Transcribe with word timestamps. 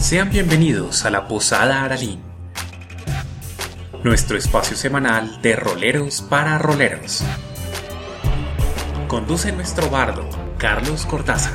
Sean 0.00 0.30
bienvenidos 0.30 1.04
a 1.04 1.10
la 1.10 1.28
Posada 1.28 1.84
Aralín, 1.84 2.20
nuestro 4.02 4.38
espacio 4.38 4.74
semanal 4.74 5.42
de 5.42 5.54
roleros 5.54 6.22
para 6.22 6.56
roleros. 6.56 7.22
Conduce 9.08 9.52
nuestro 9.52 9.90
bardo, 9.90 10.26
Carlos 10.56 11.04
Cortázar. 11.04 11.52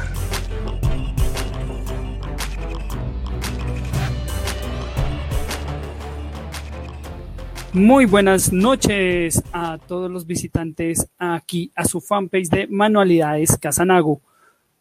Muy 7.73 8.05
buenas 8.05 8.53
noches 8.53 9.43
a 9.53 9.79
todos 9.79 10.09
los 10.09 10.27
visitantes 10.27 11.09
aquí 11.17 11.71
a 11.75 11.83
su 11.83 11.99
fanpage 11.99 12.49
de 12.49 12.67
Manualidades 12.67 13.57
Casanago. 13.57 14.21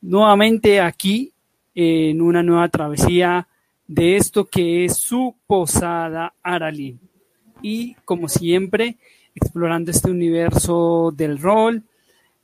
Nuevamente 0.02 0.82
aquí 0.82 1.32
en 1.74 2.20
una 2.20 2.42
nueva 2.42 2.68
travesía 2.68 3.48
de 3.86 4.16
esto 4.16 4.46
que 4.46 4.84
es 4.84 4.96
su 4.96 5.34
posada 5.46 6.34
Aralín. 6.42 7.00
Y 7.62 7.94
como 8.04 8.28
siempre, 8.28 8.96
explorando 9.34 9.90
este 9.90 10.10
universo 10.10 11.12
del 11.16 11.38
rol, 11.38 11.82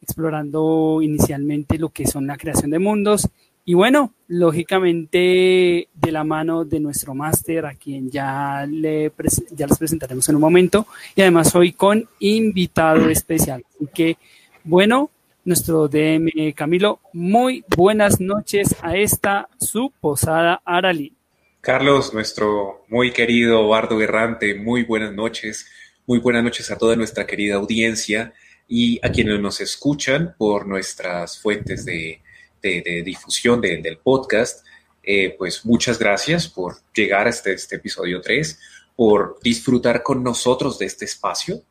explorando 0.03 1.01
inicialmente 1.03 1.79
lo 1.79 1.91
que 1.91 2.07
son 2.07 2.27
la 2.27 2.37
creación 2.37 2.71
de 2.71 2.79
mundos 2.79 3.29
y 3.65 3.75
bueno, 3.75 4.15
lógicamente 4.27 5.89
de 5.95 6.13
la 6.13 6.25
mano 6.25 6.65
de 6.65 6.81
nuestro 6.81 7.15
máster, 7.15 7.67
a 7.67 7.75
quien 7.75 8.11
ya, 8.11 8.67
le 8.69 9.13
ya 9.53 9.67
les 9.67 9.79
presentaremos 9.79 10.29
en 10.29 10.35
un 10.35 10.41
momento, 10.41 10.87
y 11.15 11.21
además 11.21 11.55
hoy 11.55 11.73
con 11.73 12.09
invitado 12.19 13.09
especial. 13.11 13.65
Así 13.77 13.87
que, 13.95 14.17
bueno, 14.65 15.11
nuestro 15.45 15.89
DM 15.89 16.53
Camilo, 16.55 17.01
muy 17.13 17.65
buenas 17.77 18.21
noches 18.21 18.75
a 18.83 18.97
esta 18.97 19.49
su 19.61 19.93
posada 20.01 20.61
Arali. 20.65 21.13
Carlos, 21.61 22.15
nuestro 22.15 22.85
muy 22.89 23.13
querido 23.13 23.69
Bardo 23.69 24.01
Errante, 24.01 24.55
muy 24.55 24.85
buenas 24.85 25.13
noches. 25.13 25.67
Muy 26.07 26.19
buenas 26.19 26.43
noches 26.43 26.71
a 26.71 26.79
toda 26.79 26.97
nuestra 26.97 27.27
querida 27.27 27.57
audiencia 27.57 28.33
y 28.67 28.99
a 29.07 29.13
quienes 29.13 29.39
nos 29.41 29.61
escuchan 29.61 30.35
por 30.39 30.67
nuestras 30.67 31.39
fuentes 31.39 31.85
de 31.85 32.23
de, 32.63 33.03
difusión 33.05 33.61
del 33.61 33.99
podcast, 33.99 34.67
eh, 35.03 35.35
pues 35.39 35.65
muchas 35.65 35.99
gracias 35.99 36.49
por 36.49 36.77
llegar 36.95 37.27
a 37.27 37.31
este, 37.31 37.53
este 37.53 37.77
episodio 37.77 38.21
3, 38.21 38.59
por 38.97 39.39
disfrutar 39.43 40.03
con 40.03 40.23
nosotros 40.23 40.79
de 40.79 40.87
este 40.87 41.05
espacio. 41.05 41.63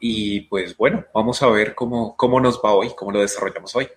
Y 0.00 0.42
pues 0.42 0.76
bueno, 0.76 1.04
vamos 1.12 1.42
a 1.42 1.48
ver 1.48 1.74
cómo, 1.74 2.16
cómo 2.16 2.40
nos 2.40 2.60
va 2.64 2.72
hoy, 2.72 2.90
cómo 2.96 3.10
lo 3.10 3.20
desarrollamos 3.20 3.74
hoy. 3.74 3.88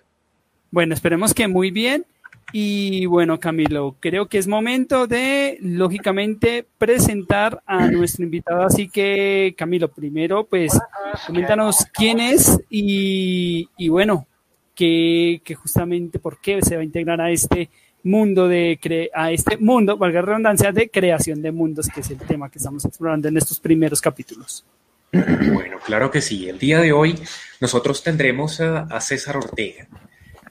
Bueno, 0.70 0.94
esperemos 0.94 1.32
que 1.32 1.46
muy 1.46 1.70
bien. 1.70 2.06
Y 2.52 3.06
bueno, 3.06 3.38
Camilo, 3.40 3.96
creo 4.00 4.26
que 4.26 4.38
es 4.38 4.46
momento 4.46 5.06
de, 5.06 5.58
lógicamente, 5.60 6.66
presentar 6.78 7.62
a 7.66 7.86
nuestro 7.86 8.24
invitado. 8.24 8.62
Así 8.62 8.88
que, 8.88 9.54
Camilo, 9.56 9.88
primero, 9.88 10.44
pues, 10.44 10.78
coméntanos 11.26 11.86
quién 11.92 12.20
es 12.20 12.60
y, 12.68 13.68
y 13.76 13.88
bueno, 13.88 14.26
que, 14.74 15.56
justamente 15.56 16.18
por 16.18 16.40
qué 16.40 16.60
se 16.62 16.76
va 16.76 16.82
a 16.82 16.84
integrar 16.84 17.20
a 17.20 17.30
este 17.30 17.70
mundo 18.04 18.48
de 18.48 18.78
cre 18.82 19.10
a 19.14 19.30
este 19.30 19.56
mundo, 19.56 19.96
valga 19.96 20.20
la 20.20 20.26
redundancia, 20.26 20.72
de 20.72 20.90
creación 20.90 21.40
de 21.40 21.52
mundos, 21.52 21.88
que 21.88 22.00
es 22.00 22.10
el 22.10 22.18
tema 22.18 22.50
que 22.50 22.58
estamos 22.58 22.84
explorando 22.84 23.28
en 23.28 23.36
estos 23.36 23.60
primeros 23.60 24.00
capítulos. 24.00 24.64
Bueno, 25.12 25.78
claro 25.84 26.10
que 26.10 26.20
sí. 26.20 26.48
El 26.48 26.58
día 26.58 26.80
de 26.80 26.92
hoy 26.92 27.18
nosotros 27.60 28.02
tendremos 28.02 28.60
a, 28.60 29.00
César 29.00 29.36
Ortega 29.36 29.86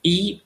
y, 0.01 0.43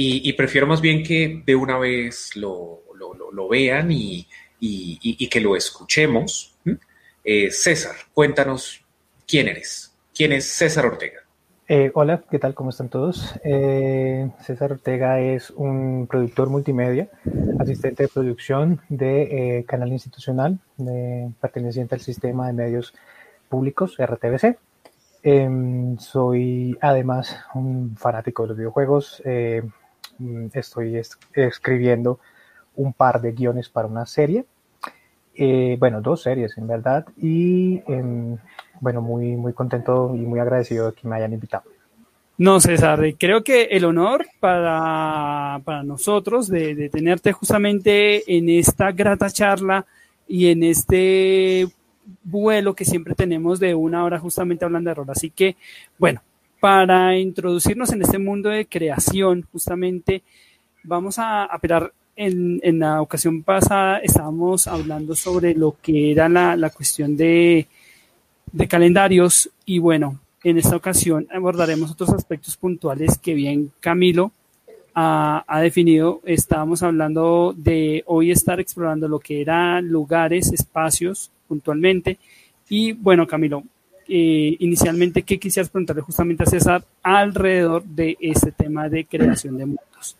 y, 0.00 0.32
prefiero 0.34 0.66
más 0.66 0.80
bien 0.80 1.02
que 1.02 1.42
de 1.44 1.56
una 1.56 1.76
vez 1.76 2.36
lo, 2.36 2.84
lo, 3.32 3.48
vean 3.48 3.90
y, 3.90 4.26
y, 4.60 5.28
que 5.28 5.40
lo 5.40 5.56
escuchemos. 5.56 6.56
Eh, 7.24 7.50
César, 7.50 7.96
cuéntanos 8.14 8.84
quién 9.26 9.48
eres. 9.48 9.92
¿Quién 10.14 10.32
es 10.32 10.44
César 10.46 10.86
Ortega? 10.86 11.20
Eh, 11.66 11.90
hola, 11.94 12.22
¿qué 12.30 12.38
tal? 12.38 12.54
¿Cómo 12.54 12.70
están 12.70 12.88
todos? 12.88 13.34
Eh, 13.44 14.30
César 14.40 14.72
Ortega 14.72 15.20
es 15.20 15.50
un 15.50 16.06
productor 16.08 16.48
multimedia, 16.48 17.08
asistente 17.58 18.04
de 18.04 18.08
producción 18.08 18.80
de 18.88 19.58
eh, 19.58 19.64
canal 19.64 19.92
institucional 19.92 20.60
perteneciente 21.40 21.96
al 21.96 22.00
sistema 22.00 22.46
de 22.46 22.52
medios 22.52 22.94
públicos 23.48 23.96
RTBC. 23.98 24.58
Em, 25.24 25.98
soy 25.98 26.78
además 26.80 27.36
un 27.54 27.96
fanático 27.96 28.44
de 28.44 28.48
los 28.48 28.56
videojuegos. 28.56 29.22
Estoy 30.52 31.00
escribiendo 31.34 32.18
un 32.76 32.92
par 32.92 33.20
de 33.20 33.32
guiones 33.32 33.68
para 33.68 33.88
una 33.88 34.06
serie. 34.06 34.44
bueno, 35.78 36.00
dos 36.00 36.22
series 36.22 36.56
en 36.58 36.66
verdad. 36.66 37.06
Y 37.16 37.82
em, 37.86 38.36
bueno, 38.80 39.02
muy, 39.02 39.36
muy 39.36 39.52
contento 39.52 40.14
y 40.14 40.20
muy 40.20 40.40
agradecido 40.40 40.86
de 40.86 40.92
que 40.92 41.08
me 41.08 41.16
hayan 41.16 41.32
invitado. 41.32 41.64
No, 42.38 42.60
César, 42.60 43.00
creo 43.18 43.42
que 43.42 43.64
el 43.64 43.84
honor 43.84 44.26
para, 44.38 45.60
para 45.64 45.82
nosotros 45.82 46.48
de, 46.48 46.76
de, 46.76 46.88
tenerte 46.88 47.32
justamente 47.32 48.36
en 48.36 48.48
esta 48.48 48.92
grata 48.92 49.28
charla 49.28 49.84
y 50.28 50.46
en 50.46 50.62
este 50.62 51.66
vuelo 52.22 52.74
que 52.74 52.84
siempre 52.84 53.16
tenemos 53.16 53.58
de 53.58 53.74
una 53.74 54.04
hora 54.04 54.20
justamente 54.20 54.64
hablando 54.64 54.90
de 54.90 54.94
rol. 54.94 55.10
Así 55.10 55.30
que, 55.30 55.56
bueno, 55.98 56.20
para 56.60 57.16
introducirnos 57.18 57.92
en 57.92 58.02
este 58.02 58.18
mundo 58.18 58.48
de 58.48 58.66
creación, 58.66 59.46
justamente 59.52 60.22
vamos 60.82 61.18
a 61.18 61.44
apelar 61.44 61.92
en, 62.18 62.80
la 62.80 63.00
ocasión 63.00 63.44
pasada 63.44 63.98
estábamos 63.98 64.66
hablando 64.66 65.14
sobre 65.14 65.54
lo 65.54 65.76
que 65.80 66.10
era 66.10 66.28
la, 66.28 66.70
cuestión 66.70 67.16
de, 67.16 67.68
calendarios 68.68 69.50
y 69.64 69.78
bueno, 69.78 70.18
en 70.42 70.58
esta 70.58 70.74
ocasión 70.74 71.28
abordaremos 71.32 71.92
otros 71.92 72.10
aspectos 72.10 72.56
puntuales 72.56 73.18
que 73.18 73.34
bien 73.34 73.70
Camilo 73.78 74.32
ha, 74.94 75.60
definido. 75.62 76.20
Estábamos 76.24 76.82
hablando 76.82 77.54
de 77.56 78.02
hoy 78.06 78.32
estar 78.32 78.58
explorando 78.58 79.06
lo 79.06 79.20
que 79.20 79.40
eran 79.40 79.86
lugares, 79.86 80.52
espacios 80.52 81.30
puntualmente. 81.46 82.18
Y 82.68 82.92
bueno, 82.92 83.28
Camilo, 83.28 83.62
eh, 84.08 84.56
inicialmente, 84.58 85.22
¿qué 85.22 85.38
quisieras 85.38 85.70
preguntarle 85.70 86.02
justamente 86.02 86.42
a 86.42 86.46
César 86.46 86.84
alrededor 87.02 87.84
de 87.84 88.16
este 88.20 88.52
tema 88.52 88.88
de 88.88 89.04
creación 89.04 89.58
de 89.58 89.66
mundos? 89.66 90.16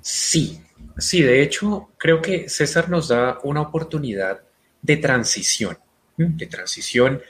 Sí, 0.00 0.60
sí, 0.98 1.22
de 1.22 1.42
hecho, 1.42 1.90
creo 1.98 2.20
que 2.20 2.48
César 2.48 2.88
nos 2.88 3.08
da 3.08 3.38
una 3.42 3.62
oportunidad 3.62 4.40
de 4.82 4.96
transición 4.96 5.76
de 6.16 6.46
transición, 6.46 7.20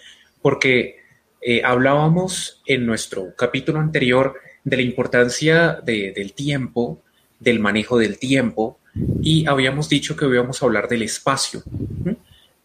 porque 0.43 0.97
eh, 1.41 1.63
hablábamos 1.65 2.63
en 2.67 2.87
nuestro 2.87 3.35
capítulo 3.37 3.81
anterior 3.81 4.37
de 4.63 4.77
la 4.77 4.83
importancia 4.83 5.81
del 5.85 6.33
tiempo, 6.33 7.03
del 7.39 7.61
manejo 7.61 7.99
del 7.99 8.19
tiempo, 8.19 8.79
y 9.23 9.47
habíamos 9.47 9.89
dicho 9.89 10.17
que 10.17 10.27
íbamos 10.27 10.63
a 10.63 10.67
hablar 10.67 10.89
del 10.89 11.03
espacio, 11.03 11.63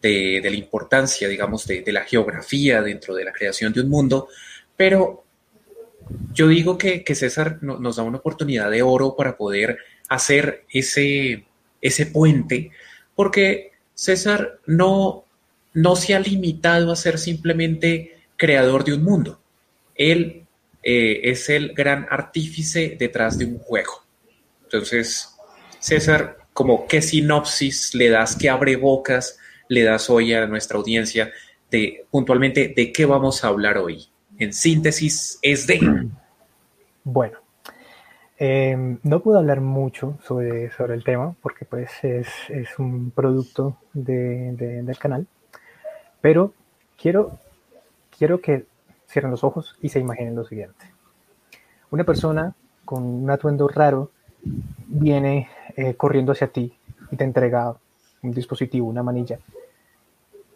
de, 0.02 0.40
la 0.42 0.56
importancia, 0.56 1.28
digamos, 1.28 1.66
de, 1.66 1.84
la 1.86 2.04
geografía 2.04 2.82
dentro 2.82 3.14
de 3.14 3.24
la 3.24 3.32
creación 3.32 3.72
de 3.72 3.80
un 3.80 3.88
mundo, 3.88 4.28
pero 4.76 5.24
yo 6.32 6.48
digo 6.48 6.78
que, 6.78 7.04
César 7.14 7.58
nos 7.62 7.96
da 7.96 8.02
una 8.02 8.18
oportunidad 8.18 8.70
de 8.70 8.82
oro 8.82 9.14
para 9.16 9.36
poder 9.36 9.78
hacer 10.08 10.64
ese, 10.72 11.44
ese 11.80 12.06
puente, 12.06 12.70
porque 13.14 13.72
César 13.94 14.58
no 14.66 15.24
no 15.72 15.96
se 15.96 16.14
ha 16.14 16.20
limitado 16.20 16.92
a 16.92 16.96
ser 16.96 17.18
simplemente 17.18 18.18
creador 18.36 18.84
de 18.84 18.94
un 18.94 19.04
mundo. 19.04 19.40
Él 19.94 20.46
eh, 20.82 21.20
es 21.24 21.48
el 21.48 21.74
gran 21.74 22.06
artífice 22.10 22.96
detrás 22.98 23.38
de 23.38 23.44
un 23.44 23.58
juego. 23.58 24.04
Entonces, 24.64 25.36
César, 25.78 26.38
como 26.52 26.86
qué 26.86 27.02
sinopsis 27.02 27.94
le 27.94 28.08
das, 28.08 28.36
qué 28.36 28.48
abre 28.48 28.76
bocas 28.76 29.38
le 29.70 29.84
das 29.84 30.10
hoy 30.10 30.34
a 30.34 30.46
nuestra 30.48 30.78
audiencia 30.78 31.30
de 31.70 32.04
puntualmente 32.10 32.74
de 32.76 32.92
qué 32.92 33.06
vamos 33.06 33.44
a 33.44 33.48
hablar 33.48 33.78
hoy. 33.78 34.08
En 34.38 34.52
síntesis, 34.52 35.38
es 35.40 35.66
de. 35.66 35.80
Bueno, 37.02 37.38
em, 38.36 38.98
no 39.04 39.22
puedo 39.22 39.38
hablar 39.38 39.62
mucho 39.62 40.18
sobre, 40.22 40.70
sobre 40.70 40.92
el 40.94 41.02
tema 41.02 41.34
porque 41.40 41.64
pues 41.64 41.90
es, 42.02 42.28
un 42.78 43.10
producto 43.10 43.78
del 43.94 44.98
canal. 44.98 45.26
Pero 46.20 46.52
quiero, 47.00 47.38
quiero 48.16 48.42
que 48.42 48.66
cierren 49.08 49.30
los 49.30 49.44
ojos 49.44 49.78
y 49.80 49.88
se 49.88 49.98
imaginen 49.98 50.34
lo 50.34 50.44
siguiente. 50.44 50.92
Una 51.90 52.04
persona 52.04 52.54
con 52.84 53.02
un 53.02 53.30
atuendo 53.30 53.66
raro 53.66 54.10
viene 54.42 55.48
eh, 55.74 55.94
corriendo 55.94 56.32
hacia 56.32 56.48
ti 56.48 56.70
y 57.10 57.16
te 57.16 57.24
entrega 57.24 57.74
un 58.22 58.30
dispositivo, 58.32 58.86
una 58.86 59.02
manilla, 59.02 59.38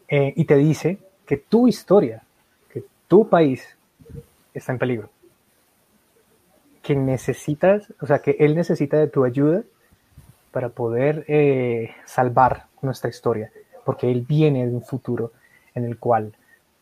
eh, 0.08 0.32
y 0.36 0.44
te 0.44 0.56
dice 0.56 0.98
que 1.26 1.36
tu 1.36 1.68
historia, 1.68 2.22
que 2.70 2.84
tu 3.08 3.28
país 3.28 3.76
está 4.52 4.72
en 4.72 4.78
peligro. 4.78 5.10
Que 6.82 6.94
necesitas, 6.94 7.92
o 8.00 8.06
sea, 8.06 8.20
que 8.20 8.36
él 8.38 8.54
necesita 8.54 8.98
de 8.98 9.08
tu 9.08 9.24
ayuda 9.24 9.62
para 10.52 10.68
poder 10.68 11.24
eh, 11.28 11.90
salvar 12.04 12.66
nuestra 12.82 13.10
historia, 13.10 13.50
porque 13.84 14.10
él 14.10 14.24
viene 14.28 14.66
de 14.66 14.74
un 14.74 14.82
futuro 14.82 15.32
en 15.74 15.84
el 15.84 15.98
cual 15.98 16.32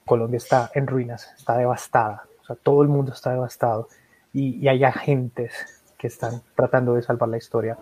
Colombia 0.05 0.37
está 0.37 0.71
en 0.75 0.87
ruinas, 0.87 1.33
está 1.39 1.57
devastada, 1.57 2.25
o 2.43 2.45
sea, 2.45 2.57
todo 2.57 2.83
el 2.83 2.89
mundo 2.89 3.13
está 3.13 3.31
devastado 3.31 3.89
y, 4.33 4.67
hay 4.67 4.85
agentes 4.85 5.53
que 5.97 6.09
están 6.09 6.43
tratando 6.55 6.95
de 6.95 7.03
salvar 7.03 7.29
la 7.29 7.37
historia, 7.37 7.79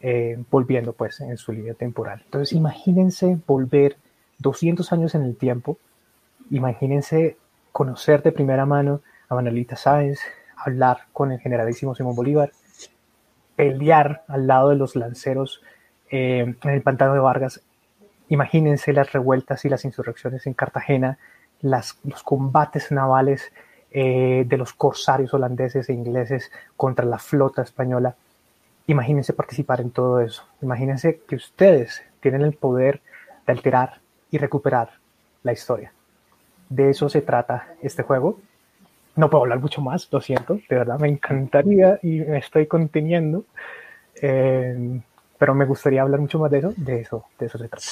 eh, 0.00 0.42
volviendo 0.50 0.94
pues 0.94 1.20
en 1.20 1.36
su 1.36 1.52
línea 1.52 1.74
temporal. 1.74 2.22
Entonces 2.24 2.52
imagínense 2.54 3.38
volver 3.46 3.96
200 4.40 4.92
años 4.92 5.14
en 5.14 5.22
el 5.22 5.36
tiempo, 5.36 5.78
imagínense 6.50 7.36
conocer 7.72 8.22
de 8.22 8.32
primera 8.32 8.66
mano 8.66 9.00
a 9.28 9.34
Manuelita 9.34 9.76
Sáenz, 9.76 10.20
hablar 10.56 11.06
con 11.12 11.32
el 11.32 11.40
generalísimo 11.40 11.94
Simón 11.94 12.16
Bolívar, 12.16 12.52
pelear 13.56 14.24
al 14.26 14.46
lado 14.46 14.70
de 14.70 14.76
los 14.76 14.96
lanceros 14.96 15.62
eh, 16.10 16.54
en 16.62 16.70
el 16.70 16.82
pantano 16.82 17.14
de 17.14 17.20
Vargas. 17.20 17.62
Imagínense 18.28 18.92
las 18.92 19.12
revueltas 19.12 19.64
y 19.64 19.68
las 19.68 19.84
insurrecciones 19.84 20.46
en 20.46 20.54
Cartagena, 20.54 21.18
los 21.60 22.22
combates 22.24 22.90
navales 22.90 23.52
eh, 23.92 24.44
de 24.46 24.56
los 24.56 24.72
corsarios 24.72 25.34
holandeses 25.34 25.88
e 25.88 25.92
ingleses 25.92 26.50
contra 26.76 27.04
la 27.04 27.18
flota 27.18 27.62
española. 27.62 28.16
Imagínense 28.86 29.32
participar 29.32 29.80
en 29.80 29.90
todo 29.90 30.20
eso. 30.20 30.44
Imagínense 30.62 31.20
que 31.28 31.36
ustedes 31.36 32.02
tienen 32.20 32.42
el 32.42 32.54
poder 32.54 33.00
de 33.46 33.52
alterar 33.52 34.00
y 34.30 34.38
recuperar 34.38 34.90
la 35.42 35.52
historia. 35.52 35.92
De 36.68 36.90
eso 36.90 37.08
se 37.08 37.22
trata 37.22 37.74
este 37.82 38.02
juego. 38.02 38.40
No 39.16 39.28
puedo 39.28 39.42
hablar 39.42 39.60
mucho 39.60 39.80
más, 39.80 40.08
lo 40.10 40.20
siento, 40.20 40.54
de 40.68 40.76
verdad 40.76 40.98
me 40.98 41.08
encantaría 41.08 41.98
y 42.02 42.20
me 42.20 42.38
estoy 42.38 42.66
conteniendo, 42.66 43.44
eh, 44.22 45.00
pero 45.36 45.54
me 45.54 45.64
gustaría 45.64 46.02
hablar 46.02 46.20
mucho 46.20 46.38
más 46.38 46.50
de 46.50 46.58
eso, 46.58 46.74
de 46.76 47.00
eso, 47.00 47.24
de 47.38 47.46
eso 47.46 47.58
se 47.58 47.68
trata. 47.68 47.86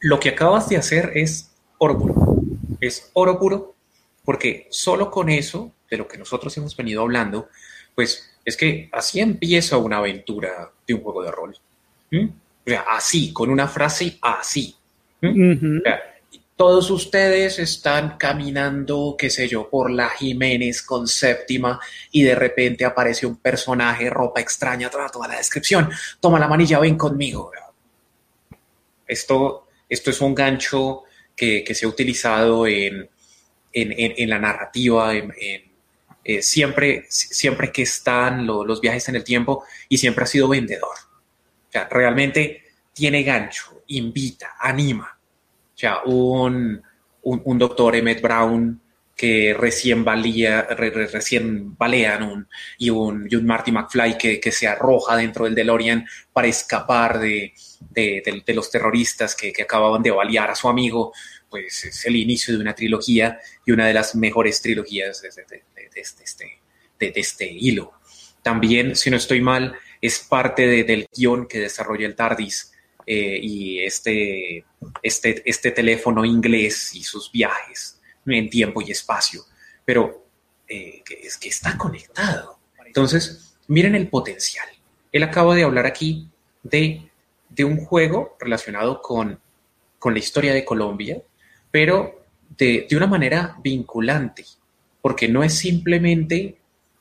Lo 0.00 0.18
que 0.18 0.30
acabas 0.30 0.68
de 0.68 0.76
hacer 0.76 1.12
es 1.14 1.54
oro 1.78 1.96
puro, 1.96 2.14
es 2.80 3.10
oro 3.14 3.38
puro, 3.38 3.74
porque 4.24 4.66
solo 4.70 5.10
con 5.10 5.30
eso, 5.30 5.72
de 5.88 5.96
lo 5.96 6.08
que 6.08 6.18
nosotros 6.18 6.56
hemos 6.56 6.76
venido 6.76 7.02
hablando, 7.02 7.48
pues 7.94 8.36
es 8.44 8.56
que 8.56 8.88
así 8.92 9.20
empieza 9.20 9.76
una 9.76 9.98
aventura 9.98 10.70
de 10.86 10.94
un 10.94 11.02
juego 11.02 11.22
de 11.22 11.30
rol. 11.30 11.56
Sea, 12.64 12.84
así, 12.88 13.32
con 13.32 13.50
una 13.50 13.68
frase 13.68 14.18
así. 14.22 14.76
O 15.30 15.82
sea, 15.82 16.00
todos 16.56 16.90
ustedes 16.90 17.58
están 17.58 18.16
caminando, 18.16 19.14
qué 19.18 19.28
sé 19.28 19.46
yo, 19.46 19.68
por 19.68 19.90
la 19.90 20.08
Jiménez 20.08 20.80
con 20.82 21.06
séptima 21.06 21.78
y 22.10 22.22
de 22.22 22.34
repente 22.34 22.86
aparece 22.86 23.26
un 23.26 23.36
personaje, 23.36 24.08
ropa 24.08 24.40
extraña, 24.40 24.88
toda, 24.88 25.10
toda 25.10 25.28
la 25.28 25.36
descripción. 25.36 25.90
Toma 26.18 26.38
la 26.38 26.48
manilla, 26.48 26.78
ven 26.78 26.96
conmigo. 26.96 27.52
Esto, 29.06 29.68
esto 29.86 30.10
es 30.10 30.20
un 30.22 30.34
gancho 30.34 31.02
que, 31.36 31.62
se 31.74 31.84
ha 31.84 31.88
utilizado 31.88 32.66
en, 32.66 33.06
en, 33.72 34.30
la 34.30 34.38
narrativa, 34.38 35.14
en, 35.14 35.34
eh, 36.24 36.42
siempre, 36.42 37.04
siempre 37.10 37.70
que 37.70 37.82
están 37.82 38.46
los 38.46 38.80
viajes 38.80 39.10
en 39.10 39.16
el 39.16 39.24
tiempo 39.24 39.64
y 39.90 39.98
siempre 39.98 40.24
ha 40.24 40.26
sido 40.26 40.48
vendedor. 40.48 40.96
O 41.68 41.70
sea, 41.70 41.86
realmente 41.90 42.64
tiene 42.94 43.22
gancho, 43.22 43.82
invita, 43.88 44.54
anima. 44.58 45.15
O 45.76 45.78
sea, 45.78 45.98
un, 46.06 46.82
un, 47.22 47.58
doctor 47.58 47.94
Emmett 47.94 48.22
Brown 48.22 48.80
que 49.14 49.54
recién 49.58 50.06
valía, 50.06 50.62
recién 50.62 51.76
balean 51.76 52.48
y, 52.78 52.88
un, 52.88 53.28
y 53.30 53.36
un 53.36 53.44
Marty 53.44 53.72
McFly 53.72 54.16
que, 54.16 54.40
que, 54.40 54.52
se 54.52 54.66
arroja 54.66 55.16
dentro 55.16 55.44
del 55.44 55.54
DeLorean 55.54 56.06
para 56.32 56.48
escapar 56.48 57.18
de, 57.18 57.52
de, 57.90 58.54
los 58.54 58.70
terroristas 58.70 59.34
que, 59.34 59.52
que, 59.52 59.64
acababan 59.64 60.02
de 60.02 60.12
balear 60.12 60.50
a 60.50 60.54
su 60.54 60.66
amigo, 60.66 61.12
pues 61.50 61.84
es 61.84 62.06
el 62.06 62.16
inicio 62.16 62.54
de 62.54 62.62
una 62.62 62.74
trilogía 62.74 63.38
y 63.66 63.72
una 63.72 63.86
de 63.86 63.92
las 63.92 64.14
mejores 64.14 64.62
trilogías 64.62 65.20
de, 65.20 65.28
este, 65.28 66.58
de, 66.98 67.12
este 67.14 67.50
hilo. 67.50 67.92
También, 68.40 68.96
si 68.96 69.10
no 69.10 69.18
estoy 69.18 69.42
mal, 69.42 69.76
es 70.00 70.20
parte 70.20 70.84
del 70.84 71.06
guion 71.14 71.46
que 71.46 71.60
desarrolla 71.60 72.06
el 72.06 72.16
TARDIS 72.16 72.72
eh, 73.06 73.38
y 73.40 73.78
este, 73.80 74.64
este, 75.00 75.42
este 75.48 75.70
teléfono 75.70 76.24
inglés 76.24 76.92
y 76.94 77.04
sus 77.04 77.30
viajes 77.30 78.00
en 78.26 78.50
tiempo 78.50 78.82
y 78.82 78.90
espacio, 78.90 79.42
pero 79.84 80.26
eh, 80.68 81.02
es 81.22 81.36
que 81.36 81.48
está 81.48 81.78
conectado. 81.78 82.58
Entonces, 82.84 83.56
miren 83.68 83.94
el 83.94 84.08
potencial. 84.08 84.66
Él 85.12 85.22
acaba 85.22 85.54
de 85.54 85.62
hablar 85.62 85.86
aquí 85.86 86.28
de, 86.64 87.08
de 87.48 87.64
un 87.64 87.76
juego 87.84 88.36
relacionado 88.40 89.00
con, 89.00 89.38
con, 90.00 90.12
la 90.12 90.18
historia 90.18 90.52
de 90.52 90.64
Colombia, 90.64 91.22
pero 91.70 92.24
de, 92.58 92.86
de 92.90 92.96
una 92.96 93.06
manera 93.06 93.56
vinculante, 93.62 94.44
porque 95.00 95.28
no 95.28 95.44
es 95.44 95.54
simplemente 95.54 96.58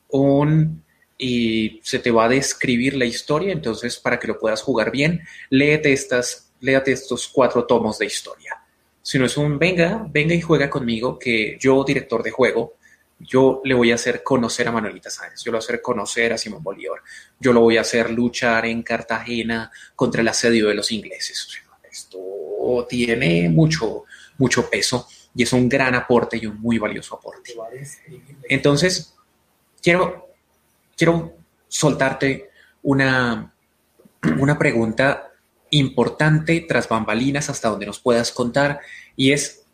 un 0.10 0.85
y 1.18 1.80
se 1.84 2.00
te 2.00 2.12
va 2.12 2.26
a 2.26 2.30
describir 2.30 2.96
la 2.96 3.06
historia, 3.06 3.54
entonces 3.54 3.98
para 3.98 4.20
que 4.20 4.28
lo 4.28 4.38
puedas 4.38 4.62
jugar 4.62 4.92
bien, 4.92 5.22
léete, 5.50 5.94
estas, 5.94 6.52
léate 6.60 6.92
estos 6.92 7.28
cuatro 7.28 7.66
tomos 7.66 7.98
de 7.98 8.06
historia. 8.06 8.62
Si 9.02 9.20
no 9.20 9.26
es 9.26 9.38
un 9.38 9.58
venga, 9.58 10.06
venga 10.10 10.34
y 10.34 10.42
juega 10.42 10.70
conmigo, 10.70 11.18
que 11.18 11.58
yo, 11.60 11.84
director 11.84 12.24
de 12.24 12.32
juego, 12.32 12.74
yo 13.20 13.62
le 13.64 13.74
voy 13.74 13.92
a 13.92 13.96
hacer 13.96 14.24
conocer 14.24 14.68
a 14.68 14.72
Manuelita 14.72 15.10
Sáenz, 15.10 15.44
yo 15.44 15.52
lo 15.52 15.58
voy 15.58 15.64
a 15.64 15.66
hacer 15.66 15.82
conocer 15.82 16.34
a 16.34 16.38
Simón 16.38 16.64
Bolívar, 16.64 17.00
yo 17.40 17.54
lo 17.54 17.62
voy 17.62 17.78
a 17.78 17.82
hacer 17.82 18.10
luchar 18.10 18.66
en 18.66 18.84
Cartagena 18.84 19.72
contra 19.96 20.22
el 20.22 20.28
asedio 20.28 20.68
de 20.68 20.76
los 20.76 20.92
ingleses. 20.92 21.48
esto 21.90 22.20
tiene 22.90 23.48
mucho, 23.48 24.04
mucho 24.38 24.70
peso 24.70 25.08
y 25.36 25.44
es 25.44 25.54
un 25.54 25.70
gran 25.70 25.96
aporte 25.96 26.38
y 26.38 26.46
un 26.46 26.60
muy 26.60 26.78
valioso 26.78 27.16
aporte. 27.16 27.54
Entonces, 28.50 29.14
quiero 29.82 30.25
quiero 30.96 31.34
soltarte 31.68 32.50
una, 32.84 33.54
una 34.40 34.58
pregunta 34.58 35.32
importante 35.72 36.66
tras 36.68 36.88
bambalinas 36.88 37.50
hasta 37.50 37.70
donde 37.70 37.86
nos 37.86 38.00
puedas 38.00 38.32
contar 38.32 38.80
y 39.16 39.32
es 39.32 39.66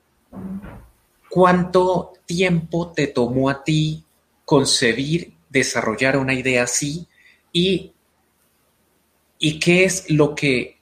¿cuánto 1.30 2.14
tiempo 2.26 2.92
te 2.92 3.08
tomó 3.08 3.50
a 3.50 3.64
ti 3.64 4.04
concebir, 4.46 5.34
desarrollar 5.50 6.18
una 6.18 6.34
idea 6.34 6.64
así 6.64 7.08
y, 7.54 7.94
y 9.40 9.60
qué 9.60 9.86
es 9.86 10.10
lo 10.10 10.36
que, 10.36 10.80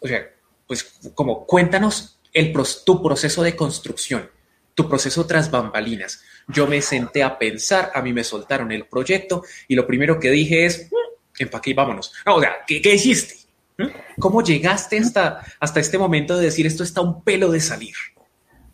o 0.00 0.08
sea, 0.08 0.28
pues 0.66 0.82
como 1.14 1.46
cuéntanos 1.46 2.18
el, 2.32 2.52
tu 2.84 3.02
proceso 3.02 3.42
de 3.42 3.56
construcción, 3.56 4.30
tu 4.74 4.88
proceso 4.88 5.26
tras 5.26 5.50
bambalinas. 5.50 6.22
Yo 6.48 6.66
me 6.66 6.80
senté 6.80 7.22
a 7.22 7.38
pensar, 7.38 7.90
a 7.94 8.02
mí 8.02 8.12
me 8.12 8.24
soltaron 8.24 8.70
el 8.72 8.86
proyecto 8.86 9.42
y 9.66 9.74
lo 9.74 9.86
primero 9.86 10.20
que 10.20 10.30
dije 10.30 10.66
es, 10.66 10.88
mm, 10.90 11.42
empaque 11.42 11.70
y 11.70 11.74
vámonos. 11.74 12.12
o 12.26 12.40
sea, 12.40 12.56
¿qué, 12.66 12.94
hiciste? 12.94 13.34
¿Mm? 13.78 13.88
¿Cómo 14.18 14.42
llegaste 14.42 14.98
hasta, 14.98 15.42
hasta 15.60 15.80
este 15.80 15.98
momento 15.98 16.36
de 16.36 16.44
decir 16.44 16.66
esto 16.66 16.82
está 16.82 17.00
un 17.00 17.22
pelo 17.22 17.50
de 17.50 17.60
salir? 17.60 17.94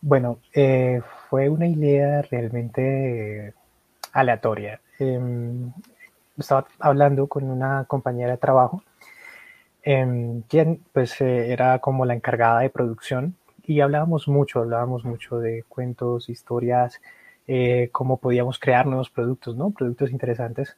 Bueno, 0.01 0.39
eh, 0.53 1.01
fue 1.31 1.49
una 1.49 1.67
idea 1.67 2.23
realmente 2.23 3.55
aleatoria. 4.13 4.81
Em, 4.99 5.73
estaba 6.37 6.67
hablando 6.79 7.27
con 7.27 7.45
una 7.45 7.85
compañera 7.85 8.33
de 8.33 8.39
trabajo, 8.39 8.83
em, 9.83 10.43
quien 10.43 10.81
pues 10.93 11.21
eh, 11.21 11.53
era 11.53 11.79
como 11.79 12.05
la 12.05 12.15
encargada 12.15 12.61
de 12.61 12.71
producción 12.71 13.37
y 13.65 13.81
hablábamos 13.81 14.29
mucho, 14.29 14.61
hablábamos 14.61 15.05
mucho 15.05 15.39
de 15.39 15.65
cuentos, 15.69 16.29
historias, 16.29 17.01
eh, 17.47 17.89
cómo 17.93 18.19
podíamos 18.19 18.59
crear 18.59 18.87
nuevos 18.87 19.11
productos, 19.11 19.57
¿no? 19.57 19.71
Productos 19.71 20.11
interesantes. 20.11 20.77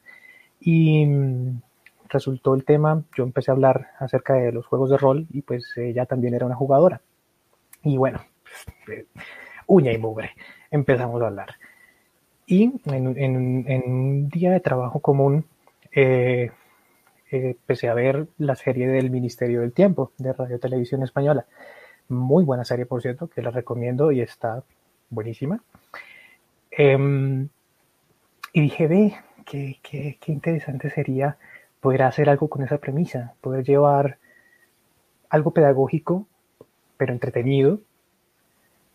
Y 0.59 1.05
mm, 1.05 1.61
resultó 2.09 2.55
el 2.55 2.65
tema, 2.65 3.03
yo 3.15 3.23
empecé 3.23 3.51
a 3.51 3.53
hablar 3.53 3.89
acerca 3.99 4.33
de 4.33 4.51
los 4.51 4.65
juegos 4.65 4.89
de 4.89 4.97
rol 4.97 5.27
y 5.31 5.41
pues 5.41 5.65
ella 5.77 6.05
también 6.05 6.33
era 6.33 6.45
una 6.45 6.55
jugadora. 6.55 7.01
Y 7.83 7.97
bueno, 7.97 8.19
pues, 8.43 8.99
eh, 8.99 9.05
uña 9.67 9.91
y 9.91 9.97
mugre, 9.97 10.31
empezamos 10.71 11.21
a 11.21 11.27
hablar. 11.27 11.55
Y 12.47 12.71
en, 12.85 13.07
un 13.37 14.29
día 14.29 14.51
de 14.51 14.59
trabajo 14.59 14.99
común 14.99 15.45
eh, 15.91 16.51
empecé 17.31 17.89
a 17.89 17.93
ver 17.93 18.27
la 18.37 18.55
serie 18.55 18.87
del 18.87 19.09
Ministerio 19.09 19.61
del 19.61 19.73
Tiempo 19.73 20.11
de 20.17 20.33
Radio 20.33 20.59
Televisión 20.59 21.03
Española. 21.03 21.45
Muy 22.07 22.43
buena 22.43 22.65
serie, 22.65 22.85
por 22.85 23.01
cierto, 23.01 23.27
que 23.27 23.41
la 23.41 23.49
recomiendo 23.49 24.11
y 24.11 24.21
está 24.21 24.63
buenísima. 25.09 25.63
Em, 26.77 27.47
y 28.53 28.61
dije, 28.61 28.87
ve, 28.87 29.15
qué, 29.45 29.79
qué, 29.81 30.17
qué, 30.19 30.31
interesante 30.31 30.89
sería 30.89 31.37
poder 31.79 32.03
hacer 32.03 32.29
algo 32.29 32.49
con 32.49 32.63
esa 32.63 32.77
premisa, 32.79 33.33
poder 33.41 33.63
llevar 33.63 34.17
algo 35.29 35.51
pedagógico, 35.51 36.27
pero 36.97 37.13
entretenido, 37.13 37.79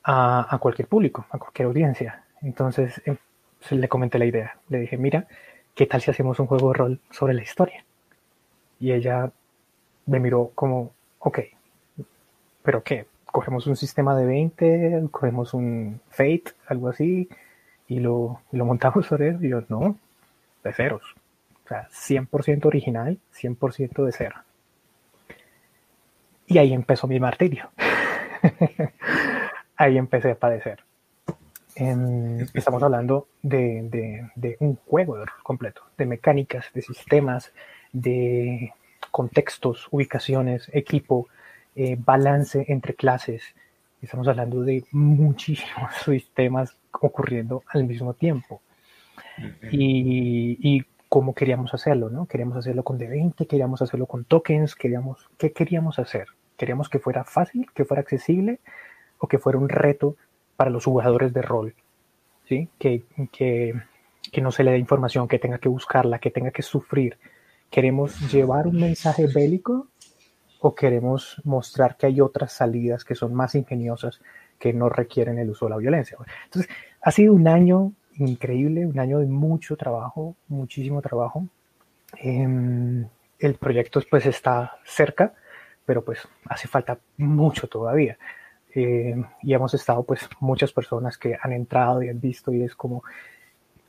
a, 0.02 0.54
a 0.54 0.58
cualquier 0.58 0.88
público, 0.88 1.26
a 1.30 1.38
cualquier 1.38 1.68
audiencia. 1.68 2.24
Entonces 2.42 3.00
em, 3.06 3.16
le 3.70 3.88
comenté 3.88 4.18
la 4.18 4.26
idea. 4.26 4.58
Le 4.68 4.80
dije, 4.80 4.96
mira, 4.96 5.26
¿qué 5.74 5.86
tal 5.86 6.00
si 6.00 6.10
hacemos 6.10 6.38
un 6.40 6.46
juego 6.46 6.68
de 6.68 6.78
rol 6.78 7.00
sobre 7.10 7.34
la 7.34 7.42
historia? 7.42 7.84
Y 8.78 8.92
ella 8.92 9.30
me 10.06 10.20
miró 10.20 10.52
como, 10.54 10.92
ok, 11.18 11.40
pero 12.62 12.82
¿qué? 12.82 13.06
Cogemos 13.26 13.66
un 13.66 13.76
sistema 13.76 14.16
de 14.16 14.26
20, 14.26 15.08
cogemos 15.10 15.54
un 15.54 16.00
Fate, 16.10 16.52
algo 16.66 16.88
así, 16.88 17.28
y 17.90 17.98
lo, 17.98 18.40
lo 18.52 18.64
montamos 18.64 19.04
sobre 19.04 19.28
él. 19.28 19.44
Y 19.44 19.48
yo, 19.48 19.62
no, 19.68 19.98
de 20.62 20.72
ceros. 20.72 21.02
O 21.64 21.68
sea, 21.68 21.88
100% 21.88 22.64
original, 22.66 23.18
100% 23.34 24.04
de 24.04 24.12
cero. 24.12 24.36
Y 26.46 26.58
ahí 26.58 26.72
empezó 26.72 27.08
mi 27.08 27.18
martirio. 27.18 27.70
ahí 29.76 29.98
empecé 29.98 30.30
a 30.30 30.34
padecer. 30.36 30.84
Estamos 32.54 32.82
hablando 32.82 33.26
de, 33.42 34.30
de, 34.36 34.56
un 34.60 34.76
juego 34.76 35.16
completo, 35.42 35.82
de 35.96 36.06
mecánicas, 36.06 36.66
de 36.72 36.82
sistemas, 36.82 37.52
de 37.92 38.72
contextos, 39.10 39.88
ubicaciones, 39.90 40.70
equipo, 40.72 41.28
eh, 41.74 41.96
balance 41.98 42.66
entre 42.68 42.94
clases. 42.94 43.42
Estamos 44.02 44.26
hablando 44.28 44.62
de 44.62 44.84
muchísimos 44.92 45.92
sistemas 46.04 46.76
ocurriendo 46.92 47.62
al 47.68 47.84
mismo 47.84 48.14
tiempo. 48.14 48.62
Y, 49.70 50.58
y 50.60 50.84
cómo 51.08 51.34
queríamos 51.34 51.74
hacerlo, 51.74 52.08
¿no? 52.08 52.26
Queríamos 52.26 52.56
hacerlo 52.56 52.82
con 52.82 52.98
D20, 52.98 53.46
queríamos 53.46 53.82
hacerlo 53.82 54.06
con 54.06 54.24
tokens, 54.24 54.74
queríamos, 54.74 55.28
¿qué 55.38 55.52
queríamos 55.52 55.98
hacer? 55.98 56.28
Queríamos 56.56 56.88
que 56.88 56.98
fuera 56.98 57.24
fácil, 57.24 57.66
que 57.74 57.84
fuera 57.84 58.00
accesible 58.00 58.60
o 59.18 59.28
que 59.28 59.38
fuera 59.38 59.58
un 59.58 59.68
reto 59.68 60.16
para 60.56 60.70
los 60.70 60.84
jugadores 60.84 61.32
de 61.32 61.42
rol, 61.42 61.74
¿sí? 62.48 62.68
Que, 62.78 63.02
que, 63.32 63.74
que 64.30 64.40
no 64.40 64.52
se 64.52 64.62
le 64.62 64.72
dé 64.72 64.78
información, 64.78 65.26
que 65.26 65.38
tenga 65.38 65.58
que 65.58 65.68
buscarla, 65.68 66.18
que 66.18 66.30
tenga 66.30 66.50
que 66.50 66.62
sufrir. 66.62 67.18
¿Queremos 67.70 68.32
llevar 68.32 68.66
un 68.66 68.80
mensaje 68.80 69.26
bélico 69.26 69.88
o 70.60 70.74
queremos 70.74 71.40
mostrar 71.44 71.96
que 71.96 72.06
hay 72.06 72.20
otras 72.20 72.52
salidas 72.52 73.04
que 73.04 73.14
son 73.14 73.34
más 73.34 73.54
ingeniosas 73.54 74.20
que 74.58 74.72
no 74.72 74.88
requieren 74.88 75.38
el 75.38 75.50
uso 75.50 75.66
de 75.66 75.70
la 75.70 75.76
violencia? 75.76 76.16
Entonces, 76.44 76.70
ha 77.00 77.10
sido 77.10 77.32
un 77.32 77.48
año 77.48 77.92
increíble, 78.16 78.86
un 78.86 78.98
año 78.98 79.18
de 79.18 79.26
mucho 79.26 79.76
trabajo, 79.76 80.36
muchísimo 80.48 81.00
trabajo. 81.00 81.46
Em, 82.18 83.06
el 83.38 83.54
proyecto 83.54 84.00
pues 84.10 84.26
está 84.26 84.76
cerca, 84.84 85.34
pero 85.86 86.04
pues 86.04 86.28
hace 86.46 86.68
falta 86.68 86.98
mucho 87.16 87.66
todavía. 87.68 88.18
Eh, 88.74 89.16
y 89.42 89.54
hemos 89.54 89.74
estado 89.74 90.04
pues 90.04 90.28
muchas 90.38 90.72
personas 90.72 91.18
que 91.18 91.36
han 91.40 91.52
entrado 91.52 92.02
y 92.02 92.08
han 92.08 92.20
visto 92.20 92.52
y 92.52 92.62
es 92.62 92.76
como 92.76 93.02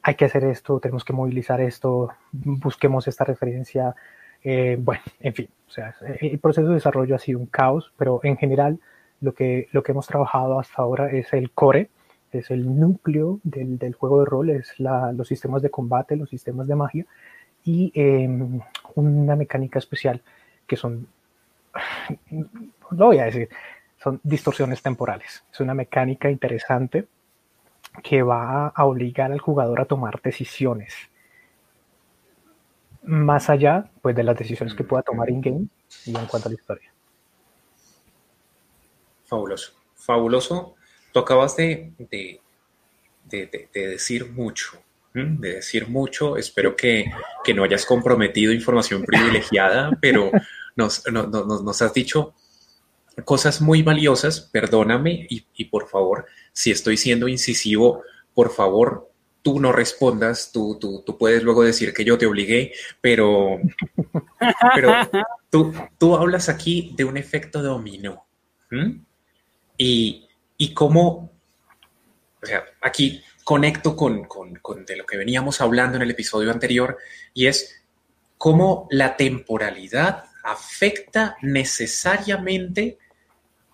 hay 0.04 0.16
que 0.16 0.26
hacer 0.26 0.44
esto, 0.46 0.80
tenemos 0.80 1.06
que 1.06 1.14
movilizar 1.14 1.62
esto, 1.62 2.10
busquemos 2.32 3.08
esta 3.08 3.24
referencia. 3.24 3.96
Eh, 4.44 4.78
bueno, 4.80 5.02
en 5.20 5.34
fin, 5.34 5.50
o 5.68 5.72
sea, 5.72 5.96
el 6.20 6.40
proceso 6.40 6.68
de 6.68 6.76
desarrollo 6.76 7.16
ha 7.16 7.20
sido 7.20 7.40
un 7.40 7.46
caos, 7.46 7.94
pero 7.98 8.20
en 8.24 8.38
general 8.38 8.80
lo 9.22 9.34
que, 9.34 9.68
lo 9.72 9.84
que 9.84 9.92
hemos 9.92 10.08
trabajado 10.08 10.60
hasta 10.60 10.82
ahora 10.82 11.12
es 11.12 11.32
el 11.34 11.52
core, 11.52 11.90
es 12.32 12.50
el 12.50 12.80
núcleo 12.80 13.40
del, 13.44 13.78
del 13.78 13.94
juego 13.94 14.20
de 14.20 14.26
rol, 14.26 14.50
es 14.50 14.80
la, 14.80 15.12
los 15.12 15.28
sistemas 15.28 15.62
de 15.62 15.70
combate, 15.70 16.16
los 16.16 16.30
sistemas 16.30 16.68
de 16.68 16.76
magia 16.76 17.06
y 17.64 17.92
em, 17.94 18.60
una 18.96 19.36
mecánica 19.36 19.80
especial 19.80 20.22
que 20.66 20.76
son, 20.76 21.08
lo 22.92 23.06
voy 23.06 23.20
a 23.20 23.26
decir, 23.26 23.50
son 23.98 24.20
distorsiones 24.24 24.82
temporales. 24.82 25.44
Es 25.52 25.60
una 25.60 25.74
mecánica 25.74 26.30
interesante 26.32 27.06
que 28.04 28.24
va 28.24 28.68
a 28.68 28.86
obligar 28.86 29.32
al 29.32 29.40
jugador 29.40 29.82
a 29.82 29.86
tomar 29.86 30.22
decisiones. 30.22 31.11
Más 33.04 33.50
allá 33.50 33.90
pues, 34.02 34.16
de 34.16 34.24
las 34.24 34.38
decisiones 34.38 34.76
que 34.76 34.84
pueda 34.84 35.04
tomar 35.04 35.30
in-game 35.30 35.66
y 36.06 36.16
en 36.16 36.26
cuanto 36.26 36.48
a 36.48 36.52
la 36.52 36.56
historia. 36.56 36.92
Fabuloso, 39.26 39.74
fabuloso 39.96 40.76
Tú 41.12 41.20
acabas 41.20 41.58
de, 41.58 41.92
decir 43.74 44.32
mucho, 44.32 44.82
de 45.14 45.56
decir 45.56 45.88
mucho. 45.88 46.38
Espero 46.38 46.76
que, 46.76 47.06
no 47.54 47.64
hayas 47.64 47.86
comprometido 47.86 48.54
información 48.54 49.04
privilegiada, 49.06 49.92
pero 50.02 50.32
nos, 50.76 51.04
has 51.82 51.94
dicho 51.94 52.34
cosas 53.26 53.62
muy 53.62 53.84
valiosas. 53.84 54.40
Perdóname 54.40 55.28
y, 55.30 55.66
por 55.66 55.90
favor, 55.90 56.26
si 56.54 56.72
estoy 56.72 56.96
siendo 56.96 57.28
incisivo, 57.28 58.04
por 58.34 58.52
favor, 58.52 59.11
tú 59.42 59.60
no 59.60 59.72
respondas, 59.72 60.52
tú, 60.52 60.78
tú, 60.80 61.04
tú, 61.06 61.18
puedes 61.18 61.44
luego 61.44 61.64
decir 61.64 61.94
que 61.94 62.06
yo 62.06 62.18
te 62.18 62.26
obligué, 62.26 62.74
pero, 63.00 63.60
pero 64.76 64.94
tú, 65.50 65.74
tú 65.98 66.16
hablas 66.16 66.50
aquí 66.50 66.94
de 66.96 67.06
un 67.06 67.18
efecto 67.18 67.62
dominó. 67.62 68.26
Y, 69.78 70.28
y 70.58 70.74
cómo, 70.74 71.34
o 72.42 72.46
sea, 72.46 72.64
aquí 72.82 73.24
conecto 73.44 73.96
con, 73.96 74.28
de 74.86 74.96
lo 74.96 75.06
que 75.06 75.18
veníamos 75.18 75.60
hablando 75.60 75.98
en 75.98 76.04
el 76.04 76.12
episodio 76.12 76.52
anterior, 76.52 76.98
y 77.34 77.48
es 77.48 77.84
cómo 78.38 78.88
la 78.92 79.18
temporalidad 79.18 80.26
afecta 80.44 81.36
necesariamente 81.42 82.98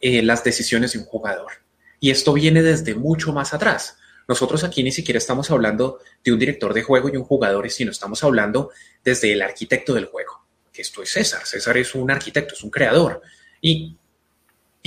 eh, 0.01 0.21
las 0.21 0.43
decisiones 0.43 0.93
de 0.93 0.99
un 0.99 1.05
jugador. 1.05 1.51
Y 1.99 2.11
esto 2.11 2.33
viene 2.33 2.61
desde 2.61 2.95
mucho 2.95 3.33
más 3.33 3.53
atrás. 3.53 3.97
Nosotros 4.27 4.63
aquí 4.63 4.83
ni 4.83 4.91
siquiera 4.91 5.17
estamos 5.17 5.49
hablando 5.51 5.99
de 6.23 6.33
un 6.33 6.39
director 6.39 6.73
de 6.73 6.83
juego 6.83 7.09
y 7.09 7.17
un 7.17 7.23
jugador, 7.23 7.69
sino 7.69 7.91
estamos 7.91 8.23
hablando 8.23 8.71
desde 9.03 9.31
el 9.33 9.41
arquitecto 9.41 9.93
del 9.93 10.05
juego, 10.05 10.45
que 10.73 10.81
esto 10.81 11.01
es 11.01 11.11
César. 11.11 11.45
César 11.45 11.77
es 11.77 11.95
un 11.95 12.11
arquitecto, 12.11 12.53
es 12.53 12.63
un 12.63 12.69
creador. 12.69 13.21
Y 13.61 13.97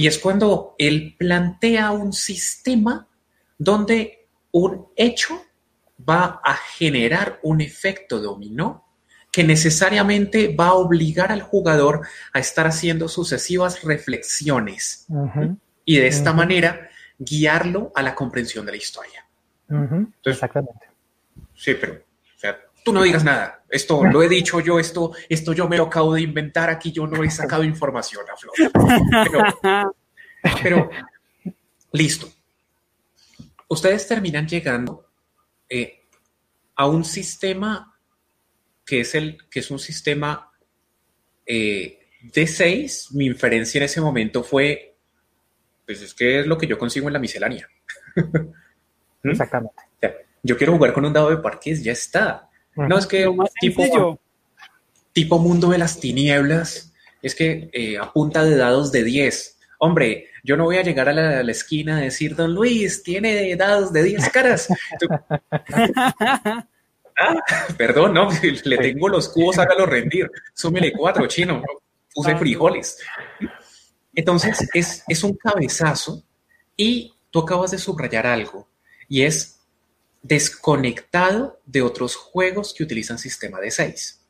y 0.01 0.07
es 0.07 0.19
cuando 0.19 0.75
él 0.79 1.15
plantea 1.19 1.91
un 1.91 2.15
sistema 2.15 3.07
donde 3.59 4.27
un 4.51 4.87
hecho 4.97 5.45
va 6.09 6.41
a 6.43 6.55
generar 6.55 7.39
un 7.43 7.61
efecto 7.61 8.19
dominó 8.19 8.87
que 9.31 9.45
necesariamente 9.45 10.57
va 10.57 10.69
a 10.69 10.75
obligar 10.75 11.31
al 11.31 11.43
jugador 11.43 12.07
a 12.33 12.39
estar 12.39 12.67
haciendo 12.67 13.09
sucesivas 13.09 13.83
reflexiones 13.83 15.07
y 15.85 15.97
de 15.97 16.07
esta 16.07 16.33
manera 16.33 16.89
guiarlo 17.19 17.93
a 17.95 18.03
la 18.03 18.15
comprensión 18.15 18.65
de 18.65 18.73
la 18.73 18.79
historia. 18.79 19.27
Exactamente. 20.25 20.87
Sí, 21.55 21.75
pero 21.75 21.95
o 21.95 22.39
sea, 22.39 22.59
tú 22.85 22.93
no 22.93 23.03
digas 23.05 23.25
nada. 23.25 23.63
Esto 23.69 24.05
lo 24.05 24.23
he 24.23 24.29
dicho 24.29 24.61
yo, 24.61 24.79
esto, 24.79 25.13
esto 25.29 25.53
yo 25.53 25.69
me 25.69 25.77
lo 25.77 25.85
acabo 25.85 26.15
de 26.15 26.23
inventar 26.23 26.71
aquí, 26.71 26.93
yo 26.93 27.07
no 27.07 27.23
he 27.23 27.31
sacado 27.31 27.63
información 27.63 28.25
a 28.31 28.37
Flor. 28.37 29.95
Pero, 30.63 30.91
listo. 31.93 32.29
Ustedes 33.69 34.09
terminan 34.09 34.49
llegando 34.49 35.07
eh, 35.69 36.01
a 36.75 36.87
un 36.87 37.05
sistema 37.05 37.95
que 38.85 39.01
es, 39.01 39.15
el, 39.15 39.39
que 39.49 39.61
es 39.61 39.71
un 39.71 39.79
sistema 39.79 40.51
eh, 41.47 42.09
de 42.23 42.47
seis. 42.47 43.09
Mi 43.13 43.27
inferencia 43.27 43.79
en 43.79 43.85
ese 43.85 44.01
momento 44.01 44.43
fue, 44.43 44.97
pues 45.87 46.03
es 46.03 46.15
que 46.15 46.41
es 46.41 46.47
lo 46.47 46.59
que 46.59 46.67
yo 46.67 46.79
consigo 46.79 47.07
en 47.07 47.13
la 47.13 47.21
miscelánea. 47.21 47.69
¿Mm? 49.23 49.31
Exactamente. 49.31 49.83
yo 50.43 50.57
quiero 50.57 50.73
jugar 50.75 50.93
con 50.93 51.05
un 51.05 51.13
dado 51.13 51.31
de 51.31 51.39
parques, 51.39 51.83
ya 51.83 51.93
está. 51.93 52.49
No 52.77 52.99
es 52.99 53.07
que 53.07 53.29
tipo, 53.61 54.21
tipo 55.13 55.39
mundo 55.39 55.69
de 55.71 55.79
las 55.79 56.01
tinieblas, 56.01 56.93
es 57.21 57.35
que 57.35 57.69
eh, 57.73 57.99
a 57.99 58.13
punta 58.13 58.45
de 58.45 58.57
dados 58.57 58.91
de 58.93 59.05
10 59.05 59.59
hombre, 59.81 60.29
yo 60.45 60.57
no 60.57 60.65
voy 60.65 60.77
a 60.77 60.83
llegar 60.83 61.09
a 61.09 61.13
la, 61.13 61.51
esquina 61.51 61.97
a 61.97 62.01
decir, 62.01 62.37
don 62.37 62.55
Luis, 62.55 63.03
tiene 63.03 63.57
dados 63.57 63.93
de 63.93 64.03
10 64.03 64.29
caras. 64.29 64.69
ah, 67.19 67.37
perdón, 67.77 68.15
no, 68.15 68.29
le 68.65 68.79
tengo 68.79 69.09
los 69.09 69.29
cubos, 69.31 69.59
hágalo 69.59 69.87
rendir. 69.87 70.31
Súmele 70.55 70.93
cuatro, 70.93 71.27
chino, 71.27 71.63
puse 72.15 72.37
frijoles. 72.37 72.99
Entonces, 74.15 74.69
es, 74.75 75.03
es 75.09 75.25
un 75.25 75.35
cabezazo 75.35 76.23
y 76.77 77.15
tú 77.31 77.41
acabas 77.41 77.71
de 77.71 77.79
subrayar 77.79 78.27
algo 78.27 78.69
y 79.11 79.25
es 79.25 79.61
desconectado 80.23 81.61
de 81.67 81.83
otros 81.83 82.17
juegos 82.17 82.73
que 82.73 82.85
utilizan 82.85 83.19
sistema 83.19 83.61
de 83.61 83.71
6 83.71 84.21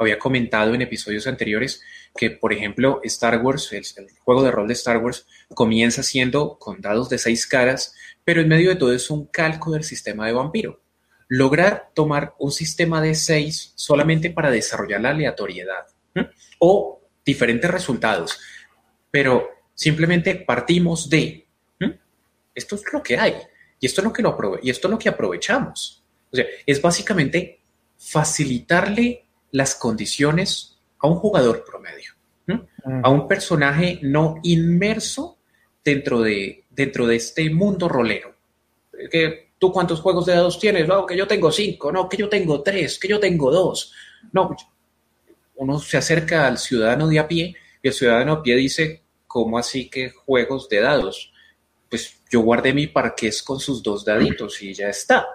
había 0.00 0.18
comentado 0.18 0.74
en 0.74 0.80
episodios 0.80 1.26
anteriores 1.26 1.82
que, 2.16 2.30
por 2.30 2.54
ejemplo, 2.54 3.00
Star 3.04 3.38
Wars, 3.42 3.70
el, 3.72 3.84
juego 4.20 4.42
de 4.42 4.50
rol 4.50 4.66
de 4.66 4.72
Star 4.72 4.96
Wars, 4.96 5.26
comienza 5.54 6.02
siendo 6.02 6.58
con 6.58 6.80
dados 6.80 7.10
de 7.10 7.18
seis 7.18 7.46
caras, 7.46 7.94
pero 8.24 8.40
en 8.40 8.48
medio 8.48 8.70
de 8.70 8.76
todo 8.76 8.94
es 8.94 9.10
un 9.10 9.26
calco 9.26 9.72
del 9.72 9.84
sistema 9.84 10.26
de 10.26 10.32
vampiro. 10.32 10.80
Lograr 11.28 11.90
tomar 11.94 12.34
un 12.38 12.50
sistema 12.50 13.02
de 13.02 13.14
seis 13.14 13.72
solamente 13.76 14.30
para 14.30 14.50
desarrollar 14.50 15.02
la 15.02 15.10
aleatoriedad 15.10 15.86
o 16.58 17.02
diferentes 17.24 17.70
resultados, 17.70 18.40
pero 19.10 19.50
simplemente 19.74 20.34
partimos 20.34 21.10
de 21.10 21.46
esto 22.54 22.74
es 22.74 22.82
lo 22.92 23.02
que 23.02 23.18
hay 23.18 23.34
y 23.80 23.86
esto 23.86 24.02
es 24.02 24.04
lo 24.04 24.12
que, 24.12 24.22
lo 24.22 24.36
y 24.62 24.70
esto 24.70 24.86
es 24.86 24.92
lo 24.92 24.98
que 24.98 25.08
aprovechamos. 25.08 26.04
O 26.30 26.36
sea, 26.36 26.44
es 26.66 26.80
básicamente 26.80 27.60
facilitarle 27.98 29.24
las 29.52 29.74
condiciones 29.74 30.78
a 30.98 31.08
un 31.08 31.16
jugador 31.16 31.64
promedio. 31.64 32.12
a 33.02 33.10
un 33.10 33.28
personaje 33.28 34.00
no 34.02 34.40
inmerso 34.42 35.38
dentro 35.84 36.20
de, 36.20 36.64
dentro 36.70 37.06
de 37.06 37.16
este 37.16 37.48
mundo 37.50 37.88
rolero. 37.88 38.34
Que 39.10 39.50
tú 39.58 39.72
cuántos 39.72 40.00
juegos 40.00 40.26
de 40.26 40.34
dados 40.34 40.58
tienes, 40.58 40.88
no, 40.88 41.06
que 41.06 41.16
yo 41.16 41.26
tengo 41.26 41.52
cinco, 41.52 41.92
no, 41.92 42.08
que 42.08 42.16
yo 42.16 42.28
tengo 42.28 42.62
tres, 42.62 42.98
que 42.98 43.08
yo 43.08 43.20
tengo 43.20 43.50
dos. 43.50 43.92
No, 44.32 44.56
uno 45.56 45.78
se 45.78 45.98
acerca 45.98 46.46
al 46.46 46.58
ciudadano 46.58 47.06
de 47.08 47.18
a 47.18 47.28
pie 47.28 47.54
y 47.82 47.88
el 47.88 47.94
ciudadano 47.94 48.32
a 48.32 48.42
pie 48.42 48.56
dice, 48.56 49.02
¿cómo 49.26 49.58
así 49.58 49.88
que 49.88 50.10
juegos 50.10 50.68
de 50.68 50.80
dados? 50.80 51.29
Pues 51.90 52.22
yo 52.30 52.40
guardé 52.40 52.72
mi 52.72 52.86
parqués 52.86 53.42
con 53.42 53.58
sus 53.58 53.82
dos 53.82 54.04
daditos 54.04 54.62
y 54.62 54.72
ya 54.72 54.88
está. 54.88 55.26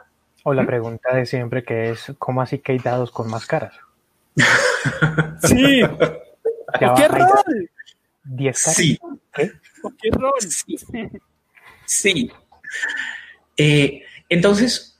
O 0.43 0.53
la 0.53 0.65
pregunta 0.65 1.13
de 1.13 1.25
siempre 1.25 1.63
que 1.63 1.89
es, 1.89 2.13
¿cómo 2.17 2.41
así 2.41 2.59
que 2.59 2.71
hay 2.71 2.79
dados 2.79 3.12
con 3.12 3.29
más 3.29 3.45
caras? 3.45 3.75
sí. 5.43 5.81
¿Qué 6.79 7.07
rol? 7.07 7.69
¿Diez 8.24 8.63
caras? 8.63 8.77
Sí. 8.77 9.00
¿Qué, 9.33 9.51
rol? 10.12 10.33
Sí. 10.39 10.77
sí. 11.85 12.31
Eh, 13.57 14.03
entonces, 14.29 15.00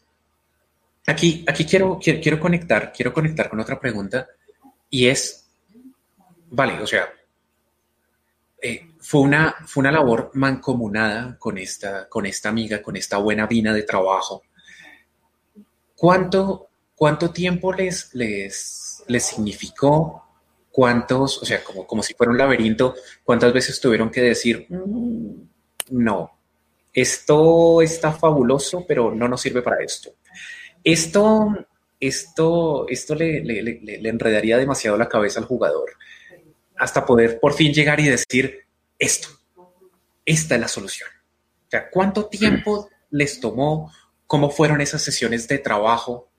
aquí, 1.08 1.46
aquí 1.48 1.66
quiero, 1.66 2.00
quiero, 2.02 2.40
conectar, 2.40 2.92
quiero 2.92 3.14
conectar 3.14 3.50
con 3.50 3.60
otra 3.60 3.80
pregunta 3.80 4.28
y 4.90 5.08
es, 5.08 5.50
vale, 6.50 6.82
o 6.82 6.88
sea, 6.88 7.08
eh, 8.62 8.88
fue, 9.06 9.22
una, 9.22 9.56
fue 9.68 9.82
una 9.82 9.92
labor 9.92 10.32
mancomunada 10.34 11.38
con 11.38 11.60
esta, 11.60 12.10
con 12.10 12.26
esta 12.26 12.50
amiga, 12.50 12.82
con 12.82 12.96
esta 12.96 13.18
buena 13.18 13.46
vina 13.46 13.72
de 13.72 13.84
trabajo. 13.84 14.42
¿Cuánto, 15.96 16.70
cuánto 16.96 17.30
tiempo 17.30 17.72
les, 17.72 18.16
les, 18.16 19.04
les 19.06 19.24
significó? 19.24 20.24
¿Cuántos, 20.72 21.42
o 21.42 21.46
sea, 21.46 21.64
como, 21.64 21.86
como 21.86 22.02
si 22.02 22.16
fuera 22.16 22.32
un 22.32 22.38
laberinto, 22.40 22.96
cuántas 23.24 23.54
veces 23.54 23.80
tuvieron 23.80 24.10
que 24.10 24.22
decir, 24.22 24.66
mm, 24.70 25.32
no, 25.92 26.32
esto 26.92 27.84
está 27.84 28.12
fabuloso, 28.12 28.86
pero 28.88 29.14
no 29.14 29.28
nos 29.28 29.40
sirve 29.40 29.62
para 29.62 29.84
esto. 29.84 30.16
Esto, 30.84 31.54
esto, 32.00 32.88
esto 32.90 33.14
le, 33.14 33.44
le, 33.44 34.10
enredaría 34.10 34.58
demasiado 34.58 34.98
la 34.98 35.08
cabeza 35.08 35.40
al 35.40 35.46
jugador 35.46 35.92
hasta 36.78 37.06
poder 37.06 37.40
por 37.40 37.54
fin 37.54 37.72
llegar 37.72 38.00
y 38.02 38.08
decir 38.08 38.65
esto, 39.00 39.28
esta 40.26 40.56
es 40.56 40.62
la 40.62 40.68
solución. 40.68 41.10
O 41.68 41.70
sea, 41.70 41.90
¿cuánto 41.90 42.26
tiempo 42.28 42.90
les 43.10 43.40
tomó? 43.40 43.92
¿Cómo 44.28 44.50
fueron 44.50 44.82
esas 44.82 45.02
sesiones 45.02 45.48
de 45.48 45.60
trabajo? 45.60 46.30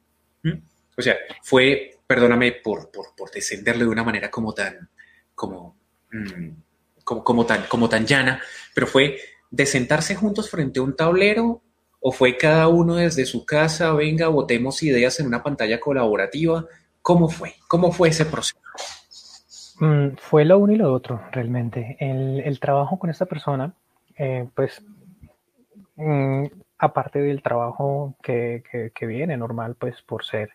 ¿Mm? 0.43 0.59
O 0.97 1.03
sea, 1.03 1.17
fue, 1.43 1.99
perdóname 2.07 2.53
por, 2.53 2.91
por, 2.91 3.31
descenderle 3.31 3.85
de 3.85 3.91
una 3.91 4.05
manera 4.05 4.31
como 4.31 4.55
tan, 4.55 4.89
como, 5.35 5.77
mm, 6.11 6.49
como, 7.05 7.25
como, 7.25 7.47
tan, 7.47 7.67
como 7.67 7.89
tan 7.89 8.07
llana, 8.07 8.43
pero 8.75 8.87
fue 8.87 9.19
de 9.51 9.67
sentarse 9.67 10.15
juntos 10.15 10.51
frente 10.51 10.81
a 10.81 10.83
un 10.83 10.97
tablero 10.97 11.63
o 12.01 12.13
fue 12.13 12.37
cada 12.37 12.69
uno 12.69 12.97
desde 12.97 13.27
su 13.27 13.45
casa, 13.45 13.93
venga, 13.93 14.29
votemos 14.29 14.83
ideas 14.83 15.19
en 15.21 15.27
una 15.27 15.43
pantalla 15.43 15.81
colaborativa? 15.81 16.67
¿Cómo 17.03 17.29
fue? 17.29 17.55
¿Cómo 17.69 17.93
fue 17.93 18.11
ese 18.11 18.27
proceso? 18.27 18.61
Mm, 19.81 20.17
fue 20.17 20.45
lo 20.45 20.59
uno 20.59 20.73
y 20.73 20.77
lo 20.77 20.93
otro, 20.93 21.21
realmente. 21.33 21.97
El, 22.01 22.59
trabajo 22.61 22.99
con 22.99 23.11
esta 23.11 23.27
persona, 23.27 23.75
eh, 24.17 24.49
pues, 24.55 24.85
mm, 25.97 26.47
aparte 26.79 27.21
del 27.21 27.43
trabajo 27.43 28.17
que, 28.23 28.63
viene 29.01 29.37
normal, 29.37 29.77
pues, 29.79 30.03
por 30.03 30.25
ser, 30.25 30.51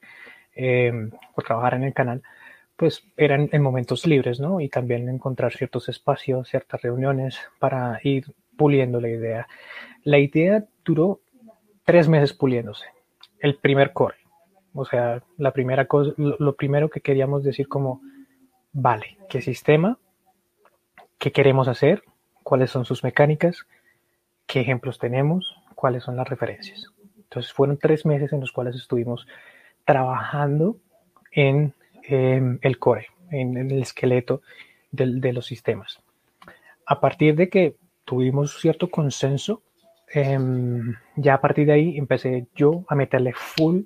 em, 0.56 1.12
por 1.36 1.44
trabajar 1.44 1.76
en 1.76 1.84
el 1.84 1.94
canal, 1.94 2.22
pues 2.76 3.04
eran 3.16 3.50
en 3.52 3.62
momentos 3.62 4.08
libres, 4.08 4.40
¿no? 4.40 4.60
Y 4.60 4.70
también 4.70 5.08
encontrar 5.08 5.54
ciertos 5.54 5.88
espacios, 5.90 6.50
ciertas 6.50 6.82
reuniones 6.82 7.40
para 7.60 8.00
ir 8.04 8.26
puliendo 8.58 9.00
la 9.00 9.10
idea. 9.10 9.48
La 10.04 10.18
idea 10.18 10.66
duró 10.84 11.22
tres 11.86 12.08
meses 12.10 12.34
puliéndose. 12.34 12.86
El 13.40 13.58
primer 13.58 13.94
core. 13.94 14.16
O 14.74 14.86
sea, 14.86 15.22
la 15.38 15.52
primera 15.52 15.86
cosa, 15.86 16.14
lo, 16.18 16.56
primero 16.56 16.90
que 16.90 17.02
queríamos 17.02 17.44
decir 17.44 17.68
como, 17.68 18.02
vale, 18.74 19.18
¿qué 19.30 19.42
sistema? 19.42 19.98
¿Qué 21.18 21.32
queremos 21.32 21.68
hacer? 21.68 22.04
¿Cuáles 22.44 22.72
son 22.72 22.86
sus 22.86 23.04
mecánicas? 23.04 23.66
¿Qué 24.48 24.62
ejemplos 24.62 25.00
tenemos? 25.00 25.56
¿Cuáles 25.76 26.04
son 26.04 26.16
las 26.16 26.28
referencias? 26.28 26.88
Entonces 27.18 27.54
fueron 27.54 27.78
tres 27.78 28.06
meses 28.06 28.34
en 28.34 28.42
los 28.42 28.52
cuales 28.52 28.76
estuvimos 28.76 29.28
trabajando 29.86 30.78
en 31.32 31.74
em, 32.04 32.60
el 32.62 32.78
core, 32.78 33.08
en, 33.30 33.56
el 33.58 33.82
esqueleto 33.82 34.42
de 34.92 35.32
los 35.32 35.46
sistemas. 35.46 36.02
A 36.86 37.00
partir 37.00 37.36
de 37.36 37.50
que 37.50 37.76
tuvimos 38.04 38.60
cierto 38.60 38.90
consenso, 38.92 39.62
em, 40.14 40.96
ya 41.16 41.36
a 41.36 41.42
partir 41.42 41.68
de 41.68 41.74
ahí 41.74 41.98
empecé 41.98 42.48
yo 42.56 42.84
a 42.90 42.96
meterle 42.96 43.34
full 43.34 43.84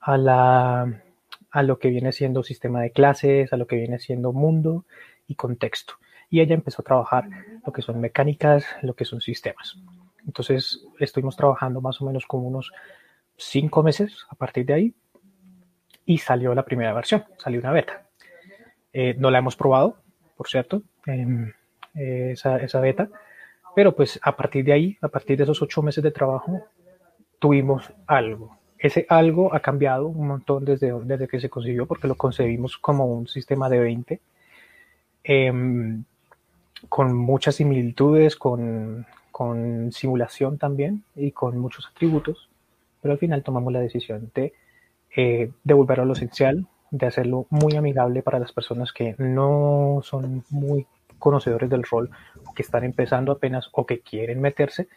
a, 0.00 0.16
la, 0.16 1.02
a 1.50 1.62
lo 1.62 1.78
que 1.78 1.88
viene 1.88 2.12
siendo 2.12 2.42
sistema 2.42 2.80
de 2.82 2.90
clases, 2.90 3.52
a 3.52 3.56
lo 3.56 3.66
que 3.66 3.76
viene 3.76 3.98
siendo 3.98 4.32
mundo 4.32 4.84
y 5.26 5.34
contexto. 5.34 5.94
Y 6.30 6.40
ella 6.40 6.54
empezó 6.54 6.82
a 6.82 6.84
trabajar 6.84 7.28
lo 7.64 7.72
que 7.72 7.82
son 7.82 8.00
mecánicas, 8.00 8.66
lo 8.82 8.94
que 8.94 9.04
son 9.04 9.20
sistemas. 9.20 9.78
Entonces 10.26 10.84
estuvimos 10.98 11.36
trabajando 11.36 11.80
más 11.80 12.00
o 12.02 12.04
menos 12.04 12.26
como 12.26 12.48
unos 12.48 12.72
cinco 13.36 13.82
meses 13.82 14.26
a 14.28 14.34
partir 14.34 14.66
de 14.66 14.74
ahí 14.74 14.94
y 16.04 16.18
salió 16.18 16.54
la 16.54 16.64
primera 16.64 16.92
versión, 16.92 17.24
salió 17.38 17.60
una 17.60 17.72
beta. 17.72 18.06
Eh, 18.92 19.14
no 19.18 19.30
la 19.30 19.38
hemos 19.38 19.56
probado, 19.56 19.96
por 20.36 20.48
cierto, 20.48 20.82
em, 21.06 21.52
esa, 21.94 22.58
esa 22.58 22.80
beta, 22.80 23.08
pero 23.74 23.94
pues 23.94 24.18
a 24.22 24.36
partir 24.36 24.64
de 24.64 24.72
ahí, 24.72 24.98
a 25.00 25.08
partir 25.08 25.36
de 25.36 25.44
esos 25.44 25.62
ocho 25.62 25.82
meses 25.82 26.02
de 26.02 26.10
trabajo, 26.10 26.66
tuvimos 27.38 27.92
algo. 28.06 28.57
Ese 28.78 29.06
algo 29.08 29.54
ha 29.54 29.60
cambiado 29.60 30.06
un 30.06 30.28
montón 30.28 30.64
desde, 30.64 30.92
desde 31.04 31.28
que 31.28 31.40
se 31.40 31.50
consiguió, 31.50 31.86
porque 31.86 32.08
lo 32.08 32.14
concebimos 32.14 32.78
como 32.78 33.06
un 33.06 33.26
sistema 33.26 33.68
de 33.68 33.80
20, 33.80 34.20
em, 35.24 36.04
con 36.88 37.14
muchas 37.14 37.56
similitudes, 37.56 38.36
con, 38.36 39.06
con 39.32 39.90
simulación 39.92 40.58
también 40.58 41.04
y 41.16 41.32
con 41.32 41.58
muchos 41.58 41.86
atributos, 41.86 42.48
pero 43.02 43.12
al 43.12 43.18
final 43.18 43.42
tomamos 43.42 43.72
la 43.72 43.80
decisión 43.80 44.30
de 44.34 44.52
eh, 45.16 45.50
devolverlo 45.64 46.04
a 46.04 46.06
lo 46.06 46.12
esencial, 46.12 46.66
de 46.90 47.06
hacerlo 47.06 47.46
muy 47.50 47.76
amigable 47.76 48.22
para 48.22 48.38
las 48.38 48.52
personas 48.52 48.92
que 48.92 49.14
no 49.18 50.00
son 50.02 50.44
muy 50.50 50.86
conocedores 51.18 51.68
del 51.68 51.82
rol 51.82 52.10
que 52.54 52.62
están 52.62 52.84
empezando 52.84 53.32
apenas 53.32 53.68
o 53.72 53.86
que 53.86 54.00
quieren 54.00 54.40
meterse. 54.40 54.88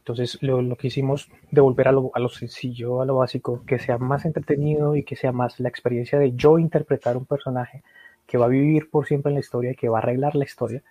Entonces 0.00 0.38
lo, 0.40 0.76
que 0.76 0.88
hicimos, 0.88 1.28
devolver 1.50 1.88
a 1.88 1.92
lo, 1.92 2.10
a 2.14 2.18
lo, 2.18 2.28
sencillo, 2.28 3.00
a 3.00 3.06
lo 3.06 3.16
básico, 3.16 3.62
que 3.66 3.78
sea 3.78 3.98
más 3.98 4.24
entretenido 4.24 4.96
y 4.96 5.04
que 5.04 5.16
sea 5.16 5.32
más 5.32 5.60
la 5.60 5.68
experiencia 5.68 6.18
de 6.18 6.32
yo 6.32 6.58
interpretar 6.58 7.16
un 7.16 7.26
personaje 7.26 7.82
que 8.26 8.38
va 8.38 8.46
a 8.46 8.48
vivir 8.48 8.90
por 8.90 9.06
siempre 9.06 9.30
en 9.30 9.34
la 9.34 9.40
historia 9.40 9.72
y 9.72 9.76
que 9.76 9.88
va 9.88 9.98
a 9.98 10.02
arreglar 10.02 10.34
la 10.34 10.44
historia. 10.44 10.82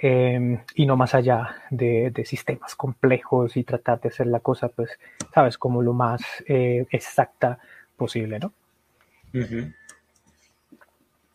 Em, 0.00 0.60
y 0.74 0.86
no 0.86 0.96
más 0.96 1.14
allá 1.14 1.56
de, 1.70 2.10
de, 2.10 2.24
sistemas 2.24 2.76
complejos 2.76 3.56
y 3.56 3.64
tratar 3.64 4.00
de 4.00 4.10
hacer 4.10 4.28
la 4.28 4.38
cosa, 4.40 4.68
pues, 4.68 4.90
sabes, 5.34 5.58
como 5.58 5.82
lo 5.82 5.92
más 5.92 6.22
eh, 6.46 6.86
exacta 6.90 7.58
posible, 7.96 8.38
¿no? 8.38 8.52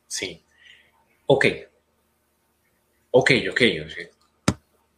Sí. 0.07 0.41
Ok, 1.25 1.45
Ok, 3.15 3.29
ok, 3.51 3.61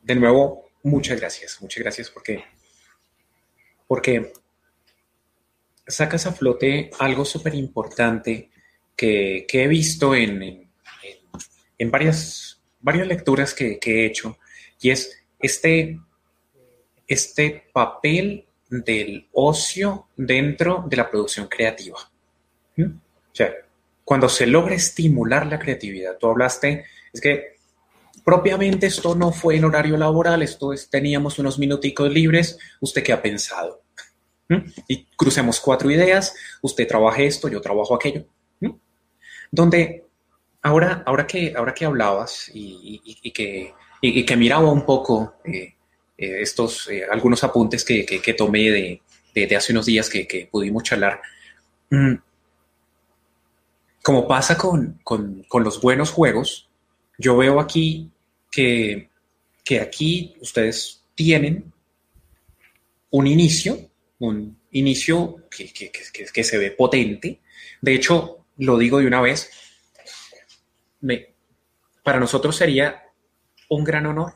De 0.04 0.16
nuevo, 0.16 0.65
muchas 0.86 1.20
gracias, 1.20 1.62
muchas 1.62 1.84
gracias 1.84 2.10
porque, 2.10 2.46
porque 3.88 4.32
sacas 5.88 6.26
a 6.28 6.32
flote 6.32 6.92
algo 7.00 7.26
súper 7.26 7.56
importante 7.56 8.52
que, 8.96 9.46
he 9.52 9.68
visto 9.68 10.16
en, 10.16 10.70
en, 11.78 11.92
varias, 11.92 12.62
varias 12.80 13.08
lecturas 13.08 13.54
que, 13.54 13.80
he 13.84 14.06
hecho 14.06 14.38
y 14.80 14.92
es 14.92 15.24
este, 15.40 16.00
este 17.08 17.68
papel 17.74 18.46
del 18.70 19.28
ocio 19.34 20.08
dentro 20.16 20.86
de 20.88 20.98
la 20.98 21.10
producción 21.10 21.48
creativa. 21.48 21.98
¿Mm? 22.76 22.84
O 22.84 23.36
sea, 23.36 23.54
cuando 24.04 24.30
se 24.30 24.46
logra 24.46 24.76
estimular 24.76 25.48
la 25.48 25.60
creatividad, 25.60 26.18
tú 26.18 26.28
hablaste, 26.28 26.86
es 27.12 27.22
que 27.22 27.55
Propiamente 28.26 28.88
esto 28.88 29.14
no 29.14 29.32
fue 29.32 29.56
en 29.56 29.66
horario 29.66 29.98
laboral, 29.98 30.42
esto 30.42 30.74
es, 30.74 30.90
teníamos 30.90 31.38
unos 31.38 31.60
minuticos 31.60 32.12
libres, 32.12 32.58
¿usted 32.82 33.04
qué 33.04 33.14
ha 33.14 33.22
pensado? 33.22 33.84
¿Mm? 34.50 34.68
Y 34.88 35.06
crucemos 35.16 35.60
cuatro 35.60 35.92
ideas, 35.92 36.34
usted 36.64 36.88
trabaja 36.88 37.22
esto, 37.22 37.48
yo 37.50 37.62
trabajo 37.62 37.94
aquello. 37.94 38.26
¿Mm? 38.62 38.72
Donde 39.52 40.06
ahora, 40.64 41.04
ahora, 41.06 41.28
que, 41.28 41.54
ahora 41.56 41.76
que 41.76 41.86
hablabas 41.86 42.50
y, 42.52 43.32
que, 43.32 43.76
que, 44.02 44.36
miraba 44.36 44.72
un 44.72 44.88
poco 44.88 45.36
eh, 45.44 45.76
eh, 46.18 46.42
estos, 46.42 46.90
eh, 46.90 47.06
algunos 47.08 47.44
apuntes 47.44 47.86
que, 47.86 48.36
tomé 48.36 48.72
de, 48.72 49.02
de, 49.36 49.56
hace 49.56 49.72
unos 49.72 49.86
días 49.86 50.10
que, 50.10 50.50
pudimos 50.52 50.82
charlar, 50.82 51.22
mm, 51.92 52.16
como 54.02 54.28
pasa 54.28 54.58
con, 54.58 55.00
con, 55.04 55.46
con 55.48 55.64
los 55.64 55.80
buenos 55.80 56.10
juegos, 56.10 56.68
yo 57.20 57.38
veo 57.38 57.60
aquí 57.60 58.12
que, 58.56 59.10
que 59.66 59.82
aquí 59.82 60.34
ustedes 60.40 61.04
tienen 61.14 61.74
un 63.10 63.28
inicio, 63.28 63.78
un 64.20 64.58
inicio 64.72 65.44
que, 65.50 65.74
que, 65.74 65.92
que, 65.92 66.26
que, 66.34 66.44
se 66.44 66.58
ve 66.58 66.72
potente. 66.72 67.42
De 67.82 67.94
hecho, 67.94 68.46
lo 68.60 68.78
digo 68.78 69.00
de 69.00 69.08
una 69.08 69.20
vez, 69.20 69.52
me, 71.02 71.34
para 72.02 72.18
nosotros 72.18 72.56
sería 72.56 73.04
un 73.68 73.84
gran 73.84 74.06
honor, 74.06 74.36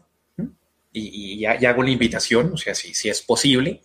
y, 0.92 1.36
y 1.36 1.40
ya, 1.40 1.54
hago 1.70 1.84
la 1.84 1.92
invitación, 1.92 2.52
o 2.52 2.58
sea, 2.58 2.76
si, 2.76 2.94
si 2.94 3.08
es 3.08 3.22
posible, 3.22 3.82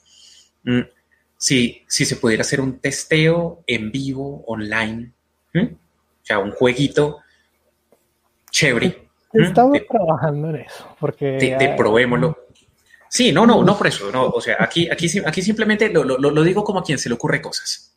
si, 1.38 1.83
si 1.87 2.05
se 2.05 2.16
pudiera 2.16 2.40
hacer 2.40 2.61
un 2.61 2.81
testeo 2.81 3.62
en 3.68 3.92
vivo, 3.92 4.42
online, 4.49 5.12
o 5.55 6.27
sea, 6.27 6.40
un 6.40 6.51
jueguito 6.51 7.20
chévere. 8.51 9.03
Estamos 9.35 9.79
trabajando 9.88 10.51
en 10.51 10.57
eso, 10.57 10.97
porque... 11.01 11.27
De, 11.33 11.75
probémoslo. 11.77 12.47
Sí, 13.09 13.33
no, 13.33 13.47
no, 13.47 13.62
no 13.62 13.77
por 13.77 13.87
eso, 13.87 14.11
no, 14.11 14.29
o 14.29 14.40
sea, 14.40 14.57
aquí, 14.59 14.88
aquí, 14.90 15.07
aquí 15.25 15.42
simplemente 15.42 15.88
lo, 15.88 16.03
lo, 16.05 16.18
lo 16.18 16.42
digo 16.42 16.64
como 16.64 16.81
a 16.81 16.85
quien 16.85 16.99
se 16.99 17.09
le 17.09 17.14
ocurre 17.14 17.40
cosas. 17.40 17.97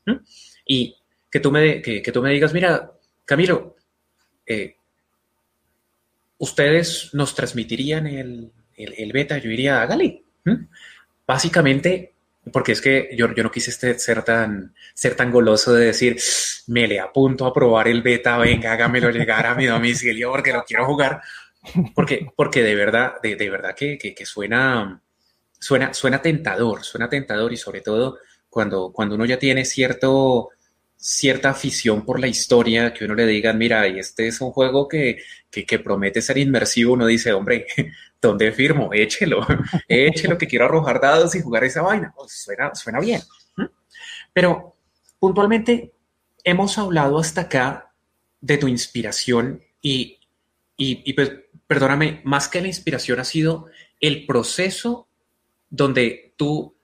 Y 0.65 0.95
que 1.31 1.39
tú, 1.39 1.51
me, 1.51 1.81
que, 1.81 2.01
que, 2.01 2.11
tú 2.11 2.21
me 2.21 2.31
digas, 2.31 2.53
mira, 2.53 2.91
Camilo, 3.25 3.75
eh, 4.45 4.75
ustedes 6.37 7.13
nos 7.13 7.33
transmitirían 7.35 8.07
el, 8.07 8.51
el, 8.75 9.11
beta, 9.11 9.37
yo 9.37 9.49
diría, 9.49 9.81
hágale. 9.81 10.23
Básicamente, 11.25 12.13
porque 12.51 12.73
es 12.73 12.81
que 12.81 13.09
yo, 13.15 13.33
yo 13.33 13.43
no 13.43 13.51
quise 13.51 13.71
este, 13.71 13.97
ser, 13.99 14.23
tan, 14.23 14.73
ser 14.93 15.15
tan 15.15 15.31
goloso 15.31 15.73
de 15.73 15.87
decir, 15.87 16.17
me 16.67 16.87
le 16.87 16.99
apunto 16.99 17.45
a 17.45 17.53
probar 17.53 17.87
el 17.87 18.01
beta, 18.01 18.37
venga, 18.37 18.73
hágamelo 18.73 19.09
llegar 19.09 19.45
a 19.45 19.55
mi 19.55 19.65
domicilio 19.65 20.31
porque 20.31 20.53
lo 20.53 20.63
quiero 20.63 20.85
jugar. 20.85 21.21
Porque, 21.93 22.27
porque 22.35 22.63
de 22.63 22.75
verdad, 22.75 23.15
de, 23.21 23.35
de 23.35 23.49
verdad 23.49 23.75
que, 23.75 23.97
que, 23.97 24.15
que, 24.15 24.25
suena, 24.25 25.01
suena, 25.59 25.93
suena 25.93 26.21
tentador, 26.21 26.83
suena 26.83 27.09
tentador 27.09 27.51
y 27.51 27.57
sobre 27.57 27.81
todo 27.81 28.19
cuando, 28.49 28.91
cuando 28.93 29.15
uno 29.15 29.25
ya 29.25 29.37
tiene 29.37 29.65
cierto, 29.65 30.49
cierta 30.97 31.51
afición 31.51 32.03
por 32.03 32.19
la 32.19 32.27
historia, 32.27 32.93
que 32.93 33.05
uno 33.05 33.13
le 33.13 33.25
diga, 33.27 33.53
mira, 33.53 33.85
este 33.85 34.27
es 34.27 34.41
un 34.41 34.51
juego 34.51 34.87
que, 34.87 35.17
que, 35.51 35.79
promete 35.79 36.21
ser 36.21 36.39
inmersivo, 36.39 36.93
uno 36.93 37.05
dice, 37.05 37.33
hombre, 37.33 37.67
¿dónde 38.21 38.51
firmo? 38.51 38.93
Échelo, 38.93 39.45
échelo 39.87 40.37
que 40.37 40.47
quiero 40.47 40.65
arrojar 40.65 41.01
dados 41.01 41.35
y 41.35 41.41
jugar 41.41 41.63
esa 41.63 41.81
vaina. 41.81 42.13
Pues 42.15 42.43
suena, 42.43 42.73
suena 42.75 42.99
bien. 42.99 43.21
Pero 44.33 44.75
puntualmente 45.19 45.93
hemos 46.43 46.77
hablado 46.77 47.19
hasta 47.19 47.41
acá 47.41 47.91
de 48.39 48.57
tu 48.57 48.67
inspiración 48.67 49.63
y, 49.81 50.19
y, 50.77 51.01
y 51.09 51.13
pues, 51.13 51.31
perdóname, 51.65 52.21
más 52.23 52.47
que 52.47 52.61
la 52.61 52.67
inspiración 52.67 53.19
ha 53.19 53.23
sido 53.23 53.67
el 53.99 54.25
proceso 54.25 55.07
donde 55.69 56.33
tú 56.37 56.75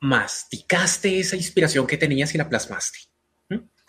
masticaste 0.00 1.18
esa 1.18 1.36
inspiración 1.36 1.86
que 1.86 1.96
tenías 1.96 2.34
y 2.34 2.38
la 2.38 2.48
plasmaste. 2.48 2.98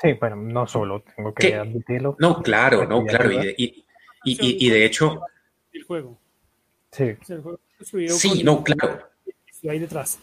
Sí, 0.02 0.14
bueno, 0.20 0.36
no 0.36 0.68
solo, 0.68 1.04
tengo 1.16 1.34
que 1.34 1.56
admitirlo. 1.56 2.18
No, 2.20 2.42
claro, 2.42 2.86
no, 2.86 3.06
claro. 3.06 3.32
Y, 3.32 3.86
y, 4.26 4.66
y, 4.66 4.70
de 4.70 4.86
hecho... 4.86 5.22
El 5.72 5.84
juego. 5.84 6.20
Sí. 6.96 8.08
sí, 8.10 8.44
no, 8.44 8.64
claro. 8.64 9.10
Ahí 9.68 9.80
detrás. 9.80 10.20